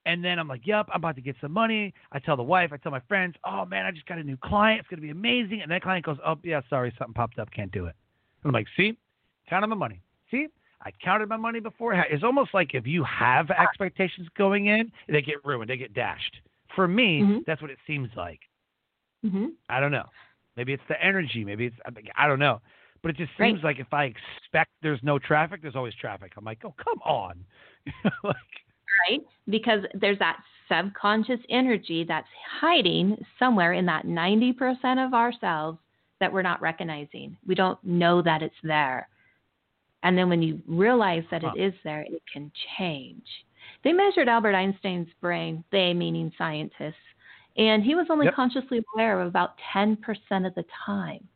And 0.06 0.24
then 0.24 0.38
I'm 0.38 0.48
like, 0.48 0.66
yep, 0.66 0.86
I'm 0.92 1.00
about 1.00 1.16
to 1.16 1.22
get 1.22 1.36
some 1.40 1.52
money. 1.52 1.92
I 2.12 2.18
tell 2.18 2.36
the 2.36 2.42
wife, 2.42 2.70
I 2.72 2.78
tell 2.78 2.92
my 2.92 3.02
friends, 3.08 3.34
oh 3.44 3.64
man, 3.66 3.84
I 3.84 3.90
just 3.90 4.06
got 4.06 4.18
a 4.18 4.22
new 4.22 4.36
client. 4.42 4.80
It's 4.80 4.88
gonna 4.88 5.02
be 5.02 5.10
amazing. 5.10 5.60
And 5.62 5.70
that 5.70 5.82
client 5.82 6.06
goes, 6.06 6.16
oh 6.24 6.36
yeah, 6.42 6.60
sorry, 6.70 6.94
something 6.98 7.14
popped 7.14 7.38
up, 7.38 7.50
can't 7.50 7.72
do 7.72 7.86
it. 7.86 7.94
And 8.42 8.50
I'm 8.50 8.52
like, 8.52 8.66
see, 8.76 8.96
counted 9.48 9.66
my 9.66 9.76
money. 9.76 10.00
See, 10.30 10.46
I 10.82 10.90
counted 11.04 11.28
my 11.28 11.36
money 11.36 11.60
before. 11.60 11.92
It's 11.94 12.24
almost 12.24 12.54
like 12.54 12.74
if 12.74 12.86
you 12.86 13.04
have 13.04 13.50
expectations 13.50 14.28
going 14.38 14.66
in, 14.66 14.90
they 15.08 15.20
get 15.20 15.44
ruined, 15.44 15.68
they 15.68 15.76
get 15.76 15.92
dashed. 15.92 16.36
For 16.74 16.88
me, 16.88 17.20
mm-hmm. 17.20 17.38
that's 17.46 17.60
what 17.60 17.70
it 17.70 17.78
seems 17.86 18.08
like. 18.16 18.40
Mm-hmm. 19.24 19.46
I 19.68 19.80
don't 19.80 19.92
know. 19.92 20.06
Maybe 20.56 20.72
it's 20.72 20.82
the 20.88 21.02
energy. 21.02 21.44
Maybe 21.44 21.66
it's 21.66 21.76
I 22.16 22.26
don't 22.26 22.38
know. 22.38 22.60
But 23.02 23.12
it 23.12 23.16
just 23.16 23.30
seems 23.38 23.62
right. 23.62 23.76
like 23.76 23.80
if 23.80 23.92
I 23.92 24.04
expect 24.04 24.70
there's 24.82 25.00
no 25.02 25.18
traffic, 25.18 25.62
there's 25.62 25.76
always 25.76 25.94
traffic. 25.94 26.32
I'm 26.36 26.44
like, 26.44 26.58
oh 26.64 26.74
come 26.82 26.98
on, 27.04 27.44
like, 28.24 28.36
right? 29.08 29.20
Because 29.48 29.80
there's 29.94 30.18
that 30.18 30.38
subconscious 30.68 31.40
energy 31.48 32.04
that's 32.06 32.28
hiding 32.60 33.16
somewhere 33.38 33.72
in 33.72 33.86
that 33.86 34.06
90% 34.06 35.04
of 35.04 35.14
ourselves 35.14 35.78
that 36.20 36.32
we're 36.32 36.42
not 36.42 36.60
recognizing. 36.60 37.36
We 37.46 37.54
don't 37.54 37.82
know 37.82 38.22
that 38.22 38.42
it's 38.42 38.54
there. 38.62 39.08
And 40.02 40.16
then 40.16 40.28
when 40.28 40.42
you 40.42 40.60
realize 40.66 41.24
that 41.30 41.42
it 41.42 41.60
is 41.60 41.74
there, 41.84 42.02
it 42.02 42.22
can 42.32 42.50
change. 42.78 43.24
They 43.84 43.92
measured 43.92 44.28
Albert 44.28 44.54
Einstein's 44.54 45.08
brain, 45.20 45.64
they 45.72 45.92
meaning 45.92 46.32
scientists, 46.38 46.94
and 47.60 47.84
he 47.84 47.94
was 47.94 48.06
only 48.08 48.24
yep. 48.24 48.34
consciously 48.34 48.82
aware 48.94 49.20
of 49.20 49.28
about 49.28 49.50
10% 49.74 49.98
of 50.46 50.54
the 50.54 50.64
time. 50.86 51.28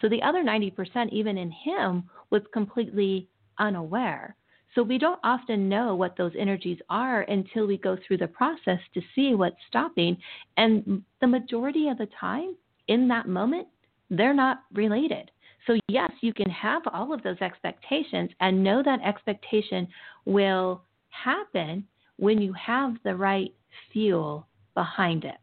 So 0.00 0.10
the 0.10 0.22
other 0.22 0.44
90%, 0.44 1.10
even 1.10 1.38
in 1.38 1.50
him, 1.50 2.04
was 2.28 2.42
completely 2.52 3.28
unaware. 3.58 4.36
So 4.74 4.82
we 4.82 4.98
don't 4.98 5.18
often 5.24 5.70
know 5.70 5.96
what 5.96 6.18
those 6.18 6.32
energies 6.38 6.78
are 6.90 7.22
until 7.22 7.66
we 7.66 7.78
go 7.78 7.96
through 8.06 8.18
the 8.18 8.28
process 8.28 8.78
to 8.92 9.00
see 9.14 9.34
what's 9.34 9.56
stopping. 9.68 10.18
And 10.58 11.02
the 11.22 11.26
majority 11.26 11.88
of 11.88 11.96
the 11.96 12.08
time, 12.20 12.56
in 12.88 13.08
that 13.08 13.26
moment, 13.26 13.66
they're 14.10 14.34
not 14.34 14.64
related. 14.74 15.30
So, 15.66 15.78
yes, 15.88 16.10
you 16.20 16.34
can 16.34 16.50
have 16.50 16.82
all 16.92 17.12
of 17.12 17.22
those 17.22 17.40
expectations 17.40 18.30
and 18.40 18.62
know 18.62 18.82
that 18.82 19.00
expectation 19.02 19.88
will 20.26 20.82
happen 21.08 21.86
when 22.16 22.40
you 22.40 22.52
have 22.52 22.96
the 23.02 23.16
right 23.16 23.54
fuel 23.92 24.46
behind 24.74 25.24
it. 25.24 25.36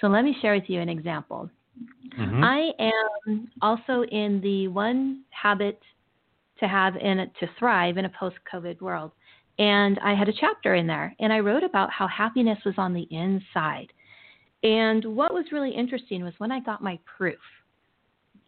So, 0.00 0.08
let 0.08 0.24
me 0.24 0.36
share 0.40 0.54
with 0.54 0.68
you 0.68 0.80
an 0.80 0.88
example. 0.88 1.50
Mm-hmm. 2.18 2.44
I 2.44 2.70
am 2.78 3.50
also 3.62 4.04
in 4.04 4.40
the 4.40 4.68
one 4.68 5.22
habit 5.30 5.80
to 6.60 6.68
have 6.68 6.96
in 6.96 7.18
to 7.18 7.48
thrive 7.58 7.96
in 7.98 8.04
a 8.04 8.10
post-COVID 8.10 8.80
world. 8.80 9.12
And 9.58 9.98
I 10.00 10.14
had 10.14 10.28
a 10.28 10.32
chapter 10.32 10.74
in 10.74 10.86
there 10.86 11.14
and 11.20 11.32
I 11.32 11.40
wrote 11.40 11.62
about 11.62 11.90
how 11.90 12.08
happiness 12.08 12.58
was 12.64 12.74
on 12.76 12.92
the 12.92 13.06
inside. 13.10 13.92
And 14.62 15.04
what 15.04 15.34
was 15.34 15.46
really 15.52 15.70
interesting 15.70 16.24
was 16.24 16.34
when 16.38 16.50
I 16.50 16.60
got 16.60 16.82
my 16.82 16.98
proof 17.16 17.38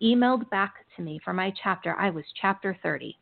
emailed 0.02 0.48
back 0.50 0.74
to 0.96 1.02
me 1.02 1.20
for 1.24 1.32
my 1.32 1.52
chapter, 1.62 1.94
I 1.98 2.10
was 2.10 2.24
chapter 2.40 2.76
30. 2.82 3.16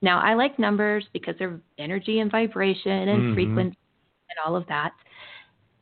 Now, 0.00 0.20
I 0.20 0.34
like 0.34 0.58
numbers 0.58 1.04
because 1.12 1.34
they're 1.38 1.60
energy 1.78 2.20
and 2.20 2.30
vibration 2.30 3.08
and 3.08 3.22
mm-hmm. 3.22 3.34
frequency 3.34 3.78
and 4.30 4.38
all 4.46 4.54
of 4.54 4.66
that. 4.68 4.92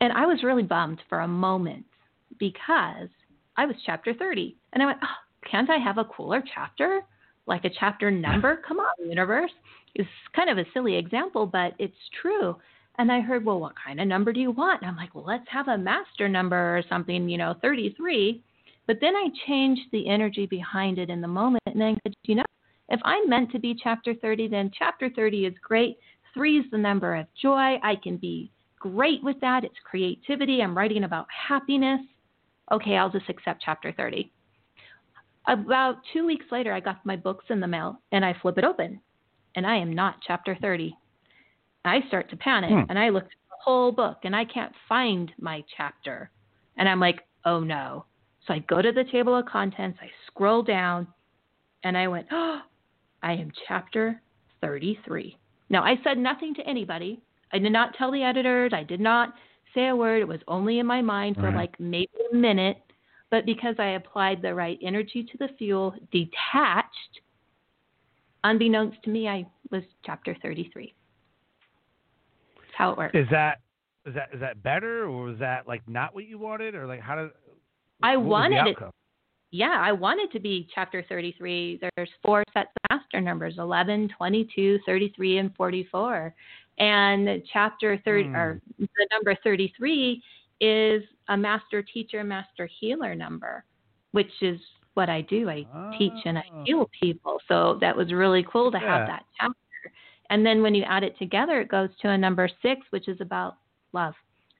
And 0.01 0.13
I 0.13 0.25
was 0.25 0.43
really 0.43 0.63
bummed 0.63 1.01
for 1.09 1.21
a 1.21 1.27
moment 1.27 1.85
because 2.39 3.09
I 3.55 3.65
was 3.65 3.75
chapter 3.85 4.13
30. 4.13 4.55
And 4.73 4.83
I 4.83 4.85
went, 4.85 4.99
oh, 5.03 5.49
can't 5.49 5.69
I 5.69 5.77
have 5.77 5.97
a 5.97 6.05
cooler 6.05 6.43
chapter? 6.53 7.01
Like 7.45 7.65
a 7.65 7.71
chapter 7.79 8.11
number? 8.11 8.61
Come 8.67 8.79
on, 8.79 9.09
universe. 9.09 9.51
It's 9.95 10.09
kind 10.35 10.49
of 10.49 10.57
a 10.57 10.69
silly 10.73 10.95
example, 10.95 11.47
but 11.47 11.73
it's 11.79 11.95
true. 12.21 12.55
And 12.99 13.11
I 13.11 13.21
heard, 13.21 13.45
well, 13.45 13.59
what 13.59 13.73
kind 13.83 13.99
of 13.99 14.07
number 14.07 14.33
do 14.33 14.39
you 14.39 14.51
want? 14.51 14.81
And 14.81 14.89
I'm 14.89 14.97
like, 14.97 15.13
well, 15.13 15.25
let's 15.25 15.47
have 15.49 15.67
a 15.67 15.77
master 15.77 16.27
number 16.27 16.77
or 16.77 16.83
something, 16.89 17.29
you 17.29 17.37
know, 17.37 17.55
33. 17.61 18.43
But 18.87 18.97
then 19.01 19.15
I 19.15 19.27
changed 19.45 19.83
the 19.91 20.07
energy 20.07 20.45
behind 20.45 20.97
it 20.97 21.09
in 21.09 21.21
the 21.21 21.27
moment. 21.27 21.63
And 21.65 21.79
then, 21.79 21.97
said, 22.03 22.13
you 22.23 22.35
know, 22.35 22.45
if 22.89 22.99
I'm 23.03 23.29
meant 23.29 23.51
to 23.51 23.59
be 23.59 23.77
chapter 23.81 24.15
30, 24.15 24.47
then 24.47 24.71
chapter 24.77 25.09
30 25.09 25.45
is 25.45 25.53
great. 25.61 25.97
Three 26.33 26.57
is 26.57 26.65
the 26.71 26.77
number 26.77 27.15
of 27.15 27.27
joy. 27.39 27.77
I 27.83 27.95
can 28.01 28.17
be 28.17 28.51
great 28.91 29.23
with 29.23 29.39
that. 29.41 29.63
It's 29.63 29.75
creativity. 29.83 30.61
I'm 30.61 30.77
writing 30.77 31.03
about 31.03 31.27
happiness. 31.47 32.01
Okay, 32.71 32.97
I'll 32.97 33.09
just 33.09 33.29
accept 33.29 33.61
chapter 33.63 33.93
30. 33.95 34.31
About 35.47 35.97
two 36.11 36.25
weeks 36.25 36.45
later, 36.51 36.73
I 36.73 36.79
got 36.79 37.05
my 37.05 37.15
books 37.15 37.45
in 37.49 37.59
the 37.59 37.67
mail 37.67 38.01
and 38.11 38.25
I 38.25 38.35
flip 38.41 38.57
it 38.57 38.65
open, 38.65 38.99
and 39.55 39.65
I 39.65 39.77
am 39.77 39.93
not 39.93 40.17
chapter 40.25 40.57
30. 40.61 40.95
I 41.85 42.01
start 42.07 42.29
to 42.29 42.37
panic 42.37 42.71
hmm. 42.71 42.81
and 42.89 42.99
I 42.99 43.09
look 43.09 43.23
through 43.23 43.49
the 43.49 43.63
whole 43.63 43.91
book 43.91 44.17
and 44.23 44.35
I 44.35 44.43
can't 44.43 44.73
find 44.89 45.31
my 45.39 45.63
chapter. 45.77 46.29
And 46.77 46.89
I'm 46.89 46.99
like, 46.99 47.21
oh 47.45 47.61
no. 47.61 48.05
So 48.45 48.53
I 48.53 48.59
go 48.59 48.81
to 48.81 48.91
the 48.91 49.05
table 49.11 49.35
of 49.35 49.45
contents, 49.45 49.99
I 50.01 50.09
scroll 50.27 50.63
down, 50.63 51.07
and 51.83 51.97
I 51.97 52.07
went, 52.07 52.27
oh, 52.31 52.59
I 53.23 53.33
am 53.33 53.51
chapter 53.67 54.21
33. 54.61 55.37
Now, 55.69 55.83
I 55.83 55.95
said 56.03 56.17
nothing 56.17 56.53
to 56.55 56.61
anybody. 56.67 57.19
I 57.53 57.59
did 57.59 57.71
not 57.71 57.95
tell 57.97 58.11
the 58.11 58.23
editors. 58.23 58.71
I 58.73 58.83
did 58.83 58.99
not 58.99 59.33
say 59.73 59.87
a 59.87 59.95
word. 59.95 60.21
It 60.21 60.27
was 60.27 60.39
only 60.47 60.79
in 60.79 60.85
my 60.85 61.01
mind 61.01 61.35
for 61.35 61.43
right. 61.43 61.55
like 61.55 61.79
maybe 61.79 62.09
a 62.31 62.35
minute. 62.35 62.77
But 63.29 63.45
because 63.45 63.75
I 63.77 63.89
applied 63.89 64.41
the 64.41 64.53
right 64.53 64.79
energy 64.81 65.27
to 65.31 65.37
the 65.37 65.49
fuel, 65.57 65.93
detached, 66.11 67.21
unbeknownst 68.43 69.03
to 69.03 69.09
me, 69.09 69.27
I 69.27 69.45
was 69.69 69.83
chapter 70.05 70.35
33. 70.41 70.93
That's 72.55 72.67
how 72.77 72.91
it 72.91 72.97
works. 72.97 73.15
Is 73.15 73.27
that 73.31 73.59
is 74.05 74.15
that 74.15 74.29
is 74.33 74.39
that 74.39 74.63
better 74.63 75.03
or 75.03 75.25
was 75.25 75.39
that 75.39 75.67
like 75.67 75.81
not 75.87 76.15
what 76.15 76.25
you 76.25 76.39
wanted 76.39 76.75
or 76.75 76.87
like 76.87 77.01
how 77.01 77.15
did 77.15 77.31
I 78.01 78.15
wanted 78.15 78.67
it. 78.67 78.77
Yeah, 79.51 79.79
I 79.81 79.91
wanted 79.93 80.31
to 80.33 80.39
be 80.39 80.67
chapter 80.75 81.03
33. 81.07 81.79
There's 81.95 82.09
four 82.23 82.43
sets 82.53 82.69
of 82.89 82.97
master 82.97 83.21
numbers 83.21 83.55
11, 83.57 84.09
22, 84.17 84.79
33, 84.85 85.37
and 85.37 85.55
44. 85.55 86.35
And 86.79 87.43
chapter 87.51 87.97
30, 88.05 88.29
or 88.35 88.61
Hmm. 88.77 88.85
the 88.85 89.07
number 89.11 89.35
33 89.43 90.23
is 90.59 91.03
a 91.29 91.37
master 91.37 91.81
teacher, 91.81 92.23
master 92.23 92.67
healer 92.79 93.15
number, 93.15 93.63
which 94.11 94.31
is 94.41 94.59
what 94.93 95.09
I 95.09 95.21
do. 95.21 95.49
I 95.49 95.65
teach 95.97 96.25
and 96.25 96.37
I 96.37 96.43
Oh. 96.43 96.63
heal 96.63 96.89
people. 96.99 97.41
So 97.47 97.75
that 97.81 97.95
was 97.95 98.11
really 98.11 98.43
cool 98.43 98.71
to 98.71 98.79
Yeah. 98.79 98.99
have 98.99 99.07
that 99.07 99.25
chapter. 99.39 99.55
And 100.29 100.45
then 100.45 100.61
when 100.61 100.75
you 100.75 100.83
add 100.83 101.03
it 101.03 101.17
together, 101.17 101.61
it 101.61 101.69
goes 101.69 101.89
to 102.01 102.09
a 102.09 102.17
number 102.17 102.49
six, 102.61 102.85
which 102.91 103.07
is 103.07 103.21
about 103.21 103.57
love. 103.93 104.13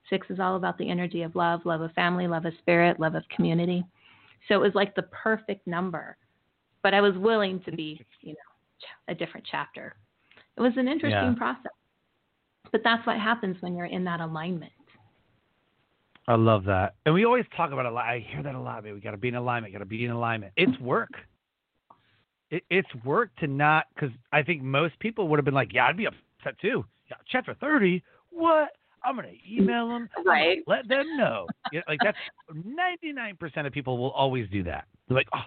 Six 0.09 0.30
is 0.30 0.39
all 0.39 0.55
about 0.55 0.78
the 0.78 0.89
energy 0.89 1.24
of 1.24 1.36
love, 1.36 1.65
love 1.65 1.82
of 1.82 1.91
family, 1.93 2.28
love 2.28 2.45
of 2.45 2.53
spirit, 2.59 2.99
love 2.99 3.15
of 3.15 3.28
community. 3.30 3.84
So 4.47 4.55
it 4.55 4.61
was 4.61 4.74
like 4.76 4.95
the 4.95 5.03
perfect 5.03 5.68
number. 5.68 6.18
But 6.82 6.93
I 6.93 7.01
was 7.01 7.18
willing 7.18 7.59
to 7.63 7.72
be, 7.72 7.99
you 8.22 8.34
know, 8.34 8.88
a 9.09 9.15
different 9.15 9.45
chapter. 9.49 9.95
It 10.55 10.61
was 10.61 10.78
an 10.78 10.88
interesting 10.88 11.34
Yeah. 11.34 11.38
process. 11.38 11.72
But 12.72 12.82
that's 12.84 13.05
what 13.07 13.18
happens 13.18 13.57
when 13.61 13.76
you're 13.76 13.86
in 13.86 14.03
that 14.05 14.20
alignment. 14.20 14.72
I 16.28 16.36
love 16.36 16.65
that. 16.65 16.95
And 17.05 17.15
we 17.15 17.26
always 17.26 17.45
talk 17.55 17.72
about 17.72 17.86
a 17.86 17.91
lot. 17.91 18.05
I 18.05 18.26
hear 18.30 18.43
that 18.43 18.53
a 18.53 18.59
lot. 18.59 18.84
Man. 18.84 18.93
We 18.93 18.99
got 18.99 19.11
to 19.11 19.18
be 19.18 19.30
in 19.30 19.36
alignment. 19.36 19.74
Got 19.74 19.80
to 19.80 19.86
be 19.86 20.03
in 20.03 20.11
alignment. 20.11 20.51
It's 20.57 20.78
work. 20.80 21.11
It, 22.51 22.63
it's 22.70 22.88
work 23.05 23.30
to 23.39 23.47
not 23.47 23.86
because 23.93 24.09
I 24.32 24.43
think 24.43 24.61
most 24.61 24.99
people 24.99 25.28
would 25.30 25.38
have 25.38 25.45
been 25.45 25.53
like, 25.53 25.74
"Yeah, 25.74 25.88
I'd 25.88 25.97
be 25.97 26.05
upset 26.05 26.59
too." 26.61 26.86
Yeah, 27.09 27.18
chapter 27.30 27.53
thirty. 27.59 28.03
What? 28.30 28.70
I'm 29.03 29.15
gonna 29.15 29.30
email 29.49 29.88
them. 29.89 30.09
Right. 30.26 30.59
Let 30.68 30.88
them 30.88 31.05
know. 31.18 31.47
You 31.72 31.80
know, 31.80 31.84
like 31.88 31.99
that's 32.03 32.18
ninety 32.53 33.13
nine 33.13 33.38
percent 33.38 33.68
of 33.68 33.74
people 33.74 33.97
will 33.97 34.11
always 34.11 34.49
do 34.49 34.63
that. 34.63 34.86
They're 35.07 35.18
like, 35.18 35.30
"Oh, 35.34 35.39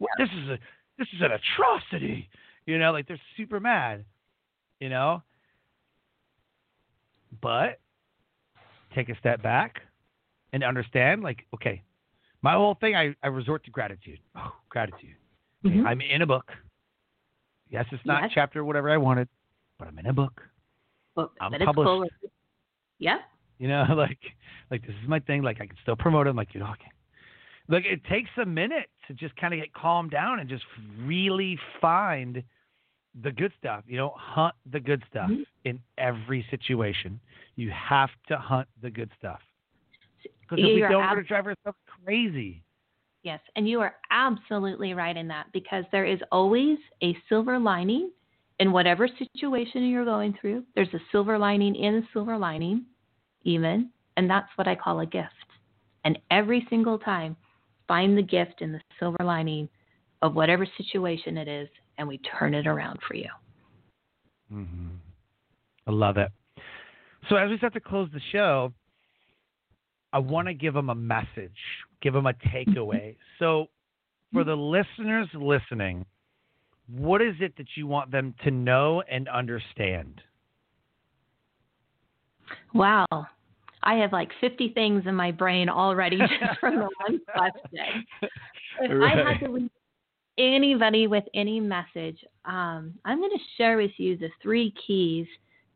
yeah. 0.00 0.06
this 0.18 0.28
is 0.30 0.48
a 0.50 0.58
this 0.98 1.08
is 1.14 1.20
an 1.20 1.30
atrocity." 1.32 2.28
You 2.66 2.78
know, 2.78 2.92
like 2.92 3.06
they're 3.06 3.20
super 3.36 3.60
mad. 3.60 4.04
You 4.80 4.90
know. 4.90 5.22
But 7.40 7.80
take 8.94 9.08
a 9.08 9.18
step 9.18 9.42
back 9.42 9.80
and 10.52 10.64
understand 10.64 11.22
like 11.22 11.44
okay 11.54 11.82
my 12.42 12.52
whole 12.52 12.76
thing 12.80 12.96
i, 12.96 13.14
I 13.22 13.28
resort 13.28 13.64
to 13.64 13.70
gratitude 13.70 14.18
oh 14.36 14.52
gratitude 14.68 15.14
okay, 15.64 15.76
mm-hmm. 15.76 15.86
i'm 15.86 16.00
in 16.00 16.22
a 16.22 16.26
book 16.26 16.50
yes 17.70 17.84
it's 17.92 18.04
not 18.06 18.22
yes. 18.22 18.30
chapter 18.34 18.64
whatever 18.64 18.90
i 18.90 18.96
wanted 18.96 19.28
but 19.78 19.86
i'm 19.86 19.98
in 19.98 20.06
a 20.06 20.12
book 20.12 20.40
book 21.14 21.32
i'm 21.40 21.52
but 21.52 21.60
published 21.60 21.88
cool. 22.20 22.30
yeah 22.98 23.18
you 23.58 23.68
know 23.68 23.84
like 23.96 24.18
like 24.70 24.82
this 24.82 24.96
is 25.02 25.08
my 25.08 25.20
thing 25.20 25.42
like 25.42 25.60
i 25.60 25.66
can 25.66 25.76
still 25.82 25.96
promote 25.96 26.26
it 26.26 26.30
I'm 26.30 26.36
like 26.36 26.54
you 26.54 26.60
know 26.60 26.66
okay 26.66 26.90
like 27.68 27.84
it 27.84 28.00
takes 28.04 28.30
a 28.40 28.46
minute 28.46 28.88
to 29.08 29.14
just 29.14 29.36
kind 29.36 29.52
of 29.52 29.60
get 29.60 29.72
calmed 29.74 30.12
down 30.12 30.38
and 30.40 30.48
just 30.48 30.64
really 31.04 31.58
find 31.80 32.42
the 33.22 33.30
good 33.30 33.52
stuff. 33.58 33.84
You 33.86 33.98
know, 33.98 34.14
hunt 34.16 34.54
the 34.70 34.80
good 34.80 35.02
stuff 35.10 35.30
mm-hmm. 35.30 35.42
in 35.64 35.80
every 35.98 36.46
situation. 36.50 37.20
You 37.56 37.70
have 37.70 38.10
to 38.28 38.36
hunt 38.36 38.68
the 38.82 38.90
good 38.90 39.10
stuff. 39.18 39.40
Because 40.22 40.64
if 40.64 40.74
we 40.74 40.80
don't, 40.80 40.92
ab- 41.02 41.10
we're 41.10 41.14
going 41.14 41.24
to 41.24 41.28
drive 41.28 41.46
ourselves 41.46 41.78
crazy. 42.04 42.62
Yes, 43.22 43.40
and 43.56 43.68
you 43.68 43.80
are 43.80 43.96
absolutely 44.10 44.94
right 44.94 45.16
in 45.16 45.26
that 45.28 45.46
because 45.52 45.84
there 45.90 46.04
is 46.04 46.20
always 46.30 46.78
a 47.02 47.16
silver 47.28 47.58
lining 47.58 48.10
in 48.60 48.70
whatever 48.70 49.08
situation 49.08 49.88
you're 49.88 50.04
going 50.04 50.36
through. 50.40 50.62
There's 50.74 50.94
a 50.94 51.00
silver 51.10 51.38
lining 51.38 51.74
in 51.74 51.96
a 51.96 52.08
silver 52.12 52.38
lining, 52.38 52.84
even, 53.42 53.90
and 54.16 54.30
that's 54.30 54.48
what 54.54 54.68
I 54.68 54.76
call 54.76 55.00
a 55.00 55.06
gift. 55.06 55.32
And 56.04 56.18
every 56.30 56.66
single 56.70 56.98
time, 56.98 57.36
find 57.88 58.16
the 58.16 58.22
gift 58.22 58.60
in 58.60 58.70
the 58.70 58.80
silver 59.00 59.24
lining 59.24 59.68
of 60.22 60.34
whatever 60.34 60.66
situation 60.76 61.36
it 61.36 61.48
is, 61.48 61.68
and 61.98 62.06
we 62.06 62.18
turn 62.38 62.54
it 62.54 62.66
around 62.66 62.98
for 63.06 63.14
you. 63.14 63.28
Mm-hmm. 64.52 64.88
I 65.86 65.90
love 65.90 66.16
it. 66.16 66.30
So 67.28 67.36
as 67.36 67.50
we 67.50 67.58
start 67.58 67.72
to 67.74 67.80
close 67.80 68.08
the 68.12 68.20
show, 68.32 68.72
I 70.12 70.18
want 70.18 70.48
to 70.48 70.54
give 70.54 70.74
them 70.74 70.90
a 70.90 70.94
message, 70.94 71.56
give 72.00 72.12
them 72.12 72.26
a 72.26 72.32
takeaway. 72.32 73.16
So, 73.38 73.66
for 74.32 74.44
the 74.44 74.54
listeners 74.54 75.28
listening, 75.34 76.04
what 76.88 77.22
is 77.22 77.34
it 77.40 77.56
that 77.56 77.66
you 77.74 77.86
want 77.86 78.10
them 78.10 78.34
to 78.44 78.50
know 78.50 79.02
and 79.10 79.28
understand? 79.28 80.20
Wow. 82.74 83.06
I 83.82 83.94
have 83.96 84.12
like 84.12 84.30
50 84.40 84.72
things 84.74 85.04
in 85.06 85.14
my 85.14 85.32
brain 85.32 85.68
already 85.68 86.18
just 86.40 86.60
from 86.60 86.76
the 86.76 86.88
one 87.06 87.20
question. 87.32 88.04
If 88.80 88.90
right. 88.90 89.18
I 89.18 89.32
had 89.32 89.40
to 89.46 89.52
leave 89.52 89.70
anybody 90.38 91.06
with 91.06 91.24
any 91.34 91.60
message, 91.60 92.24
um, 92.44 92.94
I'm 93.04 93.18
going 93.18 93.30
to 93.30 93.44
share 93.56 93.76
with 93.76 93.92
you 93.96 94.16
the 94.16 94.30
three 94.42 94.74
keys 94.86 95.26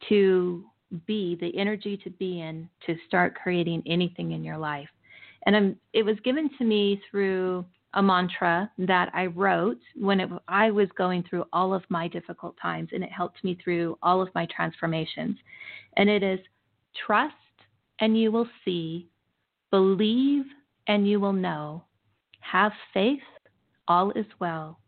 to 0.08 0.64
be, 1.06 1.36
the 1.40 1.56
energy 1.56 1.96
to 1.98 2.10
be 2.10 2.40
in 2.40 2.68
to 2.86 2.96
start 3.06 3.34
creating 3.34 3.82
anything 3.86 4.32
in 4.32 4.44
your 4.44 4.58
life. 4.58 4.88
And 5.46 5.56
I'm, 5.56 5.76
it 5.92 6.02
was 6.02 6.16
given 6.24 6.50
to 6.58 6.64
me 6.64 7.00
through 7.10 7.64
a 7.94 8.02
mantra 8.02 8.70
that 8.78 9.10
I 9.14 9.26
wrote 9.26 9.80
when 9.96 10.20
it, 10.20 10.30
I 10.48 10.70
was 10.70 10.88
going 10.96 11.24
through 11.28 11.44
all 11.52 11.74
of 11.74 11.82
my 11.88 12.08
difficult 12.08 12.56
times, 12.60 12.90
and 12.92 13.02
it 13.02 13.10
helped 13.10 13.42
me 13.42 13.58
through 13.62 13.98
all 14.02 14.20
of 14.20 14.28
my 14.34 14.46
transformations. 14.54 15.36
And 15.96 16.08
it 16.08 16.22
is 16.22 16.38
trust 17.06 17.34
and 18.00 18.18
you 18.18 18.32
will 18.32 18.48
see, 18.64 19.08
believe 19.70 20.44
and 20.86 21.08
you 21.08 21.20
will 21.20 21.32
know, 21.32 21.84
have 22.40 22.72
faith, 22.94 23.20
all 23.90 24.12
is 24.12 24.26
well, 24.38 24.78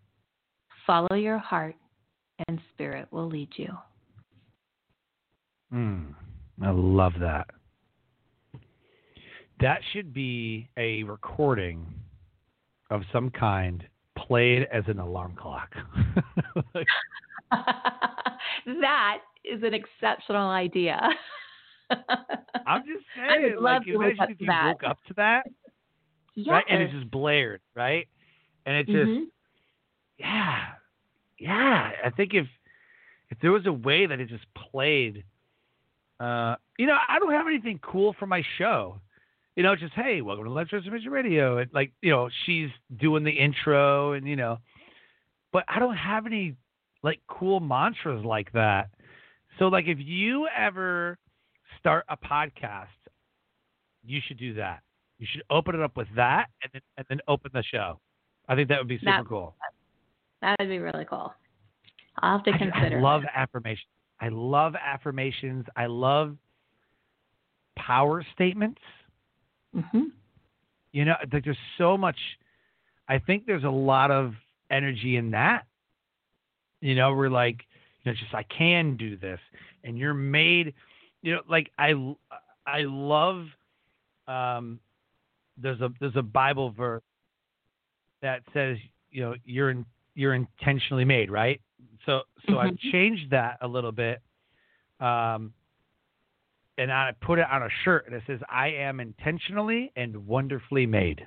follow 0.87 1.17
your 1.17 1.37
heart, 1.37 1.75
and 2.47 2.61
spirit 2.73 3.09
will 3.11 3.27
lead 3.29 3.49
you. 3.57 3.77
Mm, 5.75 6.15
I 6.63 6.71
love 6.71 7.15
that. 7.19 7.49
That 9.61 9.81
should 9.93 10.15
be 10.15 10.69
a 10.77 11.03
recording 11.03 11.85
of 12.91 13.03
some 13.13 13.31
kind 13.31 13.85
played 14.17 14.69
as 14.73 14.85
an 14.87 15.01
alarm 15.01 15.35
clock. 15.37 15.75
that 17.51 19.19
is 19.45 19.65
an 19.65 19.75
exceptional 19.75 20.49
idea. 20.49 21.01
I'm 21.91 22.85
just 22.87 23.05
saying, 23.17 23.57
like, 23.61 23.83
imagine 23.89 24.17
if 24.31 24.41
you 24.41 24.47
that. 24.47 24.67
woke 24.69 24.85
up 24.89 24.99
to 25.09 25.15
that, 25.15 25.43
yes. 26.37 26.53
right? 26.53 26.65
And 26.71 26.83
it 26.83 26.93
just 26.93 27.11
blared, 27.11 27.61
right? 27.75 28.07
And 28.67 28.77
it 28.77 28.87
just, 28.87 28.97
mm-hmm. 28.97 29.25
yeah, 30.19 30.59
yeah. 31.39 31.91
I 32.05 32.11
think 32.11 32.35
if 32.35 32.47
if 33.31 33.39
there 33.41 33.53
was 33.53 33.67
a 33.67 33.73
way 33.73 34.07
that 34.07 34.21
it 34.21 34.29
just 34.29 34.45
played 34.55 35.25
uh, 36.23 36.55
you 36.79 36.87
know, 36.87 36.97
I 37.09 37.19
don't 37.19 37.33
have 37.33 37.49
anything 37.49 37.81
cool 37.83 38.15
for 38.17 38.27
my 38.27 38.45
show. 38.57 39.01
You 39.57 39.65
know, 39.65 39.75
just 39.75 39.93
hey, 39.95 40.23
welcome 40.23 40.45
to 40.45 40.51
Life 40.51 40.69
Transformation 40.69 41.11
Radio. 41.11 41.59
And 41.59 41.69
like, 41.75 41.93
you 42.01 42.11
know, 42.11 42.31
she's 42.47 42.69
doing 43.01 43.25
the 43.25 43.33
intro 43.33 44.13
and 44.13 44.27
you 44.27 44.37
know, 44.37 44.59
but 45.53 45.65
I 45.69 45.81
don't 45.81 45.97
have 45.97 46.27
any 46.27 46.55
like 47.03 47.21
cool 47.27 47.59
mantras 47.59 48.25
like 48.25 48.53
that. 48.53 48.91
So 49.59 49.67
like 49.67 49.87
if 49.89 49.99
you 50.01 50.47
ever 50.57 51.19
start 51.81 52.05
a 52.09 52.17
podcast, 52.17 52.87
you 54.05 54.21
should 54.27 54.39
do 54.39 54.55
that. 54.55 54.81
You 55.19 55.27
should 55.31 55.43
open 55.51 55.75
it 55.75 55.81
up 55.83 55.97
with 55.97 56.09
that 56.15 56.47
and 56.63 56.71
then 56.73 56.83
and 56.99 57.07
then 57.11 57.19
open 57.27 57.51
the 57.53 57.65
show. 57.65 57.99
I 58.49 58.55
think 58.55 58.69
that 58.69 58.79
would 58.79 58.89
be 58.89 58.99
super 58.99 59.11
that, 59.11 59.29
cool. 59.29 59.55
That 60.41 60.57
would 60.59 60.69
be 60.69 60.79
really 60.79 61.05
cool. 61.05 61.33
I'll 62.19 62.39
have 62.39 62.45
to 62.45 62.53
consider. 62.59 62.97
I, 62.97 62.99
I 62.99 63.01
love 63.01 63.23
affirmations. 63.35 63.87
I 64.21 64.29
love 64.29 64.75
affirmations. 64.75 65.65
I 65.77 65.87
love 65.87 66.37
power 67.77 68.25
statements. 68.35 68.81
Mm-hmm. 69.75 70.05
You 70.93 71.05
know, 71.05 71.15
there's 71.31 71.57
so 71.79 71.97
much. 71.97 72.17
I 73.09 73.19
think 73.19 73.47
there's 73.47 73.65
a 73.65 73.71
lot 73.71 74.11
of 74.11 74.35
energy 74.71 75.17
in 75.17 75.31
that. 75.33 75.65
You 76.81 76.95
know, 76.95 77.15
we're 77.15 77.31
like, 77.31 77.61
you 78.03 78.11
know, 78.11 78.17
just 78.19 78.35
I 78.35 78.43
can 78.45 78.97
do 78.97 79.17
this, 79.17 79.41
and 79.85 79.97
you're 79.97 80.15
made. 80.15 80.75
You 81.23 81.37
know, 81.37 81.41
like 81.49 81.71
I, 81.79 81.95
I 82.67 82.83
love. 82.83 83.47
Um, 84.29 84.79
there's 85.57 85.81
a 85.81 85.91
there's 86.01 86.17
a 86.17 86.23
Bible 86.23 86.71
verse 86.71 87.03
that 88.23 88.43
says, 88.55 88.79
you 89.11 89.23
know, 89.23 89.35
you're 89.45 89.71
in, 89.71 89.85
you're 90.15 90.35
intentionally 90.35 91.05
made, 91.05 91.31
right? 91.31 91.61
So 92.07 92.23
so 92.47 92.55
mm-hmm. 92.55 92.69
I've 92.69 92.79
changed 92.79 93.31
that 93.31 93.59
a 93.61 93.69
little 93.69 93.93
bit. 93.93 94.21
Um, 95.01 95.53
and 96.79 96.91
I 96.91 97.13
put 97.21 97.39
it 97.39 97.47
on 97.51 97.63
a 97.63 97.69
shirt 97.85 98.07
and 98.07 98.15
it 98.15 98.23
says, 98.27 98.41
I 98.49 98.69
am 98.69 99.01
intentionally 99.01 99.93
and 99.95 100.27
wonderfully 100.27 100.87
made. 100.87 101.27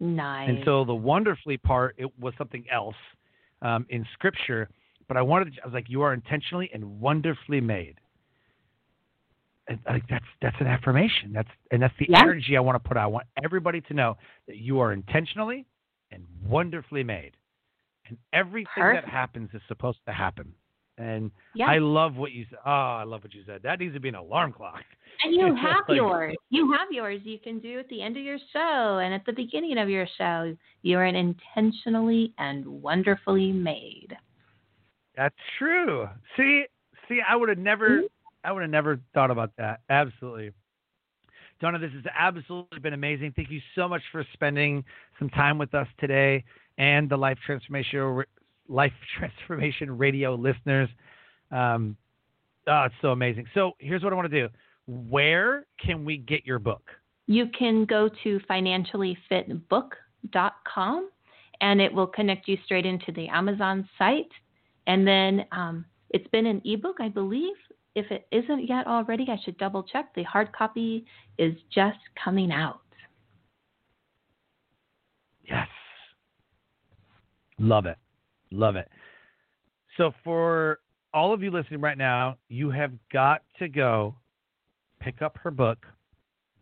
Nice. 0.00 0.48
And 0.48 0.58
so 0.64 0.84
the 0.84 0.94
wonderfully 0.94 1.56
part, 1.58 1.96
it 1.98 2.10
was 2.18 2.32
something 2.38 2.64
else 2.72 2.94
um, 3.60 3.86
in 3.90 4.06
scripture, 4.14 4.68
but 5.08 5.16
I 5.16 5.22
wanted, 5.22 5.54
to, 5.54 5.62
I 5.62 5.66
was 5.66 5.74
like, 5.74 5.88
you 5.88 6.02
are 6.02 6.14
intentionally 6.14 6.70
and 6.72 7.00
wonderfully 7.00 7.60
made. 7.60 7.96
Like 9.86 10.04
that's 10.08 10.24
that's 10.40 10.56
an 10.60 10.66
affirmation. 10.66 11.32
That's 11.32 11.48
and 11.70 11.82
that's 11.82 11.94
the 11.98 12.06
yeah. 12.08 12.22
energy 12.22 12.56
I 12.56 12.60
want 12.60 12.82
to 12.82 12.88
put 12.88 12.96
out. 12.96 13.04
I 13.04 13.06
want 13.06 13.26
everybody 13.44 13.82
to 13.82 13.94
know 13.94 14.16
that 14.46 14.56
you 14.56 14.80
are 14.80 14.92
intentionally 14.92 15.66
and 16.10 16.24
wonderfully 16.46 17.04
made 17.04 17.32
and 18.08 18.18
everything 18.32 18.66
Perfect. 18.76 19.06
that 19.06 19.12
happens 19.12 19.50
is 19.52 19.62
supposed 19.68 19.98
to 20.06 20.12
happen. 20.12 20.52
And 20.96 21.30
yeah. 21.54 21.66
I 21.66 21.78
love 21.78 22.16
what 22.16 22.32
you 22.32 22.44
said. 22.50 22.58
Oh, 22.66 22.70
I 22.70 23.04
love 23.04 23.22
what 23.22 23.32
you 23.32 23.42
said. 23.46 23.60
That 23.62 23.78
needs 23.78 23.94
to 23.94 24.00
be 24.00 24.08
an 24.08 24.16
alarm 24.16 24.52
clock. 24.52 24.82
And 25.24 25.32
you 25.32 25.54
have 25.62 25.84
like, 25.88 25.96
yours. 25.96 26.34
You 26.50 26.72
have 26.72 26.88
yours. 26.90 27.20
You 27.24 27.38
can 27.38 27.60
do 27.60 27.78
at 27.78 27.88
the 27.88 28.02
end 28.02 28.16
of 28.16 28.24
your 28.24 28.38
show 28.52 28.98
and 28.98 29.14
at 29.14 29.24
the 29.24 29.32
beginning 29.32 29.78
of 29.78 29.88
your 29.88 30.06
show. 30.18 30.56
You 30.82 30.98
are 30.98 31.04
an 31.04 31.14
intentionally 31.14 32.34
and 32.38 32.66
wonderfully 32.66 33.52
made. 33.52 34.16
That's 35.16 35.36
true. 35.58 36.08
See, 36.36 36.64
see, 37.08 37.20
I 37.28 37.36
would 37.36 37.48
have 37.48 37.58
never, 37.58 37.88
mm-hmm. 37.88 38.06
I 38.48 38.52
would 38.52 38.62
have 38.62 38.70
never 38.70 38.98
thought 39.12 39.30
about 39.30 39.52
that. 39.58 39.80
Absolutely. 39.90 40.52
Donna, 41.60 41.78
this 41.78 41.92
has 41.92 42.04
absolutely 42.16 42.78
been 42.78 42.94
amazing. 42.94 43.34
Thank 43.36 43.50
you 43.50 43.60
so 43.74 43.88
much 43.88 44.02
for 44.10 44.24
spending 44.32 44.84
some 45.18 45.28
time 45.28 45.58
with 45.58 45.74
us 45.74 45.88
today 45.98 46.44
and 46.78 47.10
the 47.10 47.16
Life 47.16 47.36
Transformation 47.44 48.24
Life 48.68 48.92
Transformation 49.18 49.98
Radio 49.98 50.34
listeners. 50.34 50.88
Um, 51.50 51.96
Oh, 52.68 52.84
it's 52.84 52.94
so 53.00 53.12
amazing. 53.12 53.46
So 53.54 53.72
here's 53.78 54.02
what 54.02 54.12
I 54.12 54.16
want 54.16 54.30
to 54.30 54.48
do. 54.48 54.52
Where 54.86 55.64
can 55.84 56.04
we 56.04 56.18
get 56.18 56.44
your 56.44 56.58
book? 56.58 56.82
You 57.26 57.46
can 57.58 57.86
go 57.86 58.10
to 58.24 58.40
financiallyfitbook.com 58.50 61.10
and 61.60 61.80
it 61.80 61.92
will 61.92 62.06
connect 62.06 62.46
you 62.46 62.56
straight 62.64 62.86
into 62.86 63.10
the 63.12 63.26
Amazon 63.28 63.88
site. 63.98 64.30
And 64.86 65.04
then 65.06 65.44
um, 65.52 65.84
it's 66.10 66.26
been 66.28 66.46
an 66.46 66.62
ebook, 66.64 66.96
I 67.00 67.08
believe. 67.08 67.56
If 67.98 68.12
it 68.12 68.28
isn't 68.30 68.68
yet 68.68 68.86
already, 68.86 69.26
I 69.28 69.36
should 69.44 69.58
double 69.58 69.82
check. 69.82 70.14
The 70.14 70.22
hard 70.22 70.52
copy 70.52 71.04
is 71.36 71.54
just 71.74 71.98
coming 72.22 72.52
out. 72.52 72.78
Yes. 75.42 75.66
Love 77.58 77.86
it. 77.86 77.96
Love 78.52 78.76
it. 78.76 78.88
So, 79.96 80.12
for 80.22 80.78
all 81.12 81.34
of 81.34 81.42
you 81.42 81.50
listening 81.50 81.80
right 81.80 81.98
now, 81.98 82.36
you 82.48 82.70
have 82.70 82.92
got 83.12 83.42
to 83.58 83.68
go 83.68 84.14
pick 85.00 85.20
up 85.20 85.36
her 85.42 85.50
book, 85.50 85.84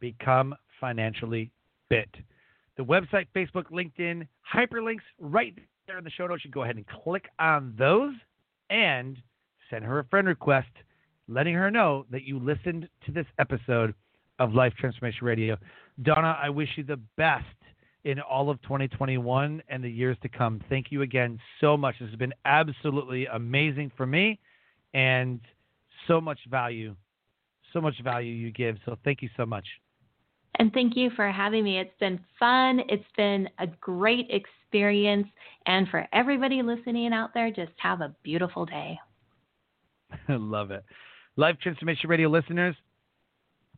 Become 0.01 0.55
Financially 0.81 1.51
Fit. 1.91 2.09
The 2.79 2.83
website, 2.83 3.27
Facebook, 3.37 3.71
LinkedIn, 3.71 4.27
hyperlinks 4.55 5.05
right 5.21 5.55
there 5.87 5.99
in 5.99 6.05
the 6.05 6.11
show 6.11 6.27
notes. 6.27 6.47
You 6.47 6.51
go 6.51 6.63
ahead 6.63 6.77
and 6.77 6.87
click 7.05 7.27
on 7.39 7.75
those 7.79 8.15
and 8.71 9.19
send 9.69 9.85
her 9.85 9.99
a 9.99 10.05
friend 10.05 10.27
request 10.27 10.69
letting 11.29 11.55
her 11.55 11.71
know 11.71 12.07
that 12.11 12.23
you 12.23 12.39
listened 12.39 12.89
to 13.05 13.13
this 13.13 13.27
episode 13.39 13.95
of 14.39 14.53
Life 14.53 14.75
Transformation 14.79 15.27
Radio. 15.27 15.57
Donna, 16.03 16.39
I 16.41 16.51
wish 16.51 16.69
you 16.77 16.85
the 16.85 17.01
best 17.17 17.45
in 18.05 18.21
all 18.21 18.51
of 18.51 18.61
2021 18.63 19.63
and 19.69 19.83
the 19.83 19.91
years 19.91 20.17
to 20.23 20.29
come. 20.29 20.61
Thank 20.69 20.87
you 20.91 21.03
again 21.03 21.41
so 21.61 21.77
much. 21.77 21.97
This 21.99 22.09
has 22.11 22.19
been 22.19 22.35
absolutely 22.45 23.27
amazing 23.27 23.91
for 23.97 24.07
me 24.07 24.39
and 24.95 25.41
so 26.07 26.21
much 26.21 26.39
value, 26.49 26.95
so 27.73 27.81
much 27.81 27.95
value 28.05 28.33
you 28.33 28.53
give. 28.53 28.77
So 28.85 28.97
thank 29.05 29.23
you 29.23 29.29
so 29.37 29.45
much. 29.45 29.67
And 30.59 30.73
thank 30.73 30.97
you 30.97 31.11
for 31.17 31.31
having 31.31 31.65
me. 31.65 31.79
It's 31.79 31.99
been 31.99 32.21
fun. 32.39 32.81
It's 32.89 33.05
been 33.17 33.49
a 33.59 33.67
great 33.67 34.31
experience. 34.31 35.27
And 35.67 35.89
for 35.89 36.07
everybody 36.13 36.63
listening 36.63 37.13
out 37.13 37.35
there, 37.35 37.51
just 37.51 37.73
have 37.79 38.01
a 38.01 38.15
beautiful 38.23 38.65
day. 38.65 38.99
I 40.29 40.33
love 40.37 40.71
it. 40.71 40.85
Life 41.39 41.57
Transformation 41.63 42.09
Radio 42.09 42.31
listeners, 42.31 42.75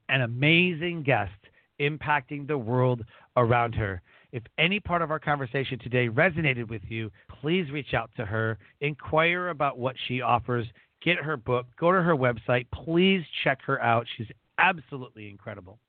an 0.09 0.21
amazing 0.21 1.03
guest 1.03 1.33
impacting 1.81 2.47
the 2.47 2.57
world 2.57 3.05
around 3.37 3.75
her. 3.75 4.01
If 4.31 4.45
any 4.59 4.79
part 4.79 5.03
of 5.03 5.11
our 5.11 5.19
conversation 5.19 5.77
today 5.81 6.09
resonated 6.09 6.69
with 6.69 6.83
you, 6.89 7.11
please 7.41 7.69
reach 7.73 7.95
out 7.95 8.11
to 8.17 8.25
her, 8.25 8.59
inquire 8.81 9.49
about 9.49 9.77
what 9.77 9.97
she 10.07 10.21
offers, 10.21 10.69
get 11.03 11.17
her 11.17 11.37
book, 11.37 11.67
go 11.81 11.91
to 11.91 12.01
her 12.01 12.15
website. 12.15 12.67
Please 12.73 13.25
check 13.43 13.59
her 13.63 13.83
out. 13.83 14.07
She's 14.17 14.29
absolutely 14.59 15.29
incredible. 15.29 15.81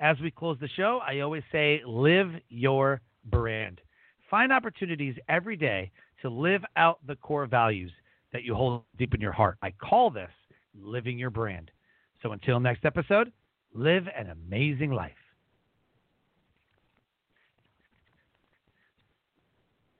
As 0.00 0.16
we 0.20 0.30
close 0.30 0.56
the 0.58 0.68
show, 0.68 1.00
I 1.06 1.20
always 1.20 1.42
say 1.52 1.82
live 1.86 2.30
your 2.48 3.02
brand. 3.26 3.82
Find 4.30 4.50
opportunities 4.50 5.16
every 5.28 5.56
day 5.56 5.90
to 6.22 6.30
live 6.30 6.62
out 6.76 6.98
the 7.06 7.16
core 7.16 7.44
values 7.44 7.92
that 8.32 8.42
you 8.42 8.54
hold 8.54 8.84
deep 8.96 9.12
in 9.14 9.20
your 9.20 9.32
heart. 9.32 9.58
I 9.62 9.70
call 9.72 10.10
this 10.10 10.30
living 10.74 11.18
your 11.18 11.30
brand. 11.30 11.70
So 12.22 12.32
until 12.32 12.60
next 12.60 12.84
episode, 12.84 13.32
live 13.72 14.04
an 14.16 14.30
amazing 14.30 14.92
life. 14.92 15.23